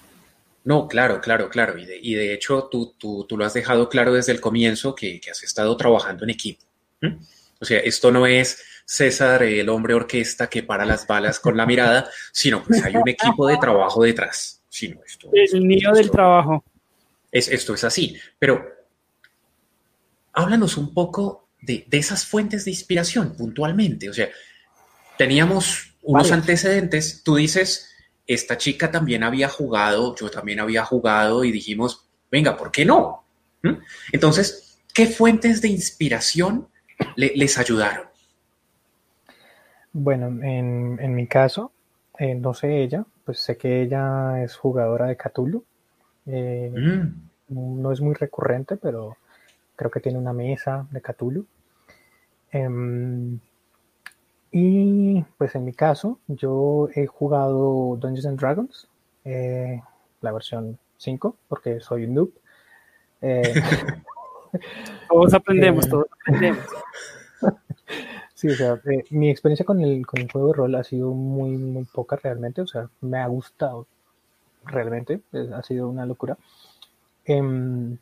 No, 0.65 0.87
claro, 0.87 1.21
claro, 1.21 1.49
claro. 1.49 1.77
Y 1.77 1.85
de, 1.85 1.99
y 2.01 2.15
de 2.15 2.33
hecho 2.33 2.69
tú, 2.71 2.95
tú, 2.97 3.27
tú, 3.29 3.37
lo 3.37 3.45
has 3.45 3.53
dejado 3.53 3.89
claro 3.89 4.13
desde 4.13 4.33
el 4.33 4.41
comienzo 4.41 4.95
que, 4.95 5.21
que 5.21 5.31
has 5.31 5.43
estado 5.43 5.77
trabajando 5.77 6.25
en 6.25 6.31
equipo. 6.31 6.65
O 7.61 7.65
sea, 7.65 7.81
esto 7.81 8.11
no 8.13 8.27
es 8.27 8.63
César, 8.85 9.43
el 9.43 9.69
hombre 9.69 9.95
orquesta 9.95 10.49
que 10.49 10.63
para 10.63 10.85
las 10.85 11.07
balas 11.07 11.41
con 11.41 11.57
la 11.57 11.67
mirada, 11.67 12.09
sino 12.33 12.63
pues 12.63 12.85
hay 12.85 12.97
un 12.97 13.09
equipo 13.09 13.47
de 13.47 13.57
trabajo 13.59 14.03
detrás. 14.03 14.63
Sino 14.69 15.01
esto, 15.05 15.31
el 15.33 15.67
niño 15.67 15.93
del 15.93 16.11
trabajo. 16.11 16.65
Es, 17.31 17.49
esto 17.49 17.75
es 17.75 17.85
así. 17.85 18.17
Pero 18.39 18.65
háblanos 20.33 20.77
un 20.77 20.95
poco 20.95 21.51
de, 21.61 21.87
esas 21.91 22.27
fuentes 22.27 22.65
de 22.65 22.71
inspiración 22.71 23.37
puntualmente. 23.37 24.09
O 24.09 24.15
sea, 24.15 24.29
teníamos 25.19 25.92
unos 26.03 26.33
antecedentes, 26.33 27.23
tú 27.23 27.37
dices, 27.37 27.95
esta 28.27 28.57
chica 28.57 28.91
también 28.91 29.23
había 29.23 29.49
jugado, 29.49 30.15
yo 30.17 30.31
también 30.31 30.61
había 30.61 30.85
jugado 30.85 31.45
y 31.45 31.53
dijimos, 31.53 32.09
venga, 32.31 32.57
¿por 32.57 32.71
qué 32.71 32.85
no? 32.85 33.25
¿Mm? 33.63 33.75
Entonces, 34.13 34.79
¿qué 34.93 35.07
fuentes 35.07 35.63
de 35.63 35.69
inspiración 35.69 36.69
les 37.17 37.59
ayudaron? 37.59 38.07
Bueno, 39.93 40.29
en, 40.43 41.15
mi 41.15 41.27
caso, 41.27 41.73
eh, 42.19 42.35
no 42.35 42.55
sé 42.55 42.83
ella, 42.83 43.05
pues 43.25 43.39
sé 43.41 43.57
que 43.57 43.83
ella 43.83 44.43
es 44.43 44.57
jugadora 44.57 45.07
de 45.07 45.17
Cthulhu. 45.17 45.65
Eh, 46.27 46.73
mm. 46.75 47.81
No 47.81 47.93
es 47.93 48.01
muy 48.01 48.15
recurrente, 48.15 48.77
pero 48.77 49.19
creo 49.77 49.91
que 49.91 50.01
tiene 50.01 50.19
una 50.19 50.33
mesa 50.33 50.87
de 50.91 51.03
Cthulhu. 51.03 51.47
Em, 52.51 53.39
y 54.53 55.23
pues 55.39 55.55
en 55.55 55.65
mi 55.65 55.73
caso, 55.73 56.19
yo 56.29 56.89
he 56.95 57.07
jugado 57.07 57.97
Dungeons 57.97 58.27
and 58.27 58.39
Dragons, 58.39 58.89
eh, 59.25 59.83
la 60.21 60.33
versión 60.33 60.79
5, 60.99 61.37
porque 61.49 61.81
soy 61.81 62.05
un 62.05 62.15
noob. 62.15 62.31
Eh, 63.23 63.43
todos 65.09 65.33
aprendemos, 65.33 65.87
eh, 65.87 65.91
todos 65.91 66.07
aprendemos. 66.21 66.67
Sí, 68.35 68.49
o 68.49 68.57
sea, 68.57 68.81
mi 69.11 69.31
experiencia 69.31 69.65
con 69.65 69.81
el, 69.81 70.05
con 70.05 70.21
el 70.21 70.29
juego 70.29 70.49
de 70.49 70.55
rol 70.55 70.75
ha 70.75 70.83
sido 70.83 71.13
muy, 71.13 71.51
muy 71.57 71.85
poca 71.85 72.17
realmente, 72.17 72.61
o 72.61 72.67
sea, 72.67 72.89
me 73.01 73.19
ha 73.19 73.29
gustado 73.29 73.87
realmente, 74.65 75.21
ha 75.55 75.63
sido 75.63 75.89
una 75.89 76.07
locura. 76.07 76.37
Em, 77.25 77.99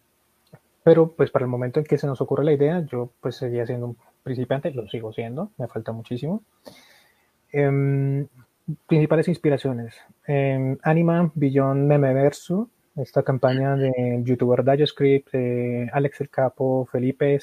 pero 0.82 1.08
pues 1.12 1.30
para 1.30 1.44
el 1.44 1.50
momento 1.50 1.78
en 1.78 1.84
que 1.84 1.98
se 1.98 2.06
nos 2.06 2.22
ocurre 2.22 2.44
la 2.44 2.54
idea, 2.54 2.80
yo 2.86 3.10
pues 3.20 3.36
seguía 3.36 3.66
siendo 3.66 3.88
un 3.88 3.96
principiante, 4.22 4.70
lo 4.72 4.88
sigo 4.88 5.12
siendo, 5.12 5.50
me 5.58 5.68
falta 5.68 5.92
muchísimo. 5.92 6.42
Em, 7.52 8.26
principales 8.86 9.28
inspiraciones. 9.28 9.94
Eh, 10.26 10.76
Anima 10.82 11.30
Beyond 11.34 11.86
Memeverso, 11.86 12.68
esta 12.96 13.22
campaña 13.22 13.76
de 13.76 14.22
youtuber 14.24 14.62
DayoScript, 14.64 15.34
Alex 15.92 16.20
el 16.20 16.30
Capo, 16.30 16.86
Felipe, 16.90 17.38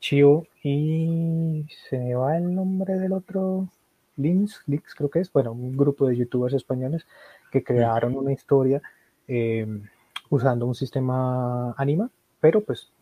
Chio 0.00 0.46
y 0.62 1.66
se 1.88 1.98
me 1.98 2.14
va 2.14 2.36
el 2.36 2.54
nombre 2.54 2.98
del 2.98 3.12
otro, 3.12 3.68
Links, 4.16 4.62
Links 4.66 4.94
creo 4.94 5.10
que 5.10 5.20
es, 5.20 5.32
bueno, 5.32 5.52
un 5.52 5.76
grupo 5.76 6.06
de 6.06 6.16
youtubers 6.16 6.54
españoles 6.54 7.06
que 7.50 7.64
crearon 7.64 8.14
una 8.16 8.32
historia 8.32 8.82
em, 9.26 9.82
usando 10.28 10.66
un 10.66 10.74
sistema 10.74 11.72
Anima 11.76 12.10
pero 12.44 12.60
pues 12.60 12.92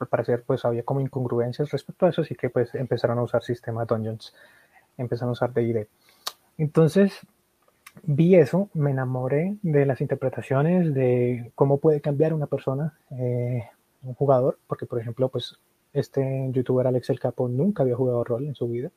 al 0.00 0.08
parecer 0.08 0.44
pues 0.46 0.64
había 0.64 0.82
como 0.82 1.00
incongruencias 1.00 1.70
respecto 1.70 2.06
a 2.06 2.10
eso, 2.10 2.22
así 2.22 2.34
que 2.34 2.50
pues 2.50 2.74
empezaron 2.74 3.18
a 3.18 3.22
usar 3.22 3.42
sistema 3.42 3.84
Dungeons, 3.84 4.34
empezaron 4.96 5.30
a 5.30 5.32
usar 5.32 5.52
DD. 5.52 5.86
Entonces 6.58 7.20
vi 8.02 8.36
eso, 8.36 8.70
me 8.74 8.90
enamoré 8.90 9.56
de 9.62 9.86
las 9.86 10.00
interpretaciones, 10.00 10.94
de 10.94 11.52
cómo 11.54 11.78
puede 11.78 12.00
cambiar 12.00 12.34
una 12.34 12.46
persona, 12.46 12.98
eh, 13.10 13.64
un 14.02 14.14
jugador, 14.14 14.58
porque 14.66 14.86
por 14.86 15.00
ejemplo 15.00 15.28
pues 15.28 15.58
este 15.92 16.48
youtuber 16.52 16.86
Alex 16.86 17.10
el 17.10 17.20
Capo 17.20 17.48
nunca 17.48 17.82
había 17.82 17.96
jugado 17.96 18.24
rol 18.24 18.46
en 18.46 18.54
su 18.54 18.68
vida 18.68 18.90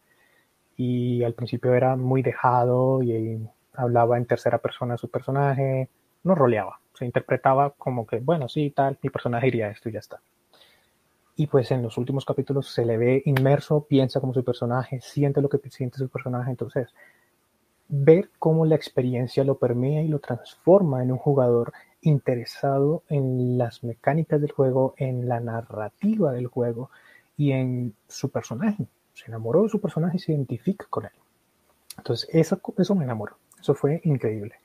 y 0.77 1.23
al 1.23 1.33
principio 1.33 1.73
era 1.73 1.95
muy 1.95 2.21
dejado 2.21 3.03
y 3.03 3.47
hablaba 3.73 4.17
en 4.17 4.25
tercera 4.25 4.59
persona 4.59 4.97
su 4.97 5.09
personaje, 5.09 5.89
no 6.23 6.35
roleaba, 6.35 6.79
se 6.93 7.05
interpretaba 7.05 7.71
como 7.71 8.05
que, 8.05 8.19
bueno, 8.19 8.47
sí, 8.47 8.71
tal, 8.71 8.97
mi 9.01 9.09
personaje 9.09 9.45
diría 9.45 9.69
esto 9.69 9.89
y 9.89 9.93
ya 9.93 9.99
está. 9.99 10.21
Y 11.35 11.47
pues 11.47 11.71
en 11.71 11.81
los 11.81 11.97
últimos 11.97 12.25
capítulos 12.25 12.67
se 12.71 12.85
le 12.85 12.97
ve 12.97 13.23
inmerso, 13.25 13.85
piensa 13.85 14.19
como 14.19 14.33
su 14.33 14.43
personaje, 14.43 15.01
siente 15.01 15.41
lo 15.41 15.49
que 15.49 15.59
siente 15.69 15.97
su 15.97 16.09
personaje. 16.09 16.51
Entonces, 16.51 16.93
ver 17.87 18.29
cómo 18.39 18.65
la 18.65 18.75
experiencia 18.75 19.43
lo 19.43 19.57
permea 19.57 20.01
y 20.01 20.07
lo 20.07 20.19
transforma 20.19 21.03
en 21.03 21.11
un 21.11 21.17
jugador 21.17 21.73
interesado 22.01 23.03
en 23.09 23.57
las 23.57 23.83
mecánicas 23.83 24.41
del 24.41 24.51
juego, 24.51 24.93
en 24.97 25.27
la 25.27 25.39
narrativa 25.39 26.31
del 26.33 26.47
juego 26.47 26.89
y 27.37 27.51
en 27.51 27.95
su 28.07 28.29
personaje. 28.29 28.85
Se 29.13 29.25
enamoró 29.27 29.63
de 29.63 29.69
su 29.69 29.79
personaje 29.79 30.17
y 30.17 30.19
se 30.19 30.33
identifica 30.33 30.85
con 30.89 31.05
él. 31.05 31.11
Entonces, 31.97 32.29
eso, 32.31 32.59
eso 32.77 32.95
me 32.95 33.05
enamoró. 33.05 33.37
Eso 33.59 33.73
fue 33.73 34.01
increíble. 34.03 34.55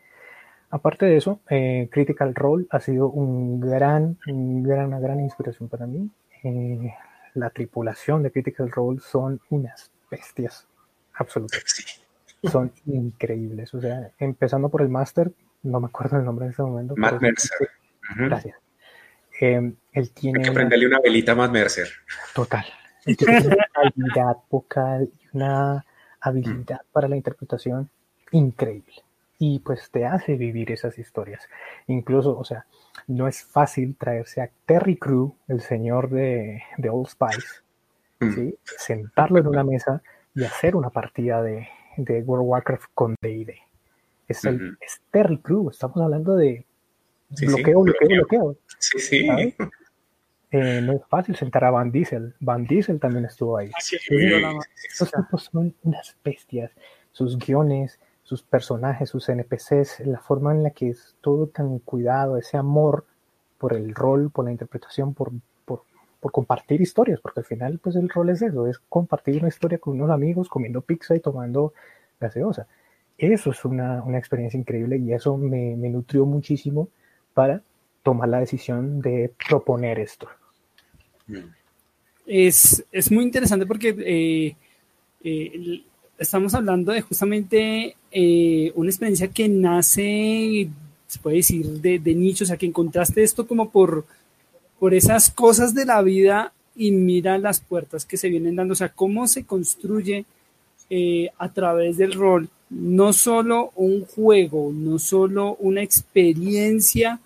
Aparte 0.71 1.07
de 1.07 1.17
eso, 1.17 1.41
eh, 1.49 1.89
Critical 1.91 2.35
Role 2.35 2.67
ha 2.71 2.81
sido 2.81 3.09
un 3.09 3.61
gran, 3.61 4.19
gran, 4.27 4.87
una 4.87 5.01
gran 5.01 5.21
inspiración 5.21 5.69
para 5.69 5.87
mí. 5.87 6.11
Eh, 6.45 6.95
la 7.35 7.51
tripulación 7.51 8.23
de 8.23 8.31
Critical 8.31 8.71
Role 8.71 9.01
son 9.01 9.41
unas 9.51 9.91
bestias 10.11 10.67
absolutas. 11.15 11.63
Son 12.45 12.73
increíbles. 12.87 13.75
O 13.75 13.81
sea, 13.81 14.13
empezando 14.19 14.69
por 14.69 14.83
el 14.83 14.89
Master, 14.89 15.33
no 15.63 15.81
me 15.81 15.87
acuerdo 15.87 16.19
el 16.19 16.25
nombre 16.25 16.47
en 16.47 16.51
este 16.51 16.63
momento. 16.63 16.95
Matt 16.97 17.21
Mercer. 17.21 17.69
Gracias. 18.17 18.57
Eh, 19.41 19.73
él 19.93 20.11
tiene. 20.11 20.41
Hay 20.41 20.45
que 20.47 20.53
prenderle 20.53 20.87
una 20.87 21.01
velita 21.01 21.33
a 21.33 21.35
Matt 21.35 21.53
Mercer. 21.53 21.89
Total. 22.35 22.65
Él 23.05 23.17
tiene 23.17 23.47
una 23.47 23.57
calidad 23.73 24.37
vocal 24.51 25.11
y 25.21 25.37
una 25.37 25.85
habilidad 26.21 26.81
para 26.93 27.09
la 27.09 27.17
interpretación 27.17 27.91
increíble 28.33 29.08
y 29.39 29.61
pues 29.61 29.91
te 29.91 30.05
hace 30.05 30.37
vivir 30.37 30.73
esas 30.73 30.99
historias. 30.99 31.49
Incluso, 31.87 32.37
o 32.37 32.45
sea, 32.45 32.67
no 33.07 33.29
es 33.29 33.45
fácil 33.45 33.97
traerse 33.97 34.43
a 34.43 34.51
Terry 34.67 34.97
Crew, 34.97 35.35
el 35.47 35.61
señor 35.61 36.11
de, 36.11 36.63
de 36.77 36.91
Old 36.91 37.09
Spice, 37.09 37.63
¿sí? 38.21 38.59
sentarlo 38.65 39.39
en 39.39 39.47
una 39.47 39.63
mesa 39.63 40.03
y 40.35 40.45
hacer 40.45 40.75
una 40.75 40.91
partida 40.91 41.43
de, 41.43 41.69
de 41.97 42.23
World 42.23 42.43
of 42.45 42.51
Warcraft 42.51 42.91
con 42.95 43.15
D&D. 43.21 43.57
Es, 44.27 44.45
el, 44.45 44.77
es 44.81 45.01
Terry 45.11 45.39
Crew, 45.39 45.71
estamos 45.71 45.97
hablando 45.99 46.37
de 46.37 46.67
bloqueo, 47.31 47.83
bloqueo, 47.83 48.09
bloqueo, 48.09 48.57
Sí, 48.79 48.99
sí. 48.99 49.29
Eh, 50.51 50.81
no 50.83 50.95
es 50.95 51.03
fácil 51.09 51.37
sentar 51.37 51.65
a 51.65 51.71
Van 51.71 51.93
Diesel. 51.93 52.35
Van 52.41 52.65
Diesel 52.65 52.99
también 52.99 53.27
estuvo 53.27 53.59
ahí. 53.59 53.71
Sí, 53.81 53.99
Esos 54.89 55.13
tipos 55.13 55.45
son 55.45 55.75
unas 55.83 56.17
bestias. 56.25 56.71
Sus 57.13 57.39
guiones, 57.39 57.99
sus 58.29 58.43
personajes, 58.43 59.09
sus 59.09 59.27
NPCs, 59.31 60.01
la 60.01 60.19
forma 60.19 60.53
en 60.53 60.63
la 60.63 60.71
que 60.73 60.91
es 60.91 61.17
todo 61.23 61.47
tan 61.47 61.79
cuidado, 61.79 62.37
ese 62.37 62.59
amor 62.59 63.07
por 63.57 63.73
el 63.73 63.95
rol, 63.95 64.31
por 64.31 64.45
la 64.45 64.51
interpretación, 64.51 65.15
por, 65.15 65.33
por, 65.65 65.83
compartir 66.31 66.83
historias, 66.83 67.21
porque 67.23 67.41
al 67.41 67.47
final 67.47 67.79
pues 67.79 67.97
el 67.97 68.11
rol 68.11 68.29
es 68.29 68.43
eso, 68.43 68.67
es 68.67 68.81
compartir 68.81 69.39
una 69.39 69.49
historia 69.49 69.79
con 69.79 69.95
unos 69.95 70.11
amigos, 70.11 70.51
comiendo 70.51 70.83
pizza 70.83 71.17
y 71.17 71.21
tomando 71.21 71.73
gaseosa. 72.21 72.67
Eso 73.17 73.51
es 73.51 73.65
una, 73.65 74.03
una 74.03 74.19
experiencia 74.19 74.61
increíble 74.61 74.99
y 74.99 75.11
eso 75.15 75.39
me, 75.39 75.75
me 75.75 75.89
nutrió 75.89 76.27
muchísimo 76.27 76.91
para 77.33 77.63
tomar 78.03 78.29
la 78.29 78.41
decisión 78.41 79.01
de 79.01 79.33
proponer 79.49 80.01
esto. 80.01 80.29
Es, 82.27 82.85
es 82.93 83.11
muy 83.11 83.25
interesante 83.25 83.65
porque 83.65 83.97
eh, 84.05 84.55
eh, 85.25 85.85
estamos 86.19 86.55
hablando 86.55 86.93
de 86.93 87.01
justamente 87.01 87.97
eh, 88.11 88.73
una 88.75 88.91
experiencia 88.91 89.29
que 89.29 89.49
nace, 89.49 90.69
se 91.07 91.19
puede 91.21 91.37
decir, 91.37 91.67
de, 91.81 92.15
nicho, 92.15 92.45
o 92.45 92.47
sea, 92.47 92.57
que 92.57 92.67
encontraste 92.67 93.23
esto 93.23 93.47
como 93.47 93.71
por, 93.71 94.05
por 94.79 94.95
esas 94.95 95.31
cosas 95.31 95.75
de 95.75 95.85
la 95.85 96.03
vida 96.03 96.53
y 96.75 96.91
mira 96.91 97.39
las 97.39 97.61
puertas 97.61 98.05
que 98.05 98.17
se 98.17 98.29
vienen 98.29 98.57
dando, 98.57 98.73
o 98.73 98.77
sea, 98.77 98.91
cómo 98.91 99.27
se 99.27 99.45
construye 99.45 100.25
eh, 100.91 101.31
a 101.39 101.53
través 101.53 101.97
del 101.97 102.13
rol, 102.13 102.49
no 102.71 103.13
solo 103.13 103.73
un 103.77 104.05
juego, 104.05 104.73
no 104.73 104.99
solo 104.99 105.57
una 105.61 105.83
experiencia 105.83 107.21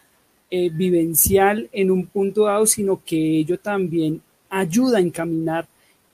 eh, 0.50 0.68
vivencial 0.70 1.68
en 1.72 1.90
un 1.90 2.06
punto 2.06 2.44
dado, 2.44 2.66
sino 2.66 3.02
que 3.04 3.38
ello 3.38 3.58
también 3.58 4.20
ayuda 4.50 4.98
a 4.98 5.00
encaminar 5.00 5.66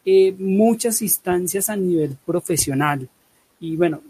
eh, 0.04 0.34
muchas 0.38 1.02
instancias 1.02 1.68
a 1.68 1.76
nivel 1.76 2.16
profesional. 2.24 3.08
Y 3.60 3.76
bueno, 3.76 4.00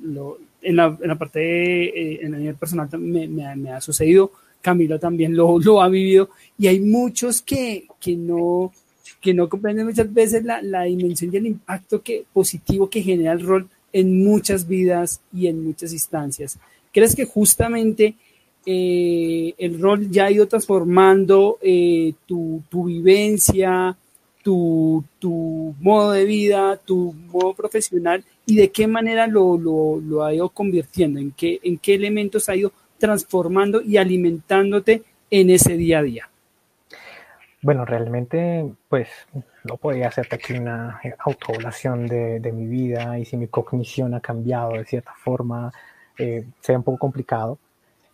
en, 0.62 0.76
la, 0.76 0.96
parte 1.18 1.40
de, 1.40 1.84
eh, 1.86 2.18
en 2.22 2.34
el 2.34 2.40
nivel 2.40 2.56
personal 2.56 2.88
me, 2.98 3.72
ha 3.72 3.80
sucedido, 3.80 4.30
Camilo 4.60 4.98
también 4.98 5.34
lo, 5.34 5.82
ha 5.82 5.88
vivido, 5.88 6.30
y 6.58 6.66
hay 6.66 6.80
muchos 6.80 7.42
que, 7.42 7.86
que, 8.00 8.14
no, 8.14 8.72
que 9.20 9.34
no 9.34 9.48
comprenden 9.48 9.86
muchas 9.86 10.12
veces 10.12 10.44
la, 10.44 10.62
la 10.62 10.84
dimensión 10.84 11.32
y 11.32 11.36
el 11.38 11.46
impacto 11.46 12.02
que, 12.02 12.24
positivo 12.32 12.88
que 12.88 13.02
genera 13.02 13.32
el 13.32 13.40
rol 13.40 13.68
en 13.92 14.22
muchas 14.22 14.68
vidas 14.68 15.20
y 15.32 15.46
en 15.46 15.64
muchas 15.64 15.92
instancias. 15.92 16.58
¿Crees 16.92 17.16
que 17.16 17.24
justamente 17.24 18.14
eh, 18.66 19.54
el 19.56 19.80
rol 19.80 20.10
ya 20.10 20.26
ha 20.26 20.30
ido 20.30 20.46
transformando 20.46 21.58
tu, 22.26 22.62
tu, 22.68 22.84
vivencia, 22.84 23.96
tu, 24.48 25.04
tu, 25.18 25.74
modo 25.78 26.12
de 26.12 26.24
vida, 26.24 26.78
tu 26.78 27.12
modo 27.30 27.52
profesional 27.52 28.24
y 28.46 28.56
de 28.56 28.70
qué 28.70 28.86
manera 28.86 29.26
lo, 29.26 29.58
lo, 29.58 30.24
ha 30.24 30.32
ido 30.32 30.48
convirtiendo, 30.48 31.20
en 31.20 31.32
qué, 31.32 31.60
en 31.62 31.76
qué 31.76 31.96
elementos 31.96 32.48
ha 32.48 32.56
ido 32.56 32.72
transformando 32.96 33.82
y 33.82 33.98
alimentándote 33.98 35.02
en 35.30 35.50
ese 35.50 35.76
día 35.76 35.98
a 35.98 36.02
día. 36.02 36.30
Bueno, 37.60 37.84
realmente, 37.84 38.64
pues 38.88 39.10
no 39.64 39.76
podría 39.76 40.08
hacerte 40.08 40.36
aquí 40.36 40.54
una 40.54 40.98
autoevaluación 41.18 42.06
de, 42.06 42.40
de, 42.40 42.50
mi 42.50 42.66
vida 42.66 43.18
y 43.18 43.26
si 43.26 43.36
mi 43.36 43.48
cognición 43.48 44.14
ha 44.14 44.20
cambiado 44.20 44.72
de 44.72 44.86
cierta 44.86 45.12
forma, 45.22 45.70
eh, 46.16 46.46
sería 46.60 46.78
un 46.78 46.84
poco 46.84 46.96
complicado 46.96 47.58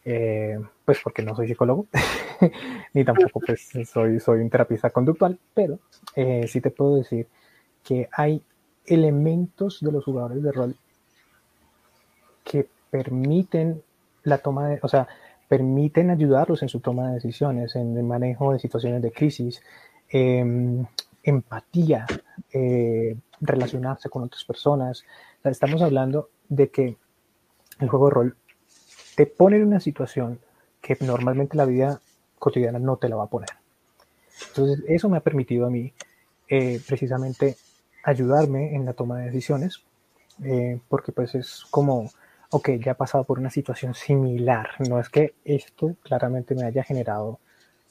eh, 0.04 0.58
pues 0.84 1.00
porque 1.02 1.22
no 1.22 1.34
soy 1.34 1.48
psicólogo, 1.48 1.86
ni 2.94 3.04
tampoco 3.04 3.40
pues 3.40 3.70
soy, 3.90 4.20
soy 4.20 4.40
un 4.40 4.50
terapista 4.50 4.90
conductual, 4.90 5.38
pero 5.54 5.78
eh, 6.14 6.46
sí 6.46 6.60
te 6.60 6.70
puedo 6.70 6.96
decir 6.96 7.26
que 7.82 8.08
hay 8.12 8.42
elementos 8.86 9.80
de 9.80 9.92
los 9.92 10.04
jugadores 10.04 10.42
de 10.42 10.52
rol 10.52 10.76
que 12.44 12.68
permiten 12.90 13.82
la 14.22 14.38
toma 14.38 14.68
de, 14.68 14.78
o 14.82 14.88
sea, 14.88 15.08
permiten 15.48 16.10
ayudarlos 16.10 16.62
en 16.62 16.68
su 16.68 16.80
toma 16.80 17.08
de 17.08 17.14
decisiones, 17.14 17.76
en 17.76 17.96
el 17.96 18.04
manejo 18.04 18.52
de 18.52 18.58
situaciones 18.58 19.02
de 19.02 19.12
crisis, 19.12 19.62
eh, 20.10 20.44
empatía, 21.22 22.06
eh, 22.52 23.16
relacionarse 23.40 24.08
con 24.08 24.22
otras 24.22 24.44
personas. 24.44 25.04
Estamos 25.42 25.82
hablando 25.82 26.30
de 26.48 26.70
que 26.70 26.96
el 27.80 27.88
juego 27.88 28.08
de 28.08 28.14
rol 28.14 28.36
te 29.14 29.26
pone 29.26 29.56
en 29.56 29.66
una 29.66 29.80
situación 29.80 30.38
que 30.80 30.96
normalmente 31.00 31.56
la 31.56 31.64
vida 31.64 32.00
cotidiana 32.38 32.78
no 32.78 32.96
te 32.96 33.08
la 33.08 33.16
va 33.16 33.24
a 33.24 33.28
poner. 33.28 33.50
Entonces, 34.48 34.84
eso 34.88 35.08
me 35.08 35.16
ha 35.16 35.20
permitido 35.20 35.66
a 35.66 35.70
mí 35.70 35.92
eh, 36.48 36.80
precisamente 36.86 37.56
ayudarme 38.02 38.74
en 38.74 38.84
la 38.84 38.92
toma 38.92 39.18
de 39.18 39.26
decisiones, 39.26 39.82
eh, 40.42 40.78
porque 40.88 41.12
pues 41.12 41.34
es 41.34 41.64
como, 41.70 42.10
ok, 42.50 42.70
ya 42.72 42.92
he 42.92 42.94
pasado 42.94 43.24
por 43.24 43.38
una 43.38 43.50
situación 43.50 43.94
similar. 43.94 44.70
No 44.88 45.00
es 45.00 45.08
que 45.08 45.34
esto 45.44 45.96
claramente 46.02 46.54
me 46.54 46.64
haya 46.64 46.82
generado 46.82 47.38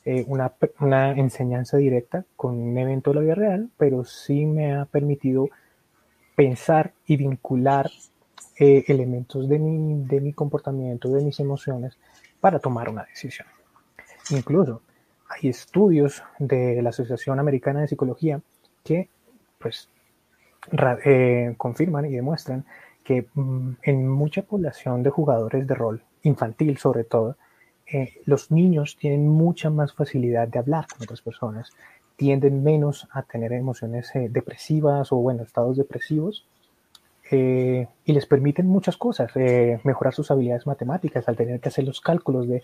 eh, 0.05 0.23
una, 0.27 0.53
una, 0.79 1.11
enseñanza 1.11 1.77
directa 1.77 2.25
con 2.35 2.59
un 2.59 2.77
evento 2.77 3.11
de 3.11 3.15
la 3.15 3.21
vida 3.21 3.35
real, 3.35 3.69
pero 3.77 4.03
sí 4.03 4.45
me 4.45 4.75
ha 4.75 4.85
permitido 4.85 5.49
pensar 6.35 6.93
y 7.07 7.17
vincular 7.17 7.89
eh, 8.65 8.85
elementos 8.87 9.49
de 9.49 9.59
mi, 9.59 10.05
de 10.05 10.21
mi 10.21 10.31
comportamiento, 10.31 11.09
de 11.09 11.21
mis 11.21 11.37
emociones, 11.41 11.97
para 12.39 12.59
tomar 12.59 12.87
una 12.87 13.03
decisión. 13.03 13.45
Incluso 14.29 14.81
hay 15.27 15.49
estudios 15.49 16.23
de 16.39 16.81
la 16.81 16.91
Asociación 16.91 17.39
Americana 17.39 17.81
de 17.81 17.89
Psicología 17.89 18.41
que 18.81 19.09
pues 19.59 19.89
eh, 21.03 21.53
confirman 21.57 22.05
y 22.05 22.13
demuestran 22.13 22.63
que 23.03 23.27
mm, 23.33 23.71
en 23.81 24.07
mucha 24.07 24.43
población 24.43 25.03
de 25.03 25.09
jugadores 25.09 25.67
de 25.67 25.75
rol, 25.75 26.01
infantil 26.21 26.77
sobre 26.77 27.03
todo, 27.03 27.35
eh, 27.85 28.13
los 28.23 28.49
niños 28.49 28.95
tienen 28.97 29.27
mucha 29.27 29.69
más 29.69 29.93
facilidad 29.93 30.47
de 30.47 30.59
hablar 30.59 30.85
con 30.87 31.03
otras 31.03 31.21
personas, 31.21 31.69
tienden 32.15 32.63
menos 32.63 33.09
a 33.11 33.23
tener 33.23 33.51
emociones 33.51 34.09
depresivas 34.29 35.11
o, 35.11 35.17
bueno, 35.17 35.43
estados 35.43 35.75
depresivos 35.75 36.47
eh, 37.35 37.87
y 38.05 38.13
les 38.13 38.27
permiten 38.27 38.67
muchas 38.67 38.95
cosas, 38.95 39.31
eh, 39.33 39.79
mejorar 39.83 40.13
sus 40.13 40.29
habilidades 40.29 40.67
matemáticas 40.67 41.27
al 41.27 41.35
tener 41.35 41.59
que 41.59 41.69
hacer 41.69 41.83
los 41.83 41.99
cálculos 41.99 42.47
de, 42.47 42.61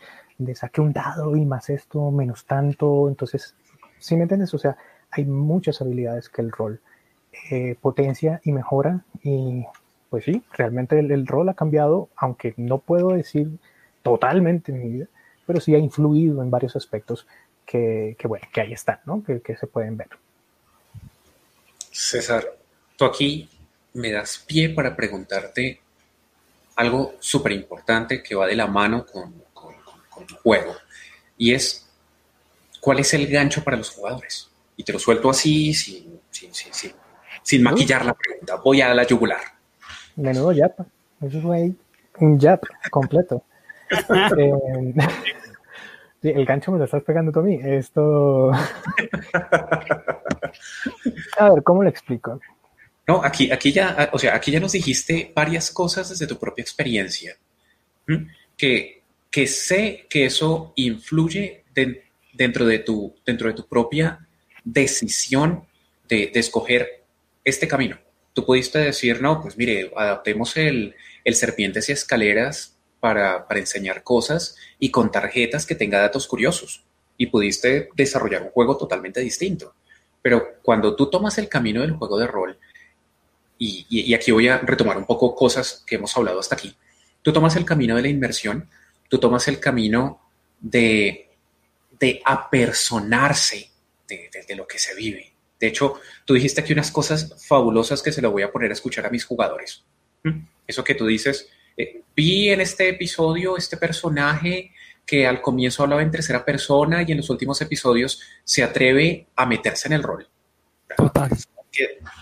saque 0.53 0.79
un 0.79 0.93
dado 0.93 1.35
y 1.35 1.43
más 1.43 1.71
esto, 1.71 2.11
menos 2.11 2.45
tanto. 2.45 3.09
Entonces, 3.09 3.55
¿sí 3.97 4.15
me 4.15 4.23
entiendes? 4.23 4.53
O 4.53 4.59
sea, 4.59 4.77
hay 5.09 5.25
muchas 5.25 5.81
habilidades 5.81 6.29
que 6.29 6.43
el 6.43 6.51
rol 6.51 6.81
eh, 7.49 7.77
potencia 7.81 8.41
y 8.43 8.51
mejora. 8.51 9.03
Y 9.23 9.65
pues 10.11 10.25
sí, 10.25 10.43
realmente 10.51 10.99
el, 10.99 11.25
rol 11.25 11.49
ha 11.49 11.55
cambiado, 11.55 12.09
aunque 12.15 12.53
no 12.55 12.77
puedo 12.77 13.09
decir 13.09 13.49
totalmente 14.03 14.71
en 14.71 14.83
mi 14.83 14.89
vida, 14.89 15.07
pero 15.47 15.61
sí 15.61 15.73
ha 15.73 15.79
influido 15.79 16.43
en 16.43 16.51
varios 16.51 16.75
aspectos 16.75 17.25
que, 17.65 18.15
que 18.19 18.27
bueno, 18.27 18.47
que 18.53 18.61
ahí 18.61 18.73
están, 18.73 18.99
¿no? 19.05 19.23
Que, 19.23 19.41
que 19.41 19.57
se 19.57 19.65
pueden 19.65 19.97
ver. 19.97 20.09
César, 21.91 22.43
tú 22.97 23.05
aquí 23.05 23.49
me 23.93 24.11
das 24.11 24.43
pie 24.45 24.69
para 24.69 24.95
preguntarte 24.95 25.81
algo 26.75 27.15
súper 27.19 27.51
importante 27.51 28.23
que 28.23 28.35
va 28.35 28.47
de 28.47 28.55
la 28.55 28.67
mano 28.67 29.05
con, 29.05 29.43
con, 29.53 29.73
con, 30.09 30.23
el 30.23 30.35
juego. 30.35 30.75
Y 31.37 31.53
es, 31.53 31.87
¿cuál 32.79 32.99
es 32.99 33.13
el 33.13 33.27
gancho 33.27 33.63
para 33.63 33.77
los 33.77 33.89
jugadores? 33.89 34.49
Y 34.77 34.83
te 34.83 34.93
lo 34.93 34.99
suelto 34.99 35.29
así, 35.29 35.73
sin, 35.73 36.19
sin, 36.29 36.53
sin, 36.53 36.73
sin, 36.73 36.93
sin 37.43 37.63
maquillar 37.63 38.05
la 38.05 38.13
pregunta. 38.13 38.55
Voy 38.63 38.81
a 38.81 38.93
la 38.93 39.05
yugular. 39.05 39.41
Menudo 40.15 40.53
yapa. 40.53 40.85
Eso 41.21 41.41
fue 41.41 41.71
un 42.19 42.39
yap 42.39 42.63
completo. 42.89 43.43
eh, 44.37 44.93
el 46.21 46.45
gancho 46.45 46.71
me 46.71 46.77
lo 46.77 46.85
estás 46.85 47.03
pegando 47.03 47.31
tú 47.31 47.39
a 47.39 47.43
mí. 47.43 47.59
Esto. 47.61 48.51
a 51.37 51.53
ver, 51.53 51.63
¿cómo 51.63 51.83
le 51.83 51.89
explico? 51.89 52.39
No, 53.09 53.25
aquí, 53.25 53.51
aquí, 53.51 53.71
ya, 53.71 54.11
o 54.13 54.19
sea, 54.19 54.35
aquí 54.35 54.51
ya 54.51 54.59
nos 54.59 54.73
dijiste 54.73 55.31
varias 55.33 55.71
cosas 55.71 56.09
desde 56.09 56.27
tu 56.27 56.37
propia 56.37 56.61
experiencia, 56.61 57.39
que, 58.55 59.01
que 59.31 59.47
sé 59.47 60.05
que 60.07 60.25
eso 60.25 60.73
influye 60.75 61.63
de, 61.73 62.03
dentro, 62.33 62.67
de 62.67 62.77
tu, 62.77 63.15
dentro 63.25 63.47
de 63.47 63.55
tu 63.55 63.65
propia 63.67 64.27
decisión 64.63 65.65
de, 66.07 66.29
de, 66.31 66.39
escoger 66.39 67.03
este 67.43 67.67
camino, 67.67 67.97
tú 68.33 68.45
pudiste 68.45 68.77
decir, 68.77 69.23
no, 69.23 69.41
pues 69.41 69.57
mire, 69.57 69.91
adaptemos 69.95 70.55
el, 70.55 70.93
el 71.23 71.33
serpientes 71.33 71.89
y 71.89 71.93
escaleras 71.93 72.77
para, 72.99 73.47
para 73.47 73.59
enseñar 73.59 74.03
cosas 74.03 74.55
y 74.77 74.91
con 74.91 75.11
tarjetas 75.11 75.65
que 75.65 75.73
tenga 75.73 75.99
datos 75.99 76.27
curiosos. 76.27 76.83
Y 77.17 77.25
pudiste 77.25 77.89
desarrollar 77.95 78.43
un 78.43 78.51
juego 78.51 78.77
totalmente 78.77 79.19
distinto. 79.19 79.73
Pero 80.21 80.59
cuando 80.61 80.95
tú 80.95 81.09
tomas 81.09 81.39
el 81.39 81.49
camino 81.49 81.81
del 81.81 81.93
juego 81.93 82.19
de 82.19 82.27
rol, 82.27 82.59
y, 83.59 83.85
y, 83.89 84.13
aquí 84.13 84.31
voy 84.31 84.47
a 84.47 84.57
retomar 84.59 84.97
un 84.97 85.05
poco 85.05 85.35
cosas 85.35 85.83
que 85.85 85.95
hemos 85.95 86.15
hablado 86.15 86.39
hasta 86.39 86.55
aquí, 86.55 86.75
tú 87.21 87.33
tomas 87.33 87.57
el 87.57 87.65
camino 87.65 87.95
de 87.97 88.01
la 88.01 88.07
inmersión, 88.07 88.69
tú 89.09 89.19
tomas 89.19 89.47
el 89.49 89.59
camino 89.59 90.21
de, 90.59 91.29
de 91.99 92.21
apersonarse 92.23 93.69
de, 94.07 94.29
de, 94.47 94.55
lo 94.55 94.65
que 94.65 94.79
se 94.79 94.95
vive. 94.95 95.33
De 95.59 95.67
hecho, 95.67 95.99
tú 96.25 96.33
dijiste 96.33 96.61
aquí 96.61 96.73
unas 96.73 96.89
cosas 96.89 97.35
fabulosas 97.45 98.01
que 98.01 98.13
se 98.13 98.21
lo 98.21 98.31
voy 98.31 98.43
a 98.43 98.51
poner 98.51 98.71
a 98.71 98.73
escuchar 98.73 99.05
a 99.05 99.09
mis 99.09 99.25
jugadores. 99.25 99.83
¿Mm? 100.23 100.39
Eso 100.65 100.83
que 100.83 100.95
tú 100.95 101.05
dices, 101.05 101.49
eh, 101.75 102.01
vi 102.15 102.49
en 102.49 102.61
este 102.61 102.89
episodio 102.89 103.57
este 103.57 103.77
personaje 103.77 104.71
que 105.05 105.27
al 105.27 105.41
comienzo 105.41 105.83
hablaba 105.83 106.01
en 106.01 106.11
tercera 106.11 106.45
persona 106.45 107.03
y 107.03 107.11
en 107.11 107.17
los 107.17 107.29
últimos 107.29 107.59
episodios 107.61 108.21
se 108.43 108.63
atreve 108.63 109.27
a 109.35 109.45
meterse 109.45 109.87
en 109.87 109.93
el 109.93 110.03
rol. 110.03 110.27
Total. 110.95 111.29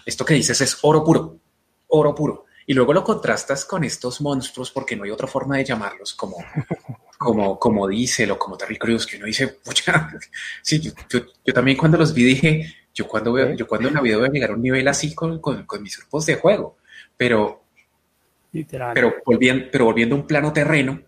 Esto 0.07 0.23
que 0.23 0.35
dices 0.35 0.61
es 0.61 0.79
oro 0.83 1.03
puro, 1.03 1.37
oro 1.87 2.15
puro. 2.15 2.45
Y 2.65 2.73
luego 2.73 2.93
lo 2.93 3.03
contrastas 3.03 3.65
con 3.65 3.83
estos 3.83 4.21
monstruos, 4.21 4.71
porque 4.71 4.95
no 4.95 5.03
hay 5.03 5.11
otra 5.11 5.27
forma 5.27 5.57
de 5.57 5.65
llamarlos, 5.65 6.13
como, 6.13 6.37
como, 7.17 7.59
como 7.59 7.85
Diesel 7.89 8.31
o 8.31 8.39
como 8.39 8.55
Terry 8.55 8.77
Cruz, 8.77 9.05
que 9.05 9.17
uno 9.17 9.25
dice, 9.25 9.49
pucha, 9.49 10.09
sí, 10.61 10.79
yo, 10.79 10.91
yo, 11.09 11.53
también 11.53 11.77
cuando 11.77 11.97
los 11.97 12.13
vi 12.13 12.23
dije, 12.23 12.73
yo 12.93 13.05
cuando, 13.05 13.33
veo, 13.33 13.53
yo 13.53 13.67
cuando 13.67 13.89
en 13.89 13.95
la 13.95 14.01
vida 14.01 14.15
voy 14.15 14.29
a 14.29 14.31
llegar 14.31 14.51
a 14.51 14.53
un 14.53 14.61
nivel 14.61 14.87
así 14.87 15.13
con, 15.13 15.41
con, 15.41 15.65
con 15.65 15.83
mis 15.83 15.97
grupos 15.97 16.25
de 16.25 16.35
juego, 16.35 16.77
pero, 17.17 17.63
Literal. 18.53 18.93
pero, 18.93 19.13
volviendo, 19.25 19.65
pero 19.69 19.83
volviendo 19.83 20.15
a 20.15 20.19
un 20.19 20.27
plano 20.27 20.53
terreno, 20.53 21.01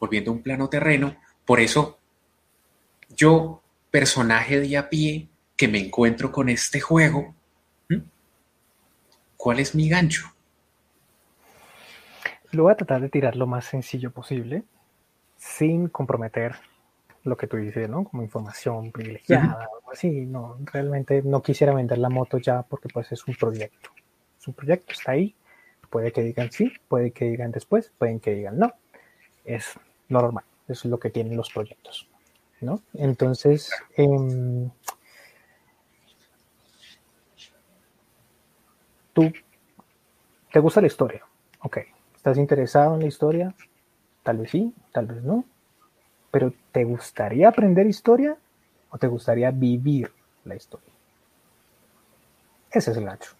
volviendo 0.00 0.32
a 0.32 0.34
un 0.34 0.42
plano 0.42 0.68
terreno. 0.68 1.20
Por 1.44 1.60
eso, 1.60 2.00
yo, 3.14 3.62
personaje 3.92 4.58
de 4.58 4.76
a 4.76 4.88
pie, 4.88 5.28
que 5.56 5.68
me 5.68 5.78
encuentro 5.78 6.32
con 6.32 6.48
este 6.48 6.80
juego, 6.80 7.36
¿cuál 9.38 9.60
es 9.60 9.74
mi 9.74 9.88
gancho? 9.88 10.26
Lo 12.50 12.64
voy 12.64 12.72
a 12.72 12.76
tratar 12.76 13.00
de 13.00 13.08
tirar 13.08 13.36
lo 13.36 13.46
más 13.46 13.64
sencillo 13.64 14.10
posible, 14.10 14.64
sin 15.38 15.88
comprometer 15.88 16.56
lo 17.24 17.36
que 17.36 17.46
tú 17.46 17.56
dices, 17.56 17.88
¿no? 17.88 18.04
Como 18.04 18.22
información 18.22 18.90
privilegiada 18.92 19.68
o 19.84 19.90
así. 19.90 20.26
No, 20.26 20.58
realmente 20.60 21.22
no 21.22 21.42
quisiera 21.42 21.74
vender 21.74 21.98
la 21.98 22.10
moto 22.10 22.38
ya 22.38 22.62
porque 22.62 22.88
pues 22.88 23.10
es 23.12 23.26
un 23.26 23.34
proyecto. 23.34 23.90
Es 24.38 24.48
un 24.48 24.54
proyecto, 24.54 24.92
está 24.92 25.12
ahí. 25.12 25.34
Puede 25.88 26.12
que 26.12 26.22
digan 26.22 26.50
sí, 26.52 26.72
puede 26.88 27.12
que 27.12 27.26
digan 27.26 27.50
después, 27.50 27.92
pueden 27.96 28.20
que 28.20 28.34
digan 28.34 28.58
no. 28.58 28.72
Es 29.44 29.78
normal. 30.08 30.44
Eso 30.68 30.88
es 30.88 30.90
lo 30.90 30.98
que 30.98 31.10
tienen 31.10 31.36
los 31.36 31.50
proyectos. 31.50 32.08
¿no? 32.60 32.82
Entonces, 32.94 33.70
eh, 33.96 34.06
tú 39.18 39.32
te 40.52 40.60
gusta 40.60 40.80
la 40.80 40.86
historia. 40.86 41.24
Ok. 41.60 41.78
¿Estás 42.14 42.38
interesado 42.38 42.94
en 42.94 43.00
la 43.00 43.06
historia? 43.06 43.54
Tal 44.22 44.38
vez 44.38 44.50
sí, 44.50 44.72
tal 44.92 45.06
vez 45.06 45.22
no. 45.24 45.44
Pero 46.30 46.52
¿te 46.70 46.84
gustaría 46.84 47.48
aprender 47.48 47.86
historia 47.86 48.36
o 48.90 48.98
te 48.98 49.08
gustaría 49.08 49.50
vivir 49.50 50.12
la 50.44 50.54
historia? 50.54 50.92
Ese 52.70 52.92
es 52.92 52.96
el 52.96 53.04
gancho. 53.04 53.32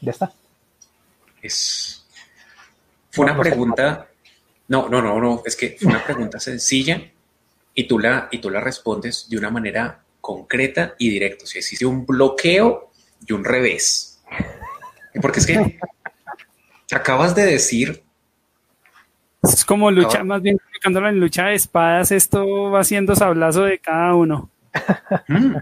Ya 0.00 0.10
está. 0.10 0.32
Es 1.40 2.04
fue 3.10 3.24
una 3.26 3.38
pregunta, 3.38 4.08
no, 4.68 4.88
no, 4.88 5.02
no, 5.02 5.20
no, 5.20 5.42
es 5.44 5.54
que 5.54 5.76
fue 5.78 5.90
una 5.90 6.02
pregunta 6.04 6.40
sencilla 6.40 7.00
y 7.74 7.86
tú 7.86 7.98
la, 7.98 8.28
y 8.30 8.38
tú 8.38 8.48
la 8.48 8.60
respondes 8.60 9.28
de 9.28 9.36
una 9.36 9.50
manera 9.50 10.02
concreta 10.22 10.94
y 10.98 11.10
directa. 11.10 11.44
O 11.44 11.46
sea, 11.46 11.58
existe 11.58 11.84
un 11.84 12.06
bloqueo 12.06 12.90
y 13.26 13.34
un 13.34 13.44
revés. 13.44 14.22
Porque 15.20 15.40
es 15.40 15.46
que 15.46 15.78
acabas 16.90 17.34
de 17.34 17.44
decir. 17.44 18.02
Es 19.42 19.66
como 19.66 19.90
lucha, 19.90 20.24
más 20.24 20.40
bien 20.40 20.58
cuando 20.82 21.06
en 21.06 21.20
lucha 21.20 21.48
de 21.48 21.54
espadas, 21.54 22.10
esto 22.10 22.70
va 22.70 22.82
siendo 22.82 23.14
sablazo 23.14 23.64
de 23.64 23.78
cada 23.78 24.14
uno. 24.14 24.50
Mm. 25.28 25.56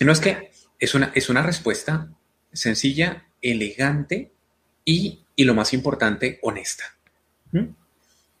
No 0.00 0.12
es 0.12 0.20
que 0.20 0.50
es 0.78 0.94
una, 0.94 1.10
es 1.14 1.30
una 1.30 1.42
respuesta 1.42 2.10
sencilla, 2.52 3.24
elegante 3.40 4.30
y 4.84 5.20
y 5.40 5.44
lo 5.44 5.54
más 5.54 5.72
importante, 5.72 6.38
honesta. 6.42 6.84
¿Mm? 7.52 7.68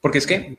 Porque 0.02 0.18
es 0.18 0.26
que 0.26 0.58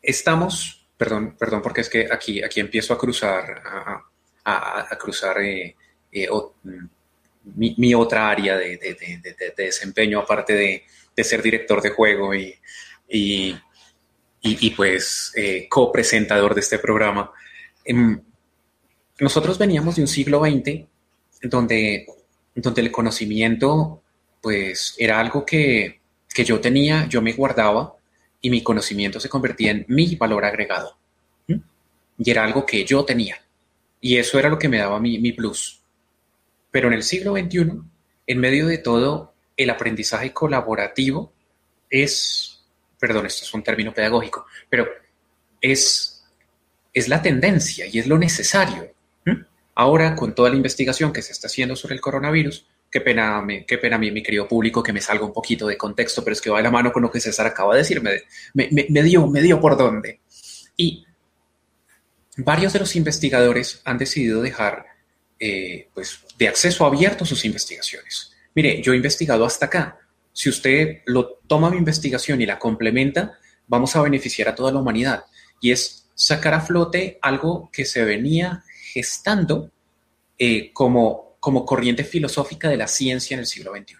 estamos, 0.00 0.85
perdón, 0.96 1.36
perdón, 1.38 1.62
porque 1.62 1.82
es 1.82 1.88
que 1.88 2.08
aquí, 2.10 2.42
aquí 2.42 2.60
empiezo 2.60 2.94
a 2.94 2.98
cruzar, 2.98 3.62
a, 4.44 4.98
cruzar 4.98 5.40
eh, 5.40 5.76
eh, 6.12 6.28
mm, 6.62 6.86
mi, 7.54 7.94
otra 7.94 8.30
área 8.30 8.56
de, 8.56 8.78
desempeño, 9.56 10.20
aparte 10.20 10.54
de, 10.54 11.24
ser 11.24 11.42
director 11.42 11.80
de 11.80 11.90
juego 11.90 12.34
y, 12.34 12.54
y, 13.08 14.70
pues 14.76 15.32
eh, 15.34 15.66
copresentador 15.68 16.54
de 16.54 16.60
este 16.60 16.78
programa. 16.78 17.32
Em, 17.84 18.20
nosotros 19.18 19.58
veníamos 19.58 19.96
de 19.96 20.02
un 20.02 20.08
siglo 20.08 20.40
XX 20.40 20.84
donde 21.42 22.06
donde 22.56 22.80
el 22.80 22.90
conocimiento 22.90 24.02
pues 24.40 24.94
era 24.98 25.20
algo 25.20 25.44
que, 25.44 26.00
yo 26.44 26.60
tenía, 26.60 27.06
yo 27.08 27.22
me 27.22 27.32
guardaba 27.32 27.95
y 28.46 28.50
mi 28.50 28.62
conocimiento 28.62 29.18
se 29.18 29.28
convertía 29.28 29.72
en 29.72 29.84
mi 29.88 30.14
valor 30.14 30.44
agregado. 30.44 30.96
Y 31.48 32.30
era 32.30 32.44
algo 32.44 32.64
que 32.64 32.84
yo 32.84 33.04
tenía. 33.04 33.42
Y 34.00 34.18
eso 34.18 34.38
era 34.38 34.48
lo 34.48 34.56
que 34.56 34.68
me 34.68 34.78
daba 34.78 35.00
mi, 35.00 35.18
mi 35.18 35.32
plus. 35.32 35.80
Pero 36.70 36.86
en 36.86 36.94
el 36.94 37.02
siglo 37.02 37.32
XXI, 37.32 37.72
en 38.24 38.38
medio 38.38 38.68
de 38.68 38.78
todo, 38.78 39.34
el 39.56 39.68
aprendizaje 39.68 40.32
colaborativo 40.32 41.32
es, 41.90 42.62
perdón, 43.00 43.26
esto 43.26 43.44
es 43.44 43.52
un 43.52 43.64
término 43.64 43.92
pedagógico, 43.92 44.46
pero 44.70 44.86
es, 45.60 46.24
es 46.94 47.08
la 47.08 47.20
tendencia 47.20 47.86
y 47.86 47.98
es 47.98 48.06
lo 48.06 48.16
necesario. 48.16 48.92
Ahora, 49.74 50.14
con 50.14 50.36
toda 50.36 50.50
la 50.50 50.56
investigación 50.56 51.12
que 51.12 51.22
se 51.22 51.32
está 51.32 51.48
haciendo 51.48 51.74
sobre 51.74 51.96
el 51.96 52.00
coronavirus, 52.00 52.64
qué 52.90 53.00
pena, 53.00 53.44
qué 53.66 53.78
pena 53.78 53.96
a 53.96 53.98
mí, 53.98 54.10
mi 54.10 54.22
querido 54.22 54.46
público, 54.46 54.82
que 54.82 54.92
me 54.92 55.00
salga 55.00 55.24
un 55.24 55.32
poquito 55.32 55.66
de 55.66 55.76
contexto, 55.76 56.22
pero 56.22 56.32
es 56.34 56.40
que 56.40 56.50
va 56.50 56.58
de 56.58 56.64
la 56.64 56.70
mano 56.70 56.92
con 56.92 57.02
lo 57.02 57.10
que 57.10 57.20
César 57.20 57.46
acaba 57.46 57.74
de 57.74 57.80
decir, 57.80 58.00
me, 58.02 58.22
me, 58.54 59.02
dio, 59.02 59.26
me 59.26 59.42
dio 59.42 59.60
por 59.60 59.76
dónde. 59.76 60.20
Y 60.76 61.04
varios 62.36 62.72
de 62.72 62.78
los 62.78 62.96
investigadores 62.96 63.80
han 63.84 63.98
decidido 63.98 64.42
dejar 64.42 64.86
eh, 65.38 65.88
pues, 65.94 66.20
de 66.38 66.48
acceso 66.48 66.84
abierto 66.86 67.24
sus 67.24 67.44
investigaciones. 67.44 68.32
Mire, 68.54 68.80
yo 68.82 68.92
he 68.92 68.96
investigado 68.96 69.44
hasta 69.44 69.66
acá. 69.66 69.98
Si 70.32 70.48
usted 70.48 71.02
lo 71.06 71.40
toma 71.46 71.70
mi 71.70 71.78
investigación 71.78 72.40
y 72.40 72.46
la 72.46 72.58
complementa, 72.58 73.38
vamos 73.66 73.96
a 73.96 74.02
beneficiar 74.02 74.48
a 74.48 74.54
toda 74.54 74.72
la 74.72 74.80
humanidad. 74.80 75.24
Y 75.60 75.72
es 75.72 76.08
sacar 76.14 76.54
a 76.54 76.60
flote 76.60 77.18
algo 77.20 77.70
que 77.72 77.84
se 77.84 78.04
venía 78.04 78.64
gestando 78.92 79.70
eh, 80.38 80.72
como, 80.72 81.35
como 81.46 81.64
corriente 81.64 82.02
filosófica 82.02 82.68
de 82.68 82.76
la 82.76 82.88
ciencia 82.88 83.36
en 83.36 83.38
el 83.38 83.46
siglo 83.46 83.70
XXI. 83.70 83.94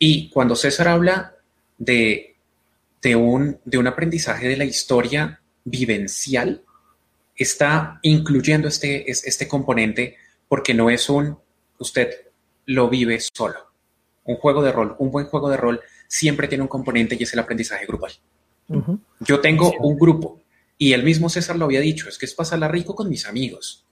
Y 0.00 0.30
cuando 0.30 0.56
César 0.56 0.88
habla 0.88 1.36
de, 1.78 2.34
de, 3.00 3.14
un, 3.14 3.60
de 3.64 3.78
un 3.78 3.86
aprendizaje 3.86 4.48
de 4.48 4.56
la 4.56 4.64
historia 4.64 5.40
vivencial, 5.62 6.64
está 7.36 8.00
incluyendo 8.02 8.66
este, 8.66 9.08
este 9.08 9.46
componente 9.46 10.16
porque 10.48 10.74
no 10.74 10.90
es 10.90 11.08
un, 11.08 11.38
usted 11.78 12.10
lo 12.66 12.88
vive 12.88 13.20
solo. 13.20 13.70
Un 14.24 14.34
juego 14.34 14.60
de 14.60 14.72
rol, 14.72 14.96
un 14.98 15.12
buen 15.12 15.26
juego 15.26 15.50
de 15.50 15.56
rol 15.56 15.80
siempre 16.08 16.48
tiene 16.48 16.62
un 16.62 16.68
componente 16.68 17.16
y 17.16 17.22
es 17.22 17.32
el 17.32 17.38
aprendizaje 17.38 17.86
grupal. 17.86 18.10
Yo 19.20 19.38
tengo 19.38 19.72
un 19.78 19.96
grupo 19.96 20.40
y 20.76 20.94
el 20.94 21.04
mismo 21.04 21.28
César 21.28 21.54
lo 21.54 21.66
había 21.66 21.78
dicho, 21.78 22.08
es 22.08 22.18
que 22.18 22.26
es 22.26 22.34
pasarla 22.34 22.66
rico 22.66 22.96
con 22.96 23.08
mis 23.08 23.24
amigos 23.26 23.86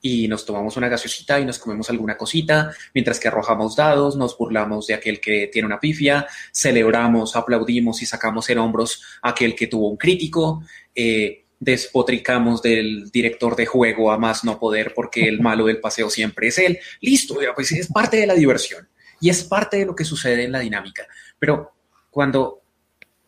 y 0.00 0.28
nos 0.28 0.44
tomamos 0.44 0.76
una 0.76 0.88
gaseosita 0.88 1.40
y 1.40 1.44
nos 1.44 1.58
comemos 1.58 1.90
alguna 1.90 2.16
cosita, 2.16 2.72
mientras 2.94 3.18
que 3.18 3.28
arrojamos 3.28 3.76
dados, 3.76 4.16
nos 4.16 4.36
burlamos 4.36 4.86
de 4.86 4.94
aquel 4.94 5.20
que 5.20 5.48
tiene 5.52 5.66
una 5.66 5.80
pifia, 5.80 6.26
celebramos, 6.52 7.34
aplaudimos 7.36 8.02
y 8.02 8.06
sacamos 8.06 8.48
en 8.50 8.58
hombros 8.58 9.02
a 9.22 9.30
aquel 9.30 9.54
que 9.54 9.66
tuvo 9.66 9.90
un 9.90 9.96
crítico, 9.96 10.62
eh, 10.94 11.44
despotricamos 11.58 12.62
del 12.62 13.10
director 13.10 13.56
de 13.56 13.66
juego 13.66 14.12
a 14.12 14.18
más 14.18 14.44
no 14.44 14.58
poder 14.58 14.92
porque 14.94 15.26
el 15.26 15.40
malo 15.40 15.66
del 15.66 15.80
paseo 15.80 16.10
siempre 16.10 16.48
es 16.48 16.58
él. 16.58 16.78
Listo, 17.00 17.38
pues 17.54 17.72
es 17.72 17.88
parte 17.88 18.18
de 18.18 18.26
la 18.26 18.34
diversión 18.34 18.88
y 19.20 19.30
es 19.30 19.44
parte 19.44 19.78
de 19.78 19.86
lo 19.86 19.94
que 19.94 20.04
sucede 20.04 20.44
en 20.44 20.52
la 20.52 20.60
dinámica. 20.60 21.06
Pero 21.38 21.72
cuando, 22.10 22.62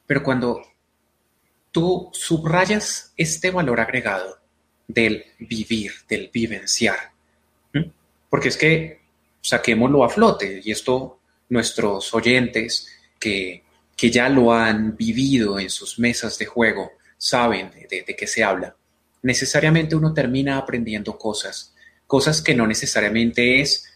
pero 0.06 0.22
cuando 0.22 0.62
tú 1.70 2.10
subrayas 2.12 3.12
este 3.16 3.50
valor 3.50 3.80
agregado, 3.80 4.37
del 4.88 5.24
vivir, 5.38 5.92
del 6.08 6.30
vivenciar. 6.32 7.12
Porque 8.28 8.48
es 8.48 8.56
que 8.56 9.00
saquémoslo 9.40 10.02
a 10.02 10.08
flote 10.08 10.60
y 10.64 10.70
esto 10.72 11.20
nuestros 11.48 12.12
oyentes 12.14 12.88
que, 13.18 13.62
ya 13.96 14.28
lo 14.28 14.52
han 14.52 14.96
vivido 14.96 15.58
en 15.58 15.70
sus 15.70 15.98
mesas 15.98 16.38
de 16.38 16.46
juego 16.46 16.92
saben 17.16 17.70
de, 17.90 18.16
qué 18.16 18.26
se 18.26 18.44
habla. 18.44 18.76
Necesariamente 19.22 19.96
uno 19.96 20.14
termina 20.14 20.56
aprendiendo 20.56 21.18
cosas, 21.18 21.74
cosas 22.06 22.40
que 22.40 22.54
no 22.54 22.66
necesariamente 22.66 23.60
es 23.60 23.86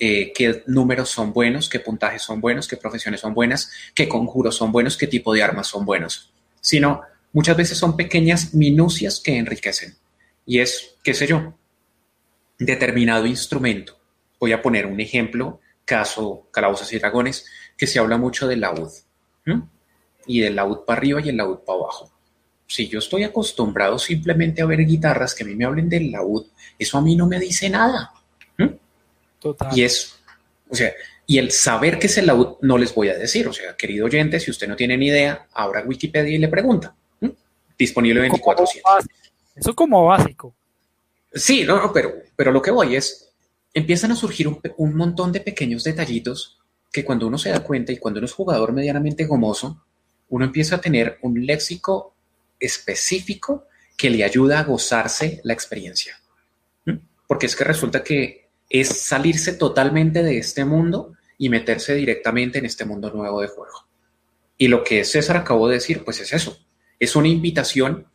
eh, 0.00 0.32
qué 0.34 0.64
números 0.66 1.10
son 1.10 1.32
buenos, 1.32 1.68
qué 1.68 1.78
puntajes 1.78 2.22
son 2.22 2.40
buenos, 2.40 2.66
qué 2.66 2.76
profesiones 2.76 3.20
son 3.20 3.34
buenas, 3.34 3.70
qué 3.94 4.08
conjuros 4.08 4.56
son 4.56 4.72
buenos, 4.72 4.96
qué 4.96 5.06
tipo 5.06 5.32
de 5.32 5.44
armas 5.44 5.68
son 5.68 5.84
buenos, 5.84 6.32
sino 6.60 7.02
muchas 7.32 7.56
veces 7.56 7.78
son 7.78 7.96
pequeñas 7.96 8.54
minucias 8.54 9.20
que 9.20 9.36
enriquecen. 9.38 9.94
Y 10.46 10.60
es, 10.60 10.96
qué 11.02 11.14
sé 11.14 11.26
yo, 11.26 11.54
determinado 12.58 13.26
instrumento. 13.26 13.98
Voy 14.40 14.52
a 14.52 14.62
poner 14.62 14.86
un 14.86 15.00
ejemplo, 15.00 15.60
caso 15.84 16.48
Calabozos 16.50 16.92
y 16.92 16.98
Dragones, 16.98 17.46
que 17.76 17.86
se 17.86 17.98
habla 17.98 18.18
mucho 18.18 18.46
del 18.46 18.60
laúd. 18.60 18.90
Y 20.26 20.40
del 20.40 20.56
laúd 20.56 20.84
para 20.84 20.98
arriba 20.98 21.20
y 21.20 21.28
el 21.28 21.36
laúd 21.36 21.58
para 21.58 21.78
abajo. 21.78 22.12
Si 22.66 22.88
yo 22.88 23.00
estoy 23.00 23.24
acostumbrado 23.24 23.98
simplemente 23.98 24.62
a 24.62 24.66
ver 24.66 24.84
guitarras 24.86 25.34
que 25.34 25.44
a 25.44 25.46
mí 25.46 25.54
me 25.54 25.64
hablen 25.64 25.88
del 25.88 26.10
laúd, 26.10 26.46
eso 26.78 26.98
a 26.98 27.02
mí 27.02 27.16
no 27.16 27.26
me 27.26 27.38
dice 27.38 27.68
nada. 27.68 28.12
Total. 29.38 29.76
Y 29.76 29.82
es, 29.82 30.18
o 30.68 30.74
sea, 30.74 30.92
y 31.26 31.38
el 31.38 31.50
saber 31.50 31.98
que 31.98 32.06
es 32.06 32.18
el 32.18 32.26
laúd 32.26 32.56
no 32.62 32.78
les 32.78 32.94
voy 32.94 33.08
a 33.08 33.18
decir. 33.18 33.48
O 33.48 33.52
sea, 33.52 33.76
querido 33.76 34.06
oyente, 34.06 34.38
si 34.40 34.50
usted 34.50 34.68
no 34.68 34.76
tiene 34.76 34.96
ni 34.96 35.06
idea, 35.06 35.46
abra 35.52 35.82
Wikipedia 35.84 36.34
y 36.34 36.38
le 36.38 36.48
pregunta. 36.48 36.94
Disponible 37.78 38.28
24-7. 38.28 38.80
Eso 39.54 39.74
como 39.74 40.06
básico. 40.06 40.54
Sí, 41.32 41.64
no, 41.64 41.92
pero, 41.92 42.12
pero 42.36 42.52
lo 42.52 42.60
que 42.60 42.70
voy 42.70 42.96
es, 42.96 43.32
empiezan 43.72 44.12
a 44.12 44.16
surgir 44.16 44.48
un, 44.48 44.94
montón 44.94 45.32
de 45.32 45.40
pequeños 45.40 45.84
detallitos 45.84 46.58
que 46.92 47.04
cuando 47.04 47.26
uno 47.26 47.38
se 47.38 47.50
da 47.50 47.62
cuenta 47.62 47.92
y 47.92 47.96
cuando 47.96 48.18
uno 48.18 48.26
es 48.26 48.32
jugador 48.32 48.72
medianamente 48.72 49.24
gomoso, 49.24 49.84
uno 50.28 50.44
empieza 50.44 50.76
a 50.76 50.80
tener 50.80 51.18
un 51.22 51.46
léxico 51.46 52.14
específico 52.60 53.66
que 53.96 54.10
le 54.10 54.24
ayuda 54.24 54.60
a 54.60 54.64
gozarse 54.64 55.40
la 55.44 55.52
experiencia. 55.52 56.18
Porque 57.26 57.46
es 57.46 57.56
que 57.56 57.64
resulta 57.64 58.04
que 58.04 58.50
es 58.68 58.88
salirse 58.88 59.54
totalmente 59.54 60.22
de 60.22 60.38
este 60.38 60.66
mundo 60.66 61.14
y 61.38 61.48
meterse 61.48 61.94
directamente 61.94 62.58
en 62.58 62.66
este 62.66 62.84
mundo 62.84 63.10
nuevo 63.10 63.40
de 63.40 63.48
juego. 63.48 63.86
Y 64.58 64.68
lo 64.68 64.84
que 64.84 65.04
César 65.04 65.38
acabó 65.38 65.68
de 65.68 65.74
decir, 65.74 66.04
pues 66.04 66.20
es 66.20 66.32
eso. 66.32 66.58
Es 66.98 67.16
una 67.16 67.28
invitación 67.28 68.06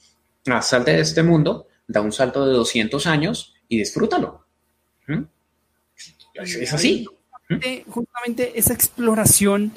salte 0.61 0.91
de 0.91 1.01
este 1.01 1.23
mundo, 1.23 1.67
da 1.87 2.01
un 2.01 2.11
salto 2.11 2.45
de 2.45 2.53
200 2.53 3.05
años 3.07 3.55
y 3.67 3.77
disfrútalo. 3.77 4.45
¿Mm? 5.07 5.23
Es, 6.33 6.73
así. 6.73 7.07
¿Mm? 7.49 7.89
Justamente 7.89 8.59
esa 8.59 8.73
exploración, 8.73 9.73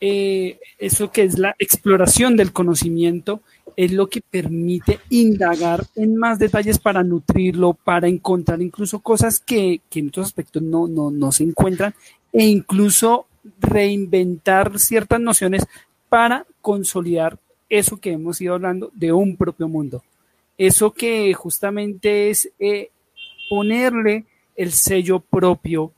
eh, 0.00 0.58
eso 0.78 1.10
que 1.10 1.22
es 1.22 1.38
la 1.38 1.54
exploración 1.58 2.36
del 2.36 2.52
conocimiento, 2.52 3.42
es 3.76 3.92
lo 3.92 4.08
que 4.08 4.22
permite 4.22 5.00
indagar 5.10 5.84
en 5.96 6.16
más 6.16 6.38
detalles 6.38 6.78
para 6.78 7.02
nutrirlo, 7.02 7.74
para 7.74 8.08
encontrar 8.08 8.62
incluso 8.62 9.00
cosas 9.00 9.38
que, 9.38 9.82
en 9.94 10.08
otros 10.08 10.26
aspectos 10.26 10.62
no, 10.62 10.88
no, 10.88 11.32
se 11.32 11.44
encuentran 11.44 11.94
e 12.32 12.46
incluso 12.46 13.26
reinventar 13.60 14.78
ciertas 14.78 15.20
nociones 15.20 15.66
para 16.08 16.46
consolidar 16.62 17.38
eso 17.68 17.96
que 17.98 18.12
hemos 18.12 18.40
ido 18.40 18.54
hablando 18.54 18.90
de 18.94 19.12
un 19.12 19.36
propio 19.36 19.68
mundo. 19.68 20.02
Eso 20.58 20.92
que 20.92 21.32
justamente 21.34 22.30
es 22.30 22.50
eh, 22.58 22.90
ponerle 23.48 24.24
el 24.54 24.72
sello 24.72 25.20
propio, 25.20 25.92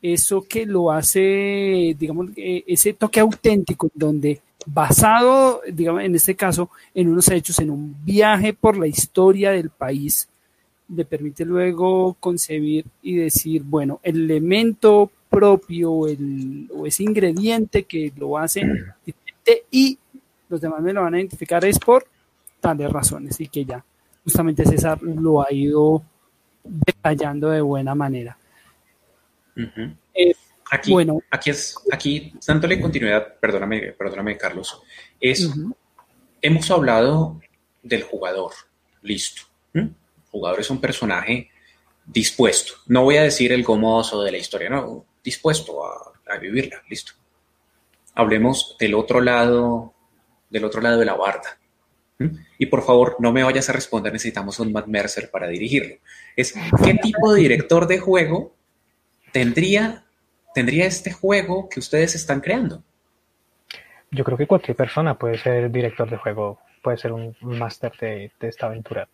eso 0.00 0.42
que 0.42 0.66
lo 0.66 0.92
hace, 0.92 1.96
digamos, 1.98 2.30
eh, 2.36 2.62
ese 2.66 2.92
toque 2.92 3.20
auténtico 3.20 3.90
donde 3.94 4.40
basado, 4.66 5.60
digamos, 5.70 6.02
en 6.02 6.14
este 6.14 6.34
caso, 6.34 6.70
en 6.94 7.08
unos 7.08 7.28
hechos, 7.28 7.58
en 7.58 7.70
un 7.70 7.96
viaje 8.04 8.52
por 8.54 8.76
la 8.76 8.86
historia 8.86 9.50
del 9.50 9.70
país, 9.70 10.28
le 10.88 11.04
permite 11.04 11.44
luego 11.44 12.16
concebir 12.20 12.86
y 13.02 13.16
decir, 13.16 13.62
bueno, 13.62 14.00
el 14.02 14.24
elemento 14.24 15.10
propio 15.28 16.06
el, 16.06 16.70
o 16.74 16.86
ese 16.86 17.02
ingrediente 17.02 17.84
que 17.84 18.12
lo 18.16 18.38
hace 18.38 18.60
diferente 19.06 19.64
y 19.70 19.98
los 20.54 20.60
demás 20.60 20.80
me 20.80 20.92
lo 20.92 21.02
van 21.02 21.14
a 21.14 21.18
identificar 21.18 21.64
es 21.64 21.78
por 21.78 22.06
tales 22.60 22.90
razones 22.90 23.40
y 23.40 23.48
que 23.48 23.64
ya 23.64 23.84
justamente 24.22 24.64
César 24.64 25.02
lo 25.02 25.42
ha 25.42 25.52
ido 25.52 26.02
detallando 26.62 27.50
de 27.50 27.60
buena 27.60 27.94
manera. 27.94 28.38
Aquí, 30.70 30.92
bueno. 30.92 31.20
aquí 31.30 31.50
es, 31.50 31.76
aquí, 31.92 32.32
dándole 32.46 32.80
continuidad, 32.80 33.34
perdóname, 33.38 33.92
perdóname, 33.92 34.36
Carlos, 34.36 34.80
es, 35.20 35.50
hemos 36.40 36.70
hablado 36.70 37.40
del 37.82 38.02
jugador, 38.02 38.52
listo. 39.02 39.42
El 39.74 39.92
jugador 40.30 40.60
es 40.60 40.70
un 40.70 40.80
personaje 40.80 41.50
dispuesto. 42.06 42.74
No 42.86 43.02
voy 43.04 43.16
a 43.16 43.22
decir 43.22 43.52
el 43.52 43.62
gomoso 43.62 44.22
de 44.22 44.32
la 44.32 44.38
historia, 44.38 44.70
no, 44.70 45.04
dispuesto 45.22 45.84
a, 45.84 46.38
vivirla, 46.38 46.82
listo. 46.88 47.12
Hablemos 48.14 48.76
del 48.78 48.94
otro 48.94 49.20
lado, 49.20 49.93
del 50.50 50.64
otro 50.64 50.80
lado 50.80 50.98
de 50.98 51.04
la 51.06 51.14
barda. 51.14 51.58
Y 52.58 52.66
por 52.66 52.82
favor, 52.82 53.16
no 53.18 53.32
me 53.32 53.42
vayas 53.42 53.68
a 53.68 53.72
responder, 53.72 54.12
necesitamos 54.12 54.60
un 54.60 54.72
Matt 54.72 54.86
Mercer 54.86 55.30
para 55.30 55.48
dirigirlo. 55.48 55.96
Es, 56.36 56.54
¿qué 56.84 56.94
tipo 56.94 57.32
de 57.32 57.40
director 57.40 57.86
de 57.86 57.98
juego 57.98 58.54
tendría 59.32 60.04
tendría 60.54 60.86
este 60.86 61.12
juego 61.12 61.68
que 61.68 61.80
ustedes 61.80 62.14
están 62.14 62.40
creando? 62.40 62.82
Yo 64.10 64.24
creo 64.24 64.38
que 64.38 64.46
cualquier 64.46 64.76
persona 64.76 65.18
puede 65.18 65.36
ser 65.36 65.70
director 65.70 66.08
de 66.08 66.16
juego, 66.16 66.60
puede 66.82 66.96
ser 66.96 67.12
un 67.12 67.36
máster 67.42 67.92
de, 68.00 68.30
esta 68.40 68.66
aventura. 68.66 69.08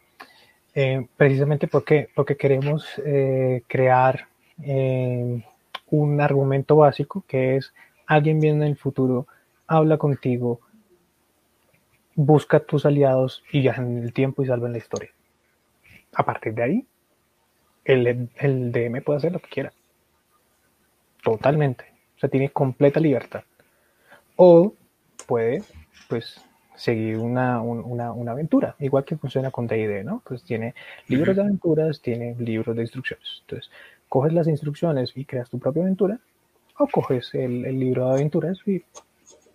Eh, 0.74 1.06
precisamente 1.16 1.66
porque, 1.66 2.10
porque 2.14 2.36
queremos 2.36 2.86
eh, 3.04 3.62
crear 3.66 4.28
eh, 4.62 5.42
un 5.86 6.20
argumento 6.20 6.76
básico 6.76 7.24
que 7.26 7.56
es 7.56 7.72
alguien 8.06 8.38
viene 8.38 8.66
en 8.66 8.70
el 8.72 8.76
futuro, 8.76 9.26
habla 9.66 9.96
contigo, 9.96 10.60
busca 12.24 12.60
tus 12.60 12.86
aliados 12.86 13.42
y 13.52 13.60
viajan 13.60 13.98
en 13.98 14.02
el 14.04 14.12
tiempo 14.12 14.42
y 14.42 14.46
salvan 14.46 14.72
la 14.72 14.78
historia. 14.78 15.10
A 16.14 16.24
partir 16.24 16.54
de 16.54 16.62
ahí, 16.62 16.86
el, 17.84 18.28
el 18.36 18.72
DM 18.72 19.02
puede 19.02 19.18
hacer 19.18 19.32
lo 19.32 19.38
que 19.38 19.48
quiera 19.48 19.72
totalmente. 21.22 21.84
O 22.16 22.20
sea, 22.20 22.28
tiene 22.28 22.50
completa 22.50 23.00
libertad. 23.00 23.42
O 24.36 24.74
puede, 25.26 25.62
pues, 26.08 26.40
seguir 26.74 27.18
una, 27.18 27.60
una, 27.60 28.30
aventura, 28.32 28.74
igual 28.78 29.04
que 29.04 29.16
funciona 29.16 29.50
con 29.50 29.66
D&D, 29.66 30.02
¿no? 30.02 30.22
Pues 30.26 30.42
tiene 30.42 30.74
libros 31.08 31.36
de 31.36 31.42
aventuras, 31.42 32.00
tiene 32.00 32.34
libros 32.38 32.74
de 32.74 32.82
instrucciones. 32.82 33.42
Entonces, 33.42 33.70
coges 34.08 34.32
las 34.32 34.48
instrucciones 34.48 35.12
y 35.14 35.24
creas 35.26 35.50
tu 35.50 35.58
propia 35.58 35.82
aventura, 35.82 36.18
o 36.78 36.86
coges 36.86 37.34
el, 37.34 37.62
libro 37.78 38.08
de 38.08 38.14
aventuras 38.14 38.58
y, 38.66 38.82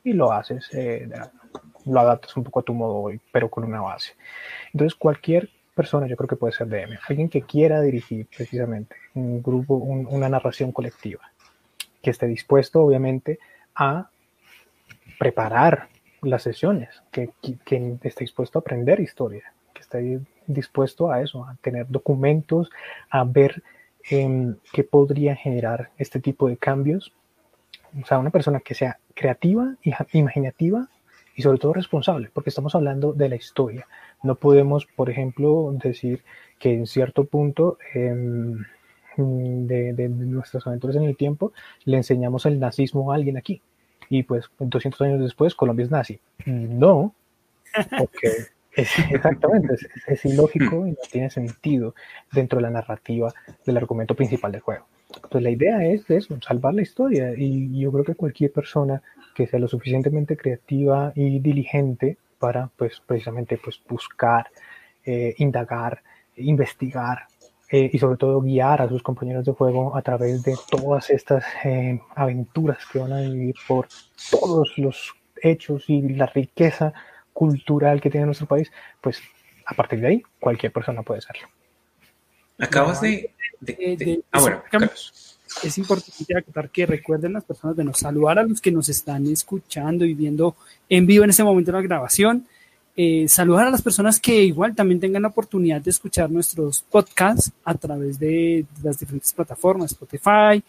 y 0.03 0.13
lo 0.13 0.31
haces, 0.31 0.69
eh, 0.73 1.09
lo 1.85 1.99
adaptas 1.99 2.35
un 2.37 2.43
poco 2.43 2.59
a 2.59 2.63
tu 2.63 2.73
modo, 2.73 3.11
pero 3.31 3.49
con 3.49 3.63
una 3.63 3.81
base. 3.81 4.13
Entonces, 4.73 4.95
cualquier 4.95 5.49
persona 5.75 6.07
yo 6.07 6.15
creo 6.15 6.27
que 6.27 6.35
puede 6.37 6.53
ser 6.53 6.67
DM, 6.67 6.97
alguien 7.07 7.29
que 7.29 7.41
quiera 7.41 7.81
dirigir 7.81 8.27
precisamente 8.27 8.95
un 9.13 9.43
grupo, 9.43 9.75
una 9.75 10.29
narración 10.29 10.71
colectiva 10.71 11.31
que 12.01 12.11
esté 12.11 12.27
dispuesto, 12.27 12.81
obviamente, 12.81 13.39
a 13.75 14.09
preparar 15.19 15.89
las 16.21 16.43
sesiones, 16.43 16.89
que, 17.11 17.31
esté 18.03 18.23
dispuesto 18.23 18.59
a 18.59 18.61
aprender 18.61 18.99
historia, 18.99 19.53
que 19.73 19.81
esté 19.81 20.19
dispuesto 20.47 21.11
a 21.11 21.21
eso, 21.21 21.45
a 21.45 21.55
tener 21.61 21.87
documentos, 21.89 22.69
a 23.09 23.23
ver 23.23 23.63
em, 24.09 24.55
qué 24.71 24.83
podría 24.83 25.35
generar 25.35 25.89
este 25.97 26.19
tipo 26.19 26.47
de 26.47 26.57
cambios. 26.57 27.11
O 28.01 28.05
sea, 28.05 28.19
una 28.19 28.29
persona 28.29 28.59
que 28.59 28.75
sea 28.75 28.99
creativa, 29.13 29.75
imaginativa 30.13 30.87
y 31.35 31.41
sobre 31.41 31.57
todo 31.57 31.73
responsable, 31.73 32.29
porque 32.33 32.49
estamos 32.49 32.75
hablando 32.75 33.13
de 33.13 33.29
la 33.29 33.35
historia. 33.35 33.87
No 34.23 34.35
podemos, 34.35 34.85
por 34.85 35.09
ejemplo, 35.09 35.75
decir 35.83 36.23
que 36.59 36.73
en 36.73 36.87
cierto 36.87 37.25
punto 37.25 37.77
em, 37.93 38.63
de, 39.17 40.09
nuestras 40.09 40.65
aventuras 40.65 40.95
en 40.95 41.03
el 41.03 41.17
tiempo, 41.17 41.51
le 41.83 41.97
enseñamos 41.97 42.45
el 42.45 42.59
nazismo 42.59 43.11
a 43.11 43.15
alguien 43.15 43.37
aquí. 43.37 43.61
Y 44.09 44.23
pues 44.23 44.49
200 44.59 45.01
años 45.01 45.19
después, 45.19 45.55
Colombia 45.55 45.83
es 45.83 45.91
nazi. 45.91 46.19
No, 46.45 47.13
porque 47.97 48.27
es, 48.75 48.91
exactamente, 49.11 49.75
es, 50.07 50.25
ilógico 50.25 50.87
y 50.87 50.91
no 50.91 50.97
tiene 51.11 51.29
sentido 51.29 51.95
dentro 52.31 52.57
de 52.57 52.63
la 52.63 52.69
narrativa 52.69 53.33
del 53.65 53.77
argumento 53.77 54.15
principal 54.15 54.51
del 54.51 54.61
juego. 54.61 54.85
Entonces 55.25 55.43
la 55.43 55.49
idea 55.49 55.85
es 55.85 56.09
eso, 56.09 56.37
salvar 56.41 56.73
la 56.73 56.83
historia 56.83 57.33
y 57.35 57.79
yo 57.79 57.91
creo 57.91 58.03
que 58.03 58.15
cualquier 58.15 58.51
persona 58.51 59.01
que 59.33 59.47
sea 59.47 59.59
lo 59.59 59.67
suficientemente 59.67 60.37
creativa 60.37 61.11
y 61.15 61.39
diligente 61.39 62.17
para 62.39 62.69
pues 62.77 63.01
precisamente 63.05 63.57
pues 63.57 63.81
buscar, 63.87 64.47
eh, 65.03 65.33
indagar, 65.39 66.03
investigar 66.37 67.27
eh, 67.71 67.89
y 67.91 67.97
sobre 67.97 68.17
todo 68.17 68.39
guiar 68.41 68.81
a 68.81 68.87
sus 68.87 69.01
compañeros 69.01 69.45
de 69.45 69.53
juego 69.53 69.95
a 69.95 70.01
través 70.03 70.43
de 70.43 70.55
todas 70.69 71.09
estas 71.09 71.43
eh, 71.63 71.99
aventuras 72.15 72.77
que 72.91 72.99
van 72.99 73.13
a 73.13 73.21
vivir 73.21 73.55
por 73.67 73.87
todos 74.29 74.77
los 74.77 75.15
hechos 75.41 75.89
y 75.89 76.01
la 76.09 76.27
riqueza 76.27 76.93
cultural 77.33 77.99
que 77.99 78.11
tiene 78.11 78.27
nuestro 78.27 78.47
país, 78.47 78.71
pues 79.01 79.21
a 79.65 79.73
partir 79.73 79.99
de 79.99 80.07
ahí 80.07 80.23
cualquier 80.39 80.71
persona 80.71 81.01
puede 81.01 81.21
serlo. 81.21 81.47
Acabas 82.59 83.01
de... 83.01 83.34
ah, 84.31 84.41
bueno, 84.41 84.61
Es 85.63 85.77
importante 85.77 86.37
acotar 86.37 86.69
que 86.69 86.85
recuerden 86.85 87.33
las 87.33 87.43
personas 87.43 87.75
de 87.77 87.83
nos 87.83 87.99
saludar 87.99 88.39
a 88.39 88.43
los 88.43 88.61
que 88.61 88.71
nos 88.71 88.89
están 88.89 89.27
escuchando 89.27 90.05
y 90.05 90.13
viendo 90.13 90.55
en 90.89 91.05
vivo 91.05 91.23
en 91.23 91.29
ese 91.29 91.43
momento 91.43 91.71
la 91.71 91.81
grabación. 91.81 92.45
Eh, 92.97 93.27
saludar 93.27 93.67
a 93.67 93.71
las 93.71 93.81
personas 93.81 94.21
que 94.21 94.43
igual 94.43 94.73
también 94.73 95.01
tengan 95.01 95.23
la 95.23 95.27
oportunidad 95.27 95.81
de 95.81 95.89
escuchar 95.89 96.31
nuestros 96.31 96.81
podcasts 96.81 97.51
a 97.65 97.75
través 97.75 98.17
de 98.17 98.65
las 98.81 98.97
diferentes 98.97 99.33
plataformas, 99.33 99.91
Spotify. 99.91 100.63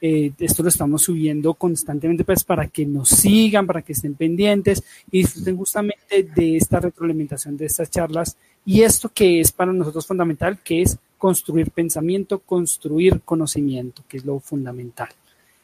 Eh, 0.00 0.32
esto 0.38 0.64
lo 0.64 0.68
estamos 0.68 1.02
subiendo 1.02 1.54
constantemente 1.54 2.24
pues, 2.24 2.42
para 2.42 2.66
que 2.66 2.84
nos 2.84 3.08
sigan, 3.08 3.66
para 3.66 3.82
que 3.82 3.92
estén 3.92 4.14
pendientes 4.14 4.82
y 5.10 5.18
disfruten 5.18 5.56
justamente 5.56 6.24
de 6.34 6.56
esta 6.56 6.80
retroalimentación 6.80 7.56
de 7.56 7.66
estas 7.66 7.88
charlas 7.88 8.36
y 8.64 8.82
esto 8.82 9.08
que 9.08 9.40
es 9.40 9.52
para 9.52 9.72
nosotros 9.72 10.06
fundamental, 10.06 10.58
que 10.58 10.82
es 10.82 10.98
construir 11.22 11.70
pensamiento, 11.70 12.40
construir 12.40 13.20
conocimiento, 13.20 14.02
que 14.08 14.16
es 14.16 14.24
lo 14.24 14.40
fundamental. 14.40 15.08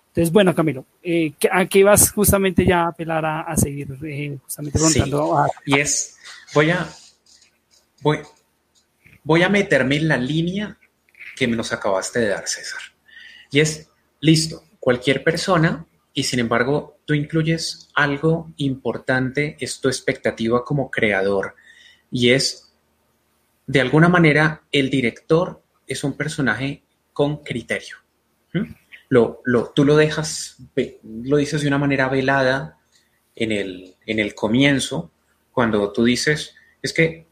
Entonces, 0.07 0.33
bueno, 0.33 0.55
Camilo, 0.55 0.85
eh, 1.03 1.33
¿a 1.51 1.67
qué 1.67 1.83
vas 1.83 2.13
justamente 2.13 2.65
ya 2.65 2.83
a 2.83 2.89
apelar 2.91 3.27
a, 3.27 3.57
seguir 3.57 3.89
eh, 4.05 4.39
justamente 4.41 4.79
preguntando? 4.79 5.47
Y 5.67 5.81
es, 5.81 6.17
voy 6.55 6.71
a, 6.71 6.89
voy, 8.03 8.21
voy 9.25 9.43
a 9.43 9.49
meterme 9.49 9.97
en 9.97 10.07
la 10.07 10.17
línea 10.17 10.79
que 11.35 11.49
nos 11.49 11.73
acabaste 11.73 12.21
de 12.21 12.29
dar, 12.29 12.47
César. 12.47 12.81
Y 13.51 13.59
es, 13.59 13.91
listo, 14.21 14.63
cualquier 14.79 15.25
persona, 15.25 15.85
y 16.15 16.23
sin 16.23 16.39
embargo, 16.39 17.01
tú 17.05 17.15
incluyes 17.15 17.89
algo 17.97 18.53
importante, 18.59 19.57
es 19.59 19.81
tu 19.81 19.89
expectativa 19.89 20.65
como 20.65 20.89
creador, 20.89 21.57
y 22.13 22.31
es, 22.31 22.68
de 23.69 23.81
alguna 23.81 24.09
manera, 24.09 24.65
el 24.73 24.91
director 24.91 25.63
es 25.87 26.03
un 26.03 26.15
personaje 26.17 26.83
con 27.13 27.45
criterio 27.45 27.99
lo, 29.09 29.73
tú 29.75 29.85
lo 29.85 29.97
dejas, 29.97 30.57
lo 31.03 31.37
dices 31.37 31.63
de 31.63 31.69
una 31.69 31.79
manera 31.79 32.09
velada 32.09 32.79
en 33.35 33.53
el, 33.53 33.97
en 34.07 34.19
el 34.19 34.35
comienzo, 34.35 35.11
cuando 35.53 35.93
tú 35.93 36.05
dices, 36.05 36.55
es 36.83 36.93
que 36.93 37.27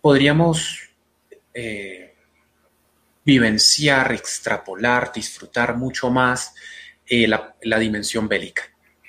podríamos 0.00 0.90
eh, 1.52 2.14
vivenciar, 3.24 4.12
extrapolar, 4.12 5.12
disfrutar 5.14 5.76
mucho 5.76 6.10
más 6.10 6.54
eh, 7.06 7.28
la, 7.28 7.78
dimensión 7.78 8.28
bélica. 8.28 8.62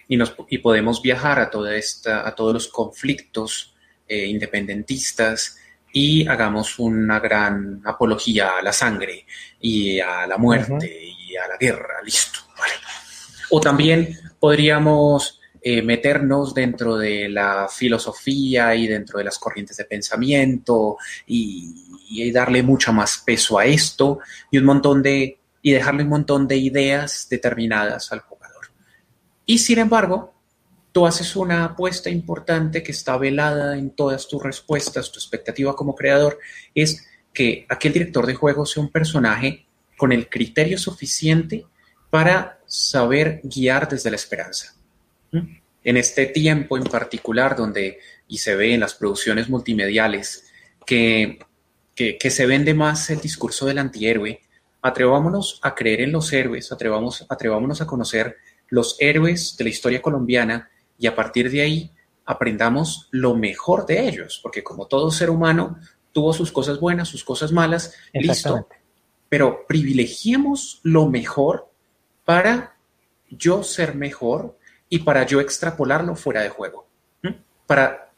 Y, 0.08 0.18
nos, 0.18 0.36
y 0.50 0.60
podemos 0.60 1.02
viajar 1.02 1.40
a, 1.40 1.50
toda 1.50 1.76
esta, 1.76 2.28
a 2.28 2.36
todos 2.36 2.54
los 2.54 2.68
conflictos 2.68 3.76
eh, 4.08 4.28
independentistas 4.28 5.58
y 5.98 6.28
hagamos 6.28 6.78
una 6.78 7.22
gran 7.22 7.82
apología 7.86 8.58
a 8.60 8.62
la 8.62 8.74
sangre 8.74 9.26
y 9.62 9.98
a 10.02 10.28
la 10.28 10.38
muerte 10.38 11.06
a 11.38 11.48
la 11.48 11.58
guerra, 11.58 12.02
listo. 12.04 12.40
O 13.50 13.60
también 13.60 14.18
podríamos 14.40 15.40
eh, 15.62 15.82
meternos 15.82 16.54
dentro 16.54 16.98
de 16.98 17.30
la 17.30 17.68
filosofía 17.70 18.76
y 18.76 18.88
dentro 18.88 19.20
de 19.20 19.26
las 19.26 19.40
corrientes 19.40 19.78
de 19.78 19.86
pensamiento 19.86 20.98
y, 21.28 21.82
darle 22.32 22.64
mucho 22.64 22.94
más 22.94 23.18
peso 23.26 23.58
a 23.58 23.66
esto 23.66 24.20
y 24.52 24.58
un 24.58 24.66
montón 24.66 25.02
de 25.02 25.38
y 25.62 25.72
dejarle 25.72 26.04
un 26.04 26.10
montón 26.10 26.48
de 26.48 26.58
ideas 26.58 27.28
determinadas 27.30 28.12
al 28.12 28.20
jugador. 28.20 28.68
Y 29.46 29.58
sin 29.58 29.80
embargo, 29.80 30.35
tú 30.96 31.06
haces 31.06 31.36
una 31.36 31.66
apuesta 31.66 32.10
importante 32.10 32.82
que 32.82 32.94
está 32.94 33.18
velada 33.18 33.78
en 33.78 33.90
todas 33.90 34.30
tus 34.30 34.42
respuestas, 34.42 35.12
tu 35.12 35.20
expectativa 35.20 35.76
como 35.76 35.94
creador, 35.94 36.40
es 36.74 37.06
que 37.34 37.66
aquel 37.68 37.92
director 37.92 38.26
de 38.26 38.34
juego 38.34 38.66
sea 38.66 38.82
un 38.82 38.94
personaje 38.94 39.66
con 39.98 40.14
el 40.14 40.30
criterio 40.30 40.78
suficiente 40.78 41.66
para 42.10 42.62
saber 42.66 43.42
guiar 43.44 43.90
desde 43.90 44.10
la 44.10 44.16
esperanza. 44.16 44.74
En 45.84 45.98
este 45.98 46.28
tiempo 46.28 46.78
en 46.78 46.86
particular 46.86 47.58
donde, 47.58 48.00
y 48.30 48.38
se 48.38 48.56
ve 48.56 48.74
en 48.74 48.80
las 48.80 48.94
producciones 48.94 49.50
multimediales, 49.50 50.46
que, 50.86 51.40
que, 51.94 52.30
se 52.30 52.46
vende 52.46 52.74
más 52.74 53.10
el 53.10 53.20
discurso 53.20 53.66
del 53.66 53.80
antihéroe, 53.80 54.40
atrevámonos 54.82 55.60
a 55.62 55.76
creer 55.76 56.00
en 56.00 56.14
los 56.14 56.32
héroes, 56.32 56.72
atrevamos, 56.72 57.26
atrevámonos 57.28 57.82
a 57.82 57.86
conocer 57.86 58.38
los 58.70 58.96
héroes 59.02 59.58
de 59.58 59.66
la 59.66 59.70
historia 59.72 60.02
colombiana 60.02 60.70
y 60.98 61.08
a 61.08 61.16
partir 61.16 61.50
de 61.52 61.62
ahí 61.62 61.92
aprendamos 62.26 63.08
lo 63.12 63.36
mejor 63.36 63.86
de 63.86 64.08
ellos, 64.08 64.40
porque 64.42 64.64
como 64.64 64.88
todo 64.88 65.12
ser 65.12 65.30
humano 65.30 65.78
tuvo 66.12 66.34
sus 66.34 66.52
cosas 66.52 66.80
buenas, 66.80 67.08
sus 67.08 67.24
cosas 67.24 67.52
malas, 67.52 67.94
listo, 68.14 68.68
pero 69.30 69.66
privilegiemos 69.68 70.80
lo 70.84 71.08
mejor 71.08 71.70
para 72.24 72.78
yo 73.30 73.64
ser 73.64 73.96
mejor 73.96 74.58
y 74.90 75.00
para 75.00 75.26
yo 75.26 75.40
extrapolarlo 75.40 76.16
fuera 76.16 76.42
de 76.42 76.50
juego, 76.50 76.88
para 77.68 78.12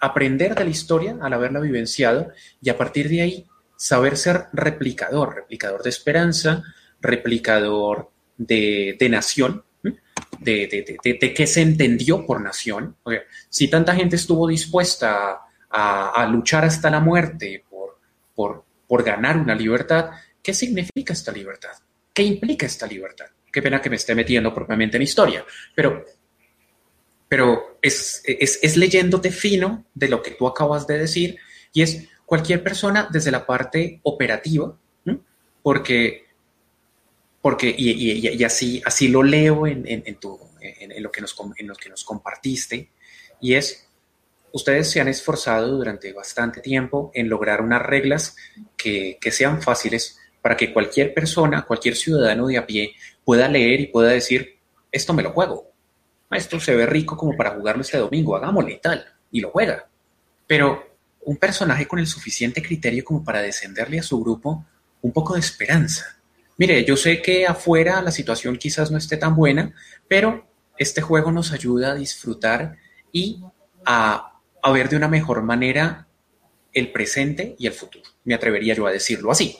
aprender 0.00 0.54
de 0.54 0.64
la 0.64 0.70
historia 0.70 1.16
al 1.20 1.32
haberla 1.32 1.60
vivenciado 1.60 2.30
y 2.60 2.70
a 2.70 2.76
partir 2.76 3.08
de 3.08 3.22
ahí 3.22 3.46
saber 3.76 4.16
ser 4.16 4.46
replicador, 4.52 5.34
replicador 5.34 5.82
de 5.82 5.90
esperanza, 5.90 6.62
replicador 7.00 8.10
de, 8.36 8.96
nación, 9.10 9.64
de, 10.44 10.98
de, 11.02 11.34
qué 11.34 11.46
se 11.46 11.62
entendió 11.62 12.26
por 12.26 12.40
nación. 12.40 12.96
si 13.48 13.68
tanta 13.68 13.94
gente 13.94 14.16
estuvo 14.16 14.46
dispuesta 14.46 15.40
a, 15.70 16.26
luchar 16.30 16.64
hasta 16.64 16.90
la 16.90 17.00
muerte 17.00 17.64
por, 17.68 18.64
ganar 19.04 19.36
una 19.36 19.54
libertad, 19.54 20.10
¿Qué 20.44 20.52
significa 20.52 21.14
esta 21.14 21.32
libertad? 21.32 21.70
¿Qué 22.12 22.22
implica 22.22 22.66
esta 22.66 22.86
libertad? 22.86 23.24
Qué 23.50 23.62
pena 23.62 23.80
que 23.80 23.88
me 23.88 23.96
esté 23.96 24.14
metiendo 24.14 24.54
propiamente 24.54 24.98
en 24.98 25.02
historia, 25.02 25.42
pero, 25.74 26.04
pero 27.26 27.78
es, 27.80 28.22
leyéndote 28.76 29.30
fino 29.30 29.86
de 29.94 30.08
lo 30.08 30.22
que 30.22 30.32
tú 30.32 30.46
acabas 30.46 30.86
de 30.86 30.98
decir 30.98 31.38
y 31.72 31.80
es 31.80 32.08
cualquier 32.26 32.62
persona 32.62 33.08
desde 33.10 33.30
la 33.30 33.46
parte 33.46 34.00
operativa, 34.02 34.76
porque, 35.62 36.23
porque 37.44 37.74
y, 37.76 38.42
así, 38.42 39.08
lo 39.08 39.22
leo 39.22 39.66
en, 39.66 39.84
en, 39.86 41.02
lo 41.02 41.12
que 41.12 41.20
nos, 41.20 41.36
en 41.58 41.68
compartiste, 42.06 42.88
y 43.38 43.52
es 43.52 43.86
ustedes 44.50 44.90
se 44.90 45.02
han 45.02 45.08
esforzado 45.08 45.76
durante 45.76 46.10
bastante 46.14 46.62
tiempo 46.62 47.10
en 47.12 47.28
lograr 47.28 47.60
unas 47.60 47.82
reglas 47.82 48.34
que, 48.78 49.18
que, 49.20 49.30
sean 49.30 49.60
fáciles 49.60 50.18
para 50.40 50.56
que 50.56 50.72
cualquier 50.72 51.12
persona, 51.12 51.66
cualquier 51.66 51.96
ciudadano 51.96 52.46
de 52.46 52.56
a 52.56 52.66
pie 52.66 52.94
pueda 53.26 53.46
leer 53.46 53.78
y 53.80 53.86
pueda 53.88 54.08
decir, 54.08 54.56
esto 54.90 55.12
me 55.12 55.22
lo 55.22 55.32
juego. 55.32 55.70
Esto 56.30 56.58
se 56.58 56.74
ve 56.74 56.86
rico 56.86 57.14
como 57.14 57.36
para 57.36 57.50
jugarlo 57.50 57.82
este 57.82 57.98
domingo, 57.98 58.36
hagámosle 58.36 58.72
y 58.72 58.80
tal, 58.80 59.04
y 59.30 59.42
lo 59.42 59.50
juega. 59.50 59.86
Pero 60.46 60.96
un 61.20 61.36
personaje 61.36 61.86
con 61.86 61.98
el 61.98 62.06
suficiente 62.06 62.62
criterio 62.62 63.04
como 63.04 63.22
para 63.22 63.42
descenderle 63.42 63.98
a 63.98 64.02
su 64.02 64.18
grupo 64.18 64.64
un 65.02 65.12
poco 65.12 65.34
de 65.34 65.40
esperanza. 65.40 66.23
Mire, 66.56 66.84
yo 66.84 66.96
sé 66.96 67.20
que 67.20 67.46
afuera 67.46 68.00
la 68.02 68.10
situación 68.10 68.56
quizás 68.56 68.90
no 68.90 68.98
esté 68.98 69.16
tan 69.16 69.34
buena, 69.34 69.74
pero 70.08 70.46
este 70.78 71.00
juego 71.00 71.32
nos 71.32 71.52
ayuda 71.52 71.92
a 71.92 71.94
disfrutar 71.94 72.76
y 73.12 73.42
a, 73.84 74.40
a 74.62 74.72
ver 74.72 74.88
de 74.88 74.96
una 74.96 75.08
mejor 75.08 75.42
manera 75.42 76.06
el 76.72 76.90
presente 76.92 77.54
y 77.58 77.66
el 77.66 77.72
futuro. 77.72 78.04
Me 78.24 78.34
atrevería 78.34 78.74
yo 78.74 78.86
a 78.86 78.92
decirlo 78.92 79.30
así. 79.30 79.58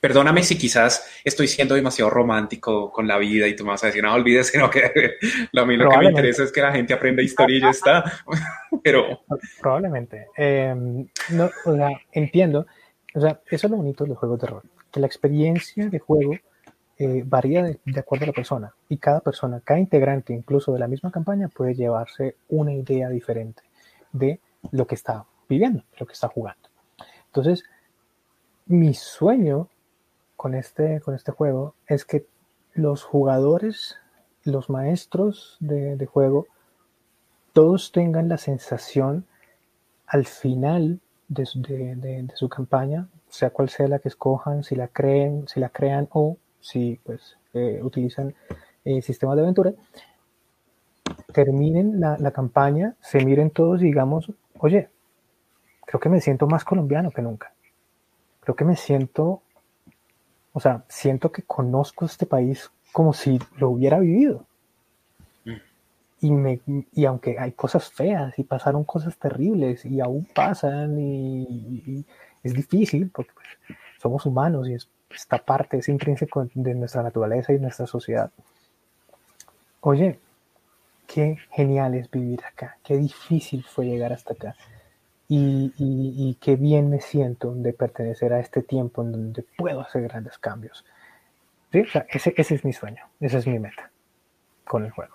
Perdóname 0.00 0.42
si 0.42 0.58
quizás 0.58 1.20
estoy 1.22 1.46
siendo 1.46 1.76
demasiado 1.76 2.10
romántico 2.10 2.90
con 2.90 3.06
la 3.06 3.16
vida 3.18 3.46
y 3.46 3.54
tú 3.54 3.64
me 3.64 3.70
vas 3.70 3.84
a 3.84 3.86
decir, 3.86 4.02
no 4.02 4.12
olvides, 4.12 4.48
sino 4.48 4.68
que 4.68 4.82
a 5.56 5.64
mí 5.64 5.76
lo 5.76 5.88
que 5.88 5.98
me 5.98 6.06
interesa 6.06 6.42
es 6.42 6.50
que 6.50 6.62
la 6.62 6.72
gente 6.72 6.92
aprenda 6.92 7.22
historia 7.22 7.58
y 7.58 7.60
ya 7.60 7.70
está. 7.70 8.04
Pero. 8.82 9.20
Probablemente. 9.60 10.26
Em, 10.36 11.06
no, 11.30 11.50
o 11.64 11.76
sea, 11.76 11.90
entiendo. 12.10 12.66
O 13.14 13.20
sea, 13.20 13.40
eso 13.46 13.66
es 13.66 13.70
lo 13.70 13.76
bonito 13.76 14.02
de 14.02 14.10
los 14.10 14.18
juegos 14.18 14.40
de 14.40 14.46
rol, 14.48 14.62
que 14.92 15.00
la 15.00 15.06
experiencia 15.06 15.88
de 15.88 15.98
juego 15.98 16.34
eh, 16.98 17.24
varía 17.26 17.64
de, 17.64 17.80
acuerdo 17.98 18.24
a 18.24 18.28
la 18.28 18.32
persona 18.32 18.74
y 18.88 18.98
cada 18.98 19.20
persona, 19.20 19.60
cada 19.64 19.80
integrante, 19.80 20.32
incluso 20.34 20.72
de 20.72 20.78
la 20.78 20.86
misma 20.86 21.10
campaña, 21.10 21.48
puede 21.48 21.74
llevarse 21.74 22.36
una 22.48 22.72
idea 22.72 23.08
diferente 23.08 23.62
de 24.12 24.40
lo 24.70 24.86
que 24.86 24.94
está 24.94 25.24
viviendo, 25.48 25.82
lo 25.98 26.06
que 26.06 26.12
está 26.12 26.28
jugando. 26.28 26.68
Entonces, 27.26 27.64
mi 28.66 28.94
sueño 28.94 29.68
con 30.36 30.54
este, 30.54 31.00
con 31.00 31.14
este 31.14 31.32
juego 31.32 31.74
es 31.86 32.04
que 32.04 32.26
los 32.74 33.04
jugadores, 33.04 33.96
los 34.44 34.70
maestros 34.70 35.56
de, 35.60 36.06
juego, 36.06 36.46
todos 37.52 37.92
tengan 37.92 38.28
la 38.28 38.38
sensación 38.38 39.26
al 40.06 40.26
final 40.26 41.00
de, 41.28 42.28
su 42.34 42.48
campaña, 42.48 43.08
sea 43.32 43.48
cual 43.48 43.70
sea 43.70 43.88
la 43.88 43.98
que 43.98 44.10
escojan, 44.10 44.62
si 44.62 44.76
la 44.76 44.88
creen, 44.88 45.48
si 45.48 45.58
la 45.58 45.70
crean 45.70 46.06
o 46.12 46.36
si 46.60 47.00
pues 47.02 47.38
eh, 47.54 47.80
utilizan 47.82 48.34
eh, 48.84 49.00
sistemas 49.00 49.36
de 49.36 49.42
aventura, 49.42 49.72
terminen 51.32 51.98
la, 51.98 52.18
la, 52.18 52.30
campaña, 52.30 52.94
se 53.00 53.24
miren 53.24 53.50
todos 53.50 53.80
y 53.80 53.86
digamos, 53.86 54.30
oye, 54.58 54.90
creo 55.86 55.98
que 55.98 56.10
me 56.10 56.20
siento 56.20 56.46
más 56.46 56.62
colombiano 56.62 57.10
que 57.10 57.22
nunca. 57.22 57.54
Creo 58.40 58.54
que 58.54 58.66
me 58.66 58.76
siento, 58.76 59.40
o 60.52 60.60
sea, 60.60 60.84
siento 60.88 61.32
que 61.32 61.42
conozco 61.42 62.04
este 62.04 62.26
país 62.26 62.70
como 62.92 63.14
si 63.14 63.38
lo 63.56 63.70
hubiera 63.70 63.98
vivido. 63.98 64.44
Mm. 65.46 65.56
Y, 66.20 66.30
me, 66.32 66.60
y 66.92 67.06
aunque 67.06 67.38
hay 67.38 67.52
cosas 67.52 67.90
feas 67.90 68.38
y 68.38 68.44
pasaron 68.44 68.84
cosas 68.84 69.16
terribles 69.18 69.86
y 69.86 70.00
aún 70.00 70.28
pasan 70.34 71.00
y, 71.00 72.04
es 72.42 72.54
difícil 72.54 73.10
porque 73.10 73.32
pues, 73.34 73.78
somos 74.00 74.26
humanos 74.26 74.68
y 74.68 74.74
es, 74.74 74.88
esta 75.10 75.38
parte 75.38 75.78
es 75.78 75.88
intrínseco 75.88 76.48
de 76.54 76.74
nuestra 76.74 77.02
naturaleza 77.02 77.52
y 77.52 77.58
nuestra 77.58 77.86
sociedad. 77.86 78.30
Oye, 79.80 80.18
qué 81.06 81.38
genial 81.50 81.94
es 81.94 82.10
vivir 82.10 82.40
acá, 82.44 82.78
qué 82.82 82.96
difícil 82.96 83.64
fue 83.64 83.86
llegar 83.86 84.12
hasta 84.12 84.34
acá. 84.34 84.56
Y, 85.34 86.36
qué 86.42 86.56
bien 86.56 86.90
me 86.90 87.00
siento 87.00 87.54
de 87.54 87.72
pertenecer 87.72 88.34
a 88.34 88.40
este 88.40 88.62
tiempo 88.62 89.02
en 89.02 89.12
donde 89.12 89.42
puedo 89.56 89.80
hacer 89.80 90.02
grandes 90.02 90.36
cambios. 90.36 90.84
ese, 91.72 92.34
es 92.36 92.64
mi 92.66 92.74
sueño, 92.74 93.08
esa 93.18 93.38
es 93.38 93.46
mi 93.46 93.58
meta 93.58 93.90
con 94.64 94.84
el 94.84 94.90
juego. 94.90 95.14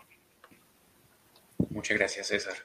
Muchas 1.70 1.98
gracias, 1.98 2.28
César. 2.28 2.56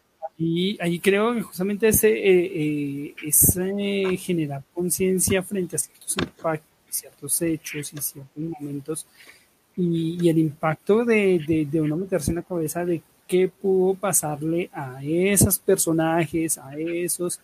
Y 0.45 0.77
ahí 0.81 0.99
creo 0.99 1.35
que 1.35 1.43
justamente 1.43 1.87
ese, 1.87 2.09
eh, 2.11 3.15
eh, 3.17 4.17
generar 4.17 4.65
conciencia 4.75 5.41
frente 5.45 5.77
a 5.77 5.79
ciertos 5.79 6.17
impactos, 6.17 6.67
ciertos 6.91 7.43
hechos 7.43 7.93
y 7.93 7.97
ciertos 7.99 8.37
momentos 8.37 9.07
y, 9.77 10.29
el 10.29 10.39
impacto 10.39 11.05
de, 11.05 11.41
de, 11.47 11.67
de, 11.67 11.81
uno 11.81 11.97
meterse 11.97 12.33
en 12.33 12.37
la 12.37 12.43
cabeza 12.43 12.85
de 12.85 13.03
qué 13.29 13.49
pudo 13.49 13.95
pasarle 13.95 14.69
a 14.73 14.99
esos 15.05 15.61
personajes, 15.61 16.59
a 16.59 16.77
esos 16.77 17.41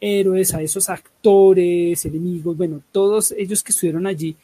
héroes, 0.00 0.54
a 0.54 0.62
esos 0.62 0.88
actores, 0.88 2.06
enemigos, 2.06 2.56
bueno, 2.56 2.80
todos 2.90 3.32
ellos 3.32 3.62
que 3.62 3.72
estuvieron 3.72 4.06
allí, 4.06 4.34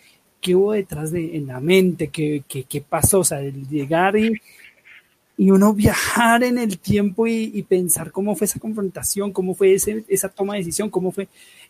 qué 0.42 0.54
hubo 0.54 0.72
detrás 0.72 1.12
de 1.12 1.34
en 1.34 1.46
la 1.46 1.60
mente, 1.60 2.08
qué, 2.08 2.44
qué, 2.46 2.80
pasó, 2.82 3.20
o 3.20 3.24
sea, 3.24 3.40
el 3.40 3.66
llegar 3.68 4.18
y, 4.18 4.38
y 5.38 5.50
uno 5.50 5.74
viajar 5.74 6.42
en 6.44 6.58
el 6.58 6.78
tiempo 6.78 7.26
y, 7.26 7.62
pensar 7.62 8.10
cómo 8.10 8.34
fue 8.34 8.46
esa 8.46 8.58
confrontación, 8.58 9.32
cómo 9.32 9.54
fue 9.54 9.74
ese, 9.74 10.04
esa 10.08 10.28
toma 10.28 10.54
de 10.54 10.60
decisión, 10.60 10.88
cómo 10.88 11.12
fue, 11.12 11.28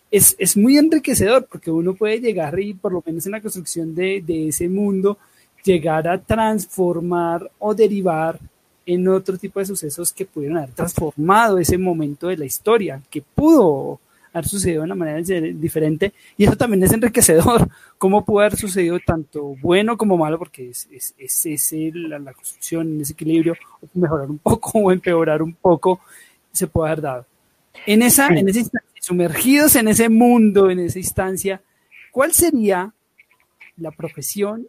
es, 0.09 0.35
es, 0.39 0.55
muy 0.55 0.77
enriquecedor 0.77 1.47
porque 1.47 1.69
uno 1.69 1.93
puede 1.93 2.19
llegar 2.19 2.57
y 2.59 2.73
por 2.73 2.93
lo 2.93 3.03
menos 3.05 3.25
en 3.25 3.33
la 3.33 3.41
construcción 3.41 3.93
de, 3.93 4.23
de 4.25 4.49
ese 4.49 4.69
mundo, 4.69 5.17
llegar 5.65 6.07
a 6.07 6.17
transformar 6.17 7.51
o 7.59 7.75
derivar 7.75 8.39
en 8.85 9.05
otro 9.09 9.37
tipo 9.37 9.59
de 9.59 9.65
sucesos 9.65 10.13
que 10.13 10.25
pudieron 10.25 10.59
haber 10.59 10.71
transformado 10.71 11.57
ese 11.57 11.77
momento 11.77 12.27
de 12.27 12.37
la 12.37 12.45
historia, 12.45 13.01
que 13.09 13.21
pudo 13.21 13.99
haber 14.37 14.49
sucedido 14.49 14.81
de 14.81 14.85
una 14.85 14.95
manera 14.95 15.21
diferente. 15.53 16.13
Y 16.37 16.45
eso 16.45 16.55
también 16.55 16.83
es 16.83 16.93
enriquecedor, 16.93 17.69
cómo 17.97 18.23
pudo 18.25 18.39
haber 18.41 18.57
sucedido 18.57 18.99
tanto 19.05 19.55
bueno 19.61 19.97
como 19.97 20.17
malo, 20.17 20.37
porque 20.37 20.69
es, 20.69 20.87
es, 20.91 21.45
es, 21.45 21.73
la, 21.93 22.33
construcción, 22.33 22.87
en 22.95 23.01
ese 23.01 23.13
equilibrio, 23.13 23.55
mejorar 23.93 24.29
un 24.29 24.37
poco 24.39 24.79
o 24.79 24.91
empeorar 24.91 25.41
un 25.41 25.53
poco, 25.53 26.01
se 26.51 26.67
puede 26.67 26.91
haber 26.91 27.01
dado. 27.01 27.25
En 27.85 28.01
esa, 28.01 28.27
en 28.27 28.49
esa 28.49 28.59
instancia, 28.59 28.89
sumergidos 28.99 29.75
en 29.75 29.87
ese 29.87 30.09
mundo, 30.09 30.69
en 30.69 30.79
esa 30.79 30.99
instancia, 30.99 31.61
¿cuál 32.11 32.33
sería 32.33 32.93
la 33.77 33.91
profesión 33.91 34.67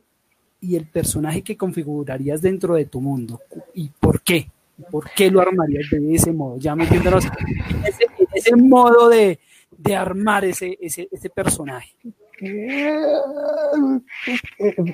y 0.61 0.77
el 0.77 0.87
personaje 0.87 1.43
que 1.43 1.57
configurarías 1.57 2.43
dentro 2.43 2.75
de 2.75 2.85
tu 2.85 3.01
mundo 3.01 3.41
y 3.75 3.91
por 4.01 4.23
qué. 4.23 4.51
¿Por 4.93 5.11
qué 5.11 5.29
lo 5.29 5.41
armarías 5.41 5.91
de 5.91 6.15
ese 6.15 6.33
modo? 6.33 6.57
Ya 6.59 6.77
metiéndonos 6.77 7.25
en 7.25 7.85
ese, 7.85 8.05
ese 8.33 8.55
modo 8.55 9.09
de, 9.09 9.41
de 9.79 9.97
armar 9.97 10.45
ese, 10.45 10.77
ese, 10.81 11.09
ese 11.11 11.31
personaje. 11.31 11.95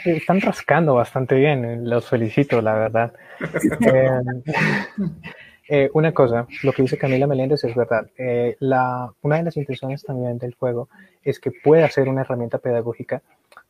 Están 0.05 0.41
rascando 0.41 0.95
bastante 0.95 1.35
bien, 1.35 1.89
los 1.89 2.09
felicito, 2.09 2.61
la 2.63 2.75
verdad. 2.75 3.13
Eh, 5.67 5.87
eh, 5.87 5.91
una 5.95 6.13
cosa, 6.13 6.47
lo 6.63 6.73
que 6.73 6.83
dice 6.83 6.99
Camila 6.99 7.27
Meléndez 7.27 7.65
es 7.65 7.75
verdad. 7.75 8.07
Eh, 8.19 8.57
la, 8.61 9.11
una 9.23 9.39
de 9.39 9.45
las 9.45 9.57
intenciones 9.57 10.03
también 10.03 10.37
del 10.39 10.55
juego 10.55 10.89
es 11.23 11.41
que 11.41 11.51
pueda 11.51 11.89
ser 11.89 12.09
una 12.09 12.21
herramienta 12.21 12.59
pedagógica 12.59 13.23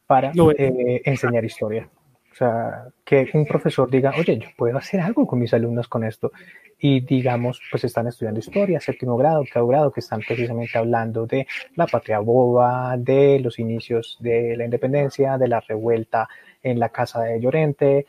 para 0.06 0.32
eh, 0.58 1.02
enseñar 1.04 1.44
historia. 1.44 1.88
O 2.34 2.36
sea, 2.36 2.88
que 3.04 3.30
un 3.32 3.46
profesor 3.46 3.88
diga, 3.88 4.12
oye, 4.18 4.36
yo 4.36 4.48
puedo 4.56 4.76
hacer 4.76 5.00
algo 5.00 5.24
con 5.24 5.38
mis 5.38 5.54
alumnos 5.54 5.86
con 5.86 6.02
esto. 6.02 6.32
Y 6.80 7.00
digamos, 7.00 7.60
pues 7.70 7.84
están 7.84 8.08
estudiando 8.08 8.40
historia, 8.40 8.80
séptimo 8.80 9.16
grado, 9.16 9.42
octavo 9.42 9.68
grado, 9.68 9.92
que 9.92 10.00
están 10.00 10.20
precisamente 10.20 10.76
hablando 10.76 11.26
de 11.26 11.46
la 11.76 11.86
patria 11.86 12.18
boba, 12.18 12.96
de 12.98 13.38
los 13.38 13.60
inicios 13.60 14.18
de 14.18 14.56
la 14.56 14.64
independencia, 14.64 15.38
de 15.38 15.46
la 15.46 15.60
revuelta 15.60 16.28
en 16.60 16.80
la 16.80 16.88
casa 16.88 17.22
de 17.22 17.40
Llorente, 17.40 18.06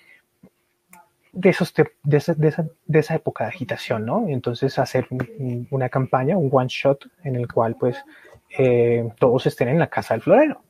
de, 1.31 1.49
esos 1.49 1.71
de, 1.75 2.17
esa, 2.17 2.33
de, 2.33 2.99
esa, 2.99 3.13
época 3.13 3.43
de 3.43 3.49
agitación, 3.51 4.07
¿no? 4.07 4.27
Entonces 4.27 4.79
hacer 4.79 5.07
una 5.69 5.89
campaña, 5.89 6.35
un 6.35 6.49
one 6.51 6.67
shot, 6.67 7.05
en 7.23 7.35
el 7.35 7.47
cual 7.47 7.75
pues 7.79 8.03
eh, 8.57 9.07
todos 9.19 9.45
estén 9.45 9.67
en 9.67 9.77
la 9.77 9.87
casa 9.87 10.15
del 10.15 10.23
florero. 10.23 10.64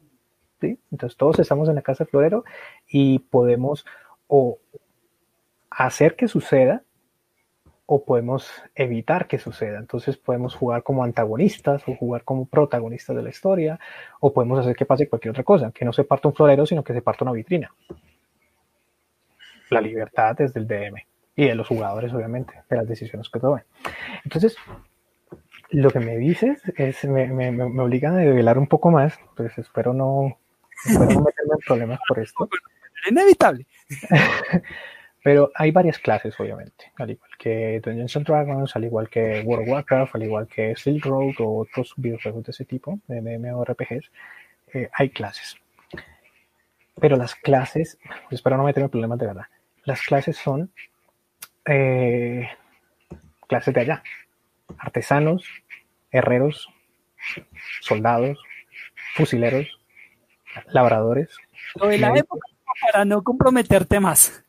Entonces 0.92 1.18
todos 1.18 1.40
estamos 1.40 1.70
en 1.70 1.76
la 1.76 1.82
casa 1.82 2.06
florero 2.06 2.44
y 2.88 3.20
podemos 3.20 3.86
o 4.28 4.60
hacer 5.70 6.16
que 6.16 6.28
suceda 6.28 6.84
o 7.86 8.04
podemos 8.04 8.50
evitar 8.74 9.28
que 9.28 9.38
suceda. 9.38 9.78
Entonces 9.78 10.18
podemos 10.18 10.56
jugar 10.56 10.84
como 10.84 11.04
antagonistas 11.04 11.84
o 11.88 11.96
jugar 11.96 12.24
como 12.24 12.46
protagonistas 12.46 13.16
de 13.16 13.24
la 13.24 13.30
historia 13.30 13.80
o 14.20 14.34
podemos 14.34 14.60
hacer 14.60 14.76
que 14.76 14.86
pase 14.86 15.08
cualquier 15.08 15.32
otra 15.32 15.44
cosa, 15.44 15.72
que 15.72 15.86
no 15.86 15.94
se 15.94 16.04
parta 16.04 16.28
un 16.28 16.34
florero, 16.34 16.66
sino 16.66 16.84
que 16.84 16.94
se 16.94 17.02
parta 17.02 17.26
una 17.26 17.34
vitrina. 17.34 17.72
La 19.70 19.82
libertad 19.82 20.40
es 20.42 20.54
del 20.54 20.68
DM 20.68 20.96
y 21.36 21.46
de 21.46 21.56
los 21.56 21.68
jugadores, 21.68 22.14
obviamente, 22.14 22.54
de 22.70 22.78
las 22.78 22.88
decisiones 22.88 23.30
que 23.30 23.40
tomen. 23.40 23.64
Entonces, 24.24 24.56
lo 25.70 25.90
que 25.90 26.00
me 26.00 26.18
dices 26.18 26.62
es, 26.78 27.04
me, 27.06 27.28
me, 27.28 27.52
me 27.52 27.84
obliga 27.84 28.12
a 28.12 28.16
develar 28.16 28.58
un 28.58 28.68
poco 28.68 28.92
más, 28.92 29.20
pues 29.36 29.58
espero 29.58 29.94
no 29.94 30.38
Espero 30.86 31.06
no 31.06 31.22
meterme 31.22 31.54
en 31.54 31.66
problemas 31.66 32.00
por 32.08 32.20
esto. 32.20 32.50
Es 33.04 33.12
inevitable. 33.12 33.68
Pero 35.26 35.52
hay 35.56 35.72
varias 35.72 35.98
clases, 35.98 36.40
obviamente, 36.40 36.92
al 36.98 37.10
igual 37.10 37.32
que 37.40 37.82
Dungeons 37.84 38.16
and 38.16 38.28
Dragons, 38.28 38.76
al 38.76 38.84
igual 38.84 39.10
que 39.10 39.42
World 39.44 39.68
of 39.68 39.74
Warcraft, 39.74 40.16
al 40.16 40.24
igual 40.24 40.48
que 40.48 40.76
Silk 40.76 41.04
Road 41.04 41.34
o 41.40 41.62
otros 41.62 41.94
videojuegos 41.98 42.44
de 42.44 42.52
ese 42.52 42.64
tipo, 42.64 43.00
de 43.08 43.22
MMORPGs, 43.22 44.12
eh, 44.74 44.90
hay 44.94 45.10
clases. 45.10 45.58
Pero 47.02 47.18
las 47.18 47.34
clases, 47.34 47.98
espero 48.30 48.56
no 48.56 48.66
meterme 48.66 48.86
en 48.86 48.92
problemas 48.92 49.18
de 49.18 49.26
verdad, 49.26 49.46
las 49.84 50.02
clases 50.04 50.38
son 50.38 50.72
eh, 51.66 52.48
clases 53.48 53.74
de 53.74 53.82
allá. 53.82 54.04
Artesanos, 54.78 55.44
herreros, 56.12 56.70
soldados, 57.82 58.38
fusileros, 59.16 59.80
labradores. 60.68 61.30
Lo 61.76 61.88
de 61.88 61.98
la 61.98 62.16
época, 62.16 62.48
para 62.92 63.06
no 63.06 63.24
comprometerte 63.24 64.00
más. 64.00 64.44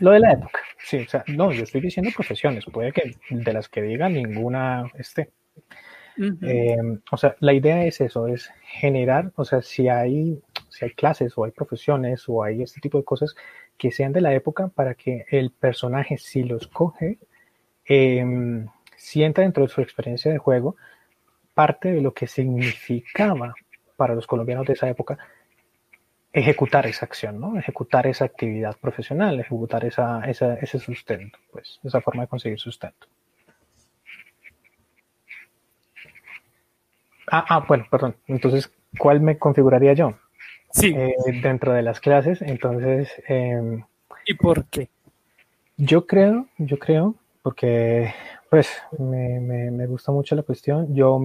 Lo 0.00 0.10
de 0.10 0.20
la 0.20 0.32
época, 0.32 0.60
sí, 0.78 0.98
o 0.98 1.08
sea, 1.08 1.24
no, 1.28 1.52
yo 1.52 1.62
estoy 1.62 1.80
diciendo 1.80 2.10
profesiones, 2.14 2.64
puede 2.64 2.92
que 2.92 3.16
de 3.30 3.52
las 3.52 3.68
que 3.68 3.82
diga 3.82 4.08
ninguna 4.08 4.90
esté. 4.98 5.30
Eh, 6.18 6.76
o 7.10 7.16
sea, 7.16 7.36
la 7.40 7.52
idea 7.52 7.84
es 7.84 8.00
eso, 8.00 8.26
es 8.26 8.50
generar, 8.62 9.32
o 9.36 9.44
sea, 9.44 9.60
si 9.62 9.88
hay, 9.88 10.40
si 10.70 10.86
hay 10.86 10.92
clases 10.92 11.34
o 11.36 11.44
hay 11.44 11.50
profesiones 11.50 12.24
o 12.26 12.42
hay 12.42 12.62
este 12.62 12.80
tipo 12.80 12.98
de 12.98 13.04
cosas 13.04 13.34
que 13.76 13.92
sean 13.92 14.12
de 14.12 14.22
la 14.22 14.34
época 14.34 14.68
para 14.68 14.94
que 14.94 15.26
el 15.30 15.50
personaje, 15.50 16.16
si 16.16 16.42
los 16.42 16.68
coge, 16.68 17.18
em, 17.84 18.66
sienta 18.96 19.42
dentro 19.42 19.64
de 19.64 19.68
su 19.68 19.82
experiencia 19.82 20.32
de 20.32 20.38
juego 20.38 20.76
parte 21.54 21.92
de 21.92 22.00
lo 22.00 22.12
que 22.12 22.26
significaba 22.26 23.54
para 23.96 24.14
los 24.14 24.26
colombianos 24.26 24.66
de 24.66 24.74
esa 24.74 24.88
época 24.88 25.18
ejecutar 26.36 26.86
esa 26.86 27.06
acción, 27.06 27.40
¿no? 27.40 27.58
Ejecutar 27.58 28.06
esa 28.06 28.26
actividad 28.26 28.76
profesional, 28.78 29.40
ejecutar 29.40 29.86
esa, 29.86 30.22
ese 30.28 30.78
sustento, 30.78 31.38
pues, 31.50 31.80
esa 31.82 32.02
forma 32.02 32.24
de 32.24 32.28
conseguir 32.28 32.60
sustento. 32.60 33.06
Ah, 37.30 37.44
ah 37.48 37.64
bueno, 37.66 37.86
perdón. 37.90 38.16
Entonces, 38.26 38.70
¿cuál 38.98 39.22
me 39.22 39.38
configuraría 39.38 39.94
yo? 39.94 40.18
Sí. 40.72 40.94
Eh, 40.94 41.14
dentro 41.42 41.72
de 41.72 41.82
las 41.82 42.00
clases, 42.00 42.42
entonces... 42.42 43.10
Em, 43.26 43.82
¿Y 44.26 44.34
por 44.34 44.66
qué? 44.66 44.90
Yo 45.78 46.06
creo, 46.06 46.48
yo 46.58 46.78
creo, 46.78 47.14
porque 47.42 48.12
pues 48.50 48.82
me, 48.98 49.40
me, 49.40 49.70
me 49.70 49.86
gusta 49.86 50.12
mucho 50.12 50.34
la 50.34 50.42
cuestión. 50.42 50.94
Yo 50.94 51.18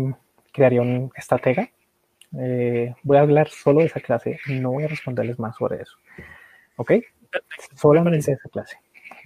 crearía 0.54 0.82
un 0.82 1.12
estratega. 1.16 1.70
Eh, 2.40 2.94
voy 3.04 3.18
a 3.18 3.22
hablar 3.22 3.50
solo 3.50 3.82
de 3.82 3.88
esa 3.88 4.00
clase, 4.00 4.40
no 4.48 4.72
voy 4.72 4.84
a 4.84 4.88
responderles 4.88 5.40
más 5.40 5.56
sobre 5.56 5.82
eso. 5.82 5.98
¿Ok? 6.78 6.94
Solamente 7.76 8.32
de 8.32 8.38
esa 8.38 8.50
clase. 8.50 8.78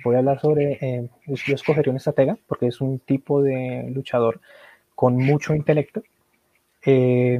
Voy 0.04 0.16
a 0.16 0.20
hablar 0.20 0.40
sobre, 0.40 0.78
eh, 0.82 1.10
yo 1.26 1.56
escogería 1.56 1.92
un 1.92 1.98
estratega 1.98 2.38
porque 2.48 2.68
es 2.68 2.82
un 2.82 3.00
tipo 3.00 3.42
de 3.42 3.90
luchador 3.94 4.42
con 4.96 5.18
mucho 5.18 5.54
intelecto. 5.56 6.04
Eh, 6.86 7.40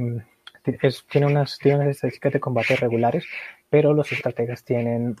tiene, 1.10 1.26
unas, 1.26 1.58
tiene 1.58 1.78
unas 1.78 1.88
estadísticas 1.88 2.32
de 2.32 2.40
combate 2.40 2.76
regulares, 2.76 3.24
pero 3.70 3.92
los 3.92 4.10
estrategas 4.12 4.64
tienen 4.64 5.16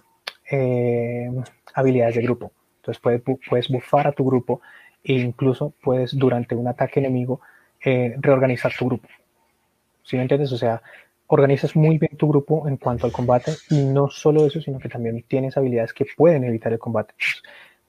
habilidades 1.74 2.16
de 2.16 2.22
grupo. 2.22 2.52
Entonces 2.76 3.00
puedes, 3.00 3.22
puedes 3.48 3.68
bufar 3.68 4.06
a 4.06 4.12
tu 4.12 4.24
grupo 4.24 4.60
e 5.02 5.14
incluso 5.14 5.74
puedes 5.82 6.16
durante 6.16 6.54
un 6.54 6.68
ataque 6.68 7.00
enemigo 7.00 7.40
reorganizar 7.82 8.72
tu 8.76 8.86
grupo. 8.86 9.08
¿Sí 10.06 10.16
me 10.16 10.22
entiendes? 10.22 10.52
O 10.52 10.56
sea, 10.56 10.82
organizas 11.26 11.74
muy 11.74 11.98
bien 11.98 12.16
tu 12.16 12.28
grupo 12.28 12.68
en 12.68 12.76
cuanto 12.76 13.06
al 13.06 13.12
combate 13.12 13.52
y 13.70 13.82
no 13.82 14.08
solo 14.08 14.46
eso, 14.46 14.60
sino 14.60 14.78
que 14.78 14.88
también 14.88 15.24
tienes 15.26 15.56
habilidades 15.56 15.92
que 15.92 16.06
pueden 16.16 16.44
evitar 16.44 16.72
el 16.72 16.78
combate. 16.78 17.14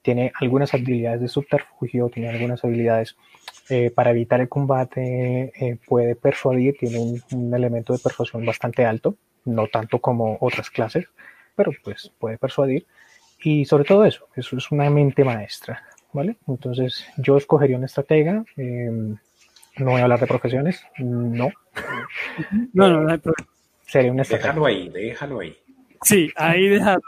tiene 0.02 0.32
algunas 0.40 0.74
habilidades 0.74 1.22
de 1.22 1.28
subterfugio, 1.28 2.10
tiene 2.10 2.30
algunas 2.30 2.64
habilidades 2.64 3.16
eh, 3.70 3.92
para 3.92 4.12
evitar 4.12 4.42
el 4.42 4.50
combate, 4.50 5.52
eh, 5.60 5.78
puede 5.86 6.16
persuadir, 6.16 6.78
tiene 6.80 7.00
un, 7.00 7.22
un, 7.34 7.54
elemento 7.54 7.94
de 7.94 8.00
persuasión 8.00 8.46
bastante 8.46 8.86
alto, 8.86 9.16
no 9.46 9.68
tanto 9.68 10.00
como 10.00 10.38
otras 10.40 10.70
clases, 10.70 11.06
pero 11.56 11.72
pues 11.84 12.12
puede 12.18 12.38
persuadir. 12.38 12.86
Y 13.44 13.66
sobre 13.66 13.84
todo 13.84 14.06
eso, 14.06 14.28
eso 14.36 14.58
es 14.58 14.72
una 14.72 14.90
mente 14.90 15.24
maestra. 15.24 15.84
¿vale? 16.14 16.38
Entonces 16.48 17.06
yo 17.18 17.38
escogería 17.38 17.78
una 17.78 17.86
estratega. 17.86 18.44
Em, 18.56 19.18
no 19.78 19.92
voy 19.92 20.02
a 20.02 20.04
hablar 20.04 20.20
de 20.20 20.28
profesiones, 20.28 20.84
no. 20.98 21.50
No, 22.74 22.90
no, 22.90 23.02
no 23.02 23.12
hay 23.12 23.18
problema. 23.18 23.50
Sería 23.86 24.12
estratega. 24.22 24.50
Déjalo 24.50 24.66
ahí, 24.66 24.90
déjalo 24.90 25.40
ahí. 25.40 25.58
Sí, 26.04 26.32
ahí 26.36 26.68
déjalo. 26.68 27.02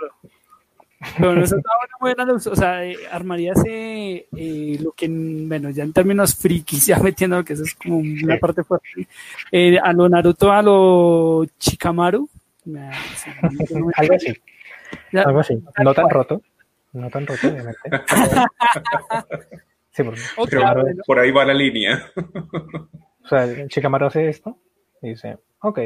Bueno, 1.17 1.43
eso 1.43 1.57
está 1.57 1.69
buena 1.99 2.25
luz. 2.25 2.47
O 2.47 2.55
sea, 2.55 2.85
eh, 2.85 2.97
armaría 3.11 3.53
ese, 3.53 4.27
eh, 4.35 4.77
lo 4.81 4.91
que, 4.91 5.07
bueno, 5.09 5.69
ya 5.69 5.83
en 5.83 5.93
términos 5.93 6.35
frikis, 6.35 6.85
ya 6.87 6.99
metiendo 6.99 7.43
que 7.43 7.53
eso 7.53 7.63
es 7.63 7.75
como 7.75 7.97
una 7.97 8.37
parte 8.37 8.63
fuerte. 8.63 9.07
Eh, 9.51 9.77
a 9.81 9.93
lo 9.93 10.09
Naruto, 10.09 10.51
a 10.51 10.61
lo 10.61 11.45
Chikamaru. 11.57 12.29
Algo 13.95 14.13
así. 14.15 14.33
Algo 15.13 15.39
así. 15.39 15.63
No 15.83 15.93
tan 15.93 16.09
roto. 16.09 16.41
No 16.93 17.09
tan 17.09 17.25
roto, 17.25 17.47
obviamente. 17.47 17.79
sí, 20.03 20.57
por, 20.57 21.05
por 21.05 21.19
ahí 21.19 21.31
va 21.31 21.45
la 21.45 21.53
línea. 21.53 22.11
o 23.23 23.27
sea, 23.27 23.43
el 23.45 23.67
Chicamaro 23.69 24.07
hace 24.07 24.29
esto 24.29 24.57
y 25.01 25.09
dice, 25.09 25.37
ok, 25.61 25.79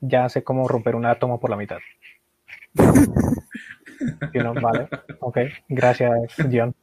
ya 0.00 0.28
sé 0.28 0.44
cómo 0.44 0.68
romper 0.68 0.94
un 0.94 1.06
átomo 1.06 1.40
por 1.40 1.50
la 1.50 1.56
mitad. 1.56 1.78
y 4.32 4.38
uno, 4.38 4.54
vale, 4.54 4.88
ok, 5.20 5.38
gracias, 5.68 6.34
John. 6.50 6.74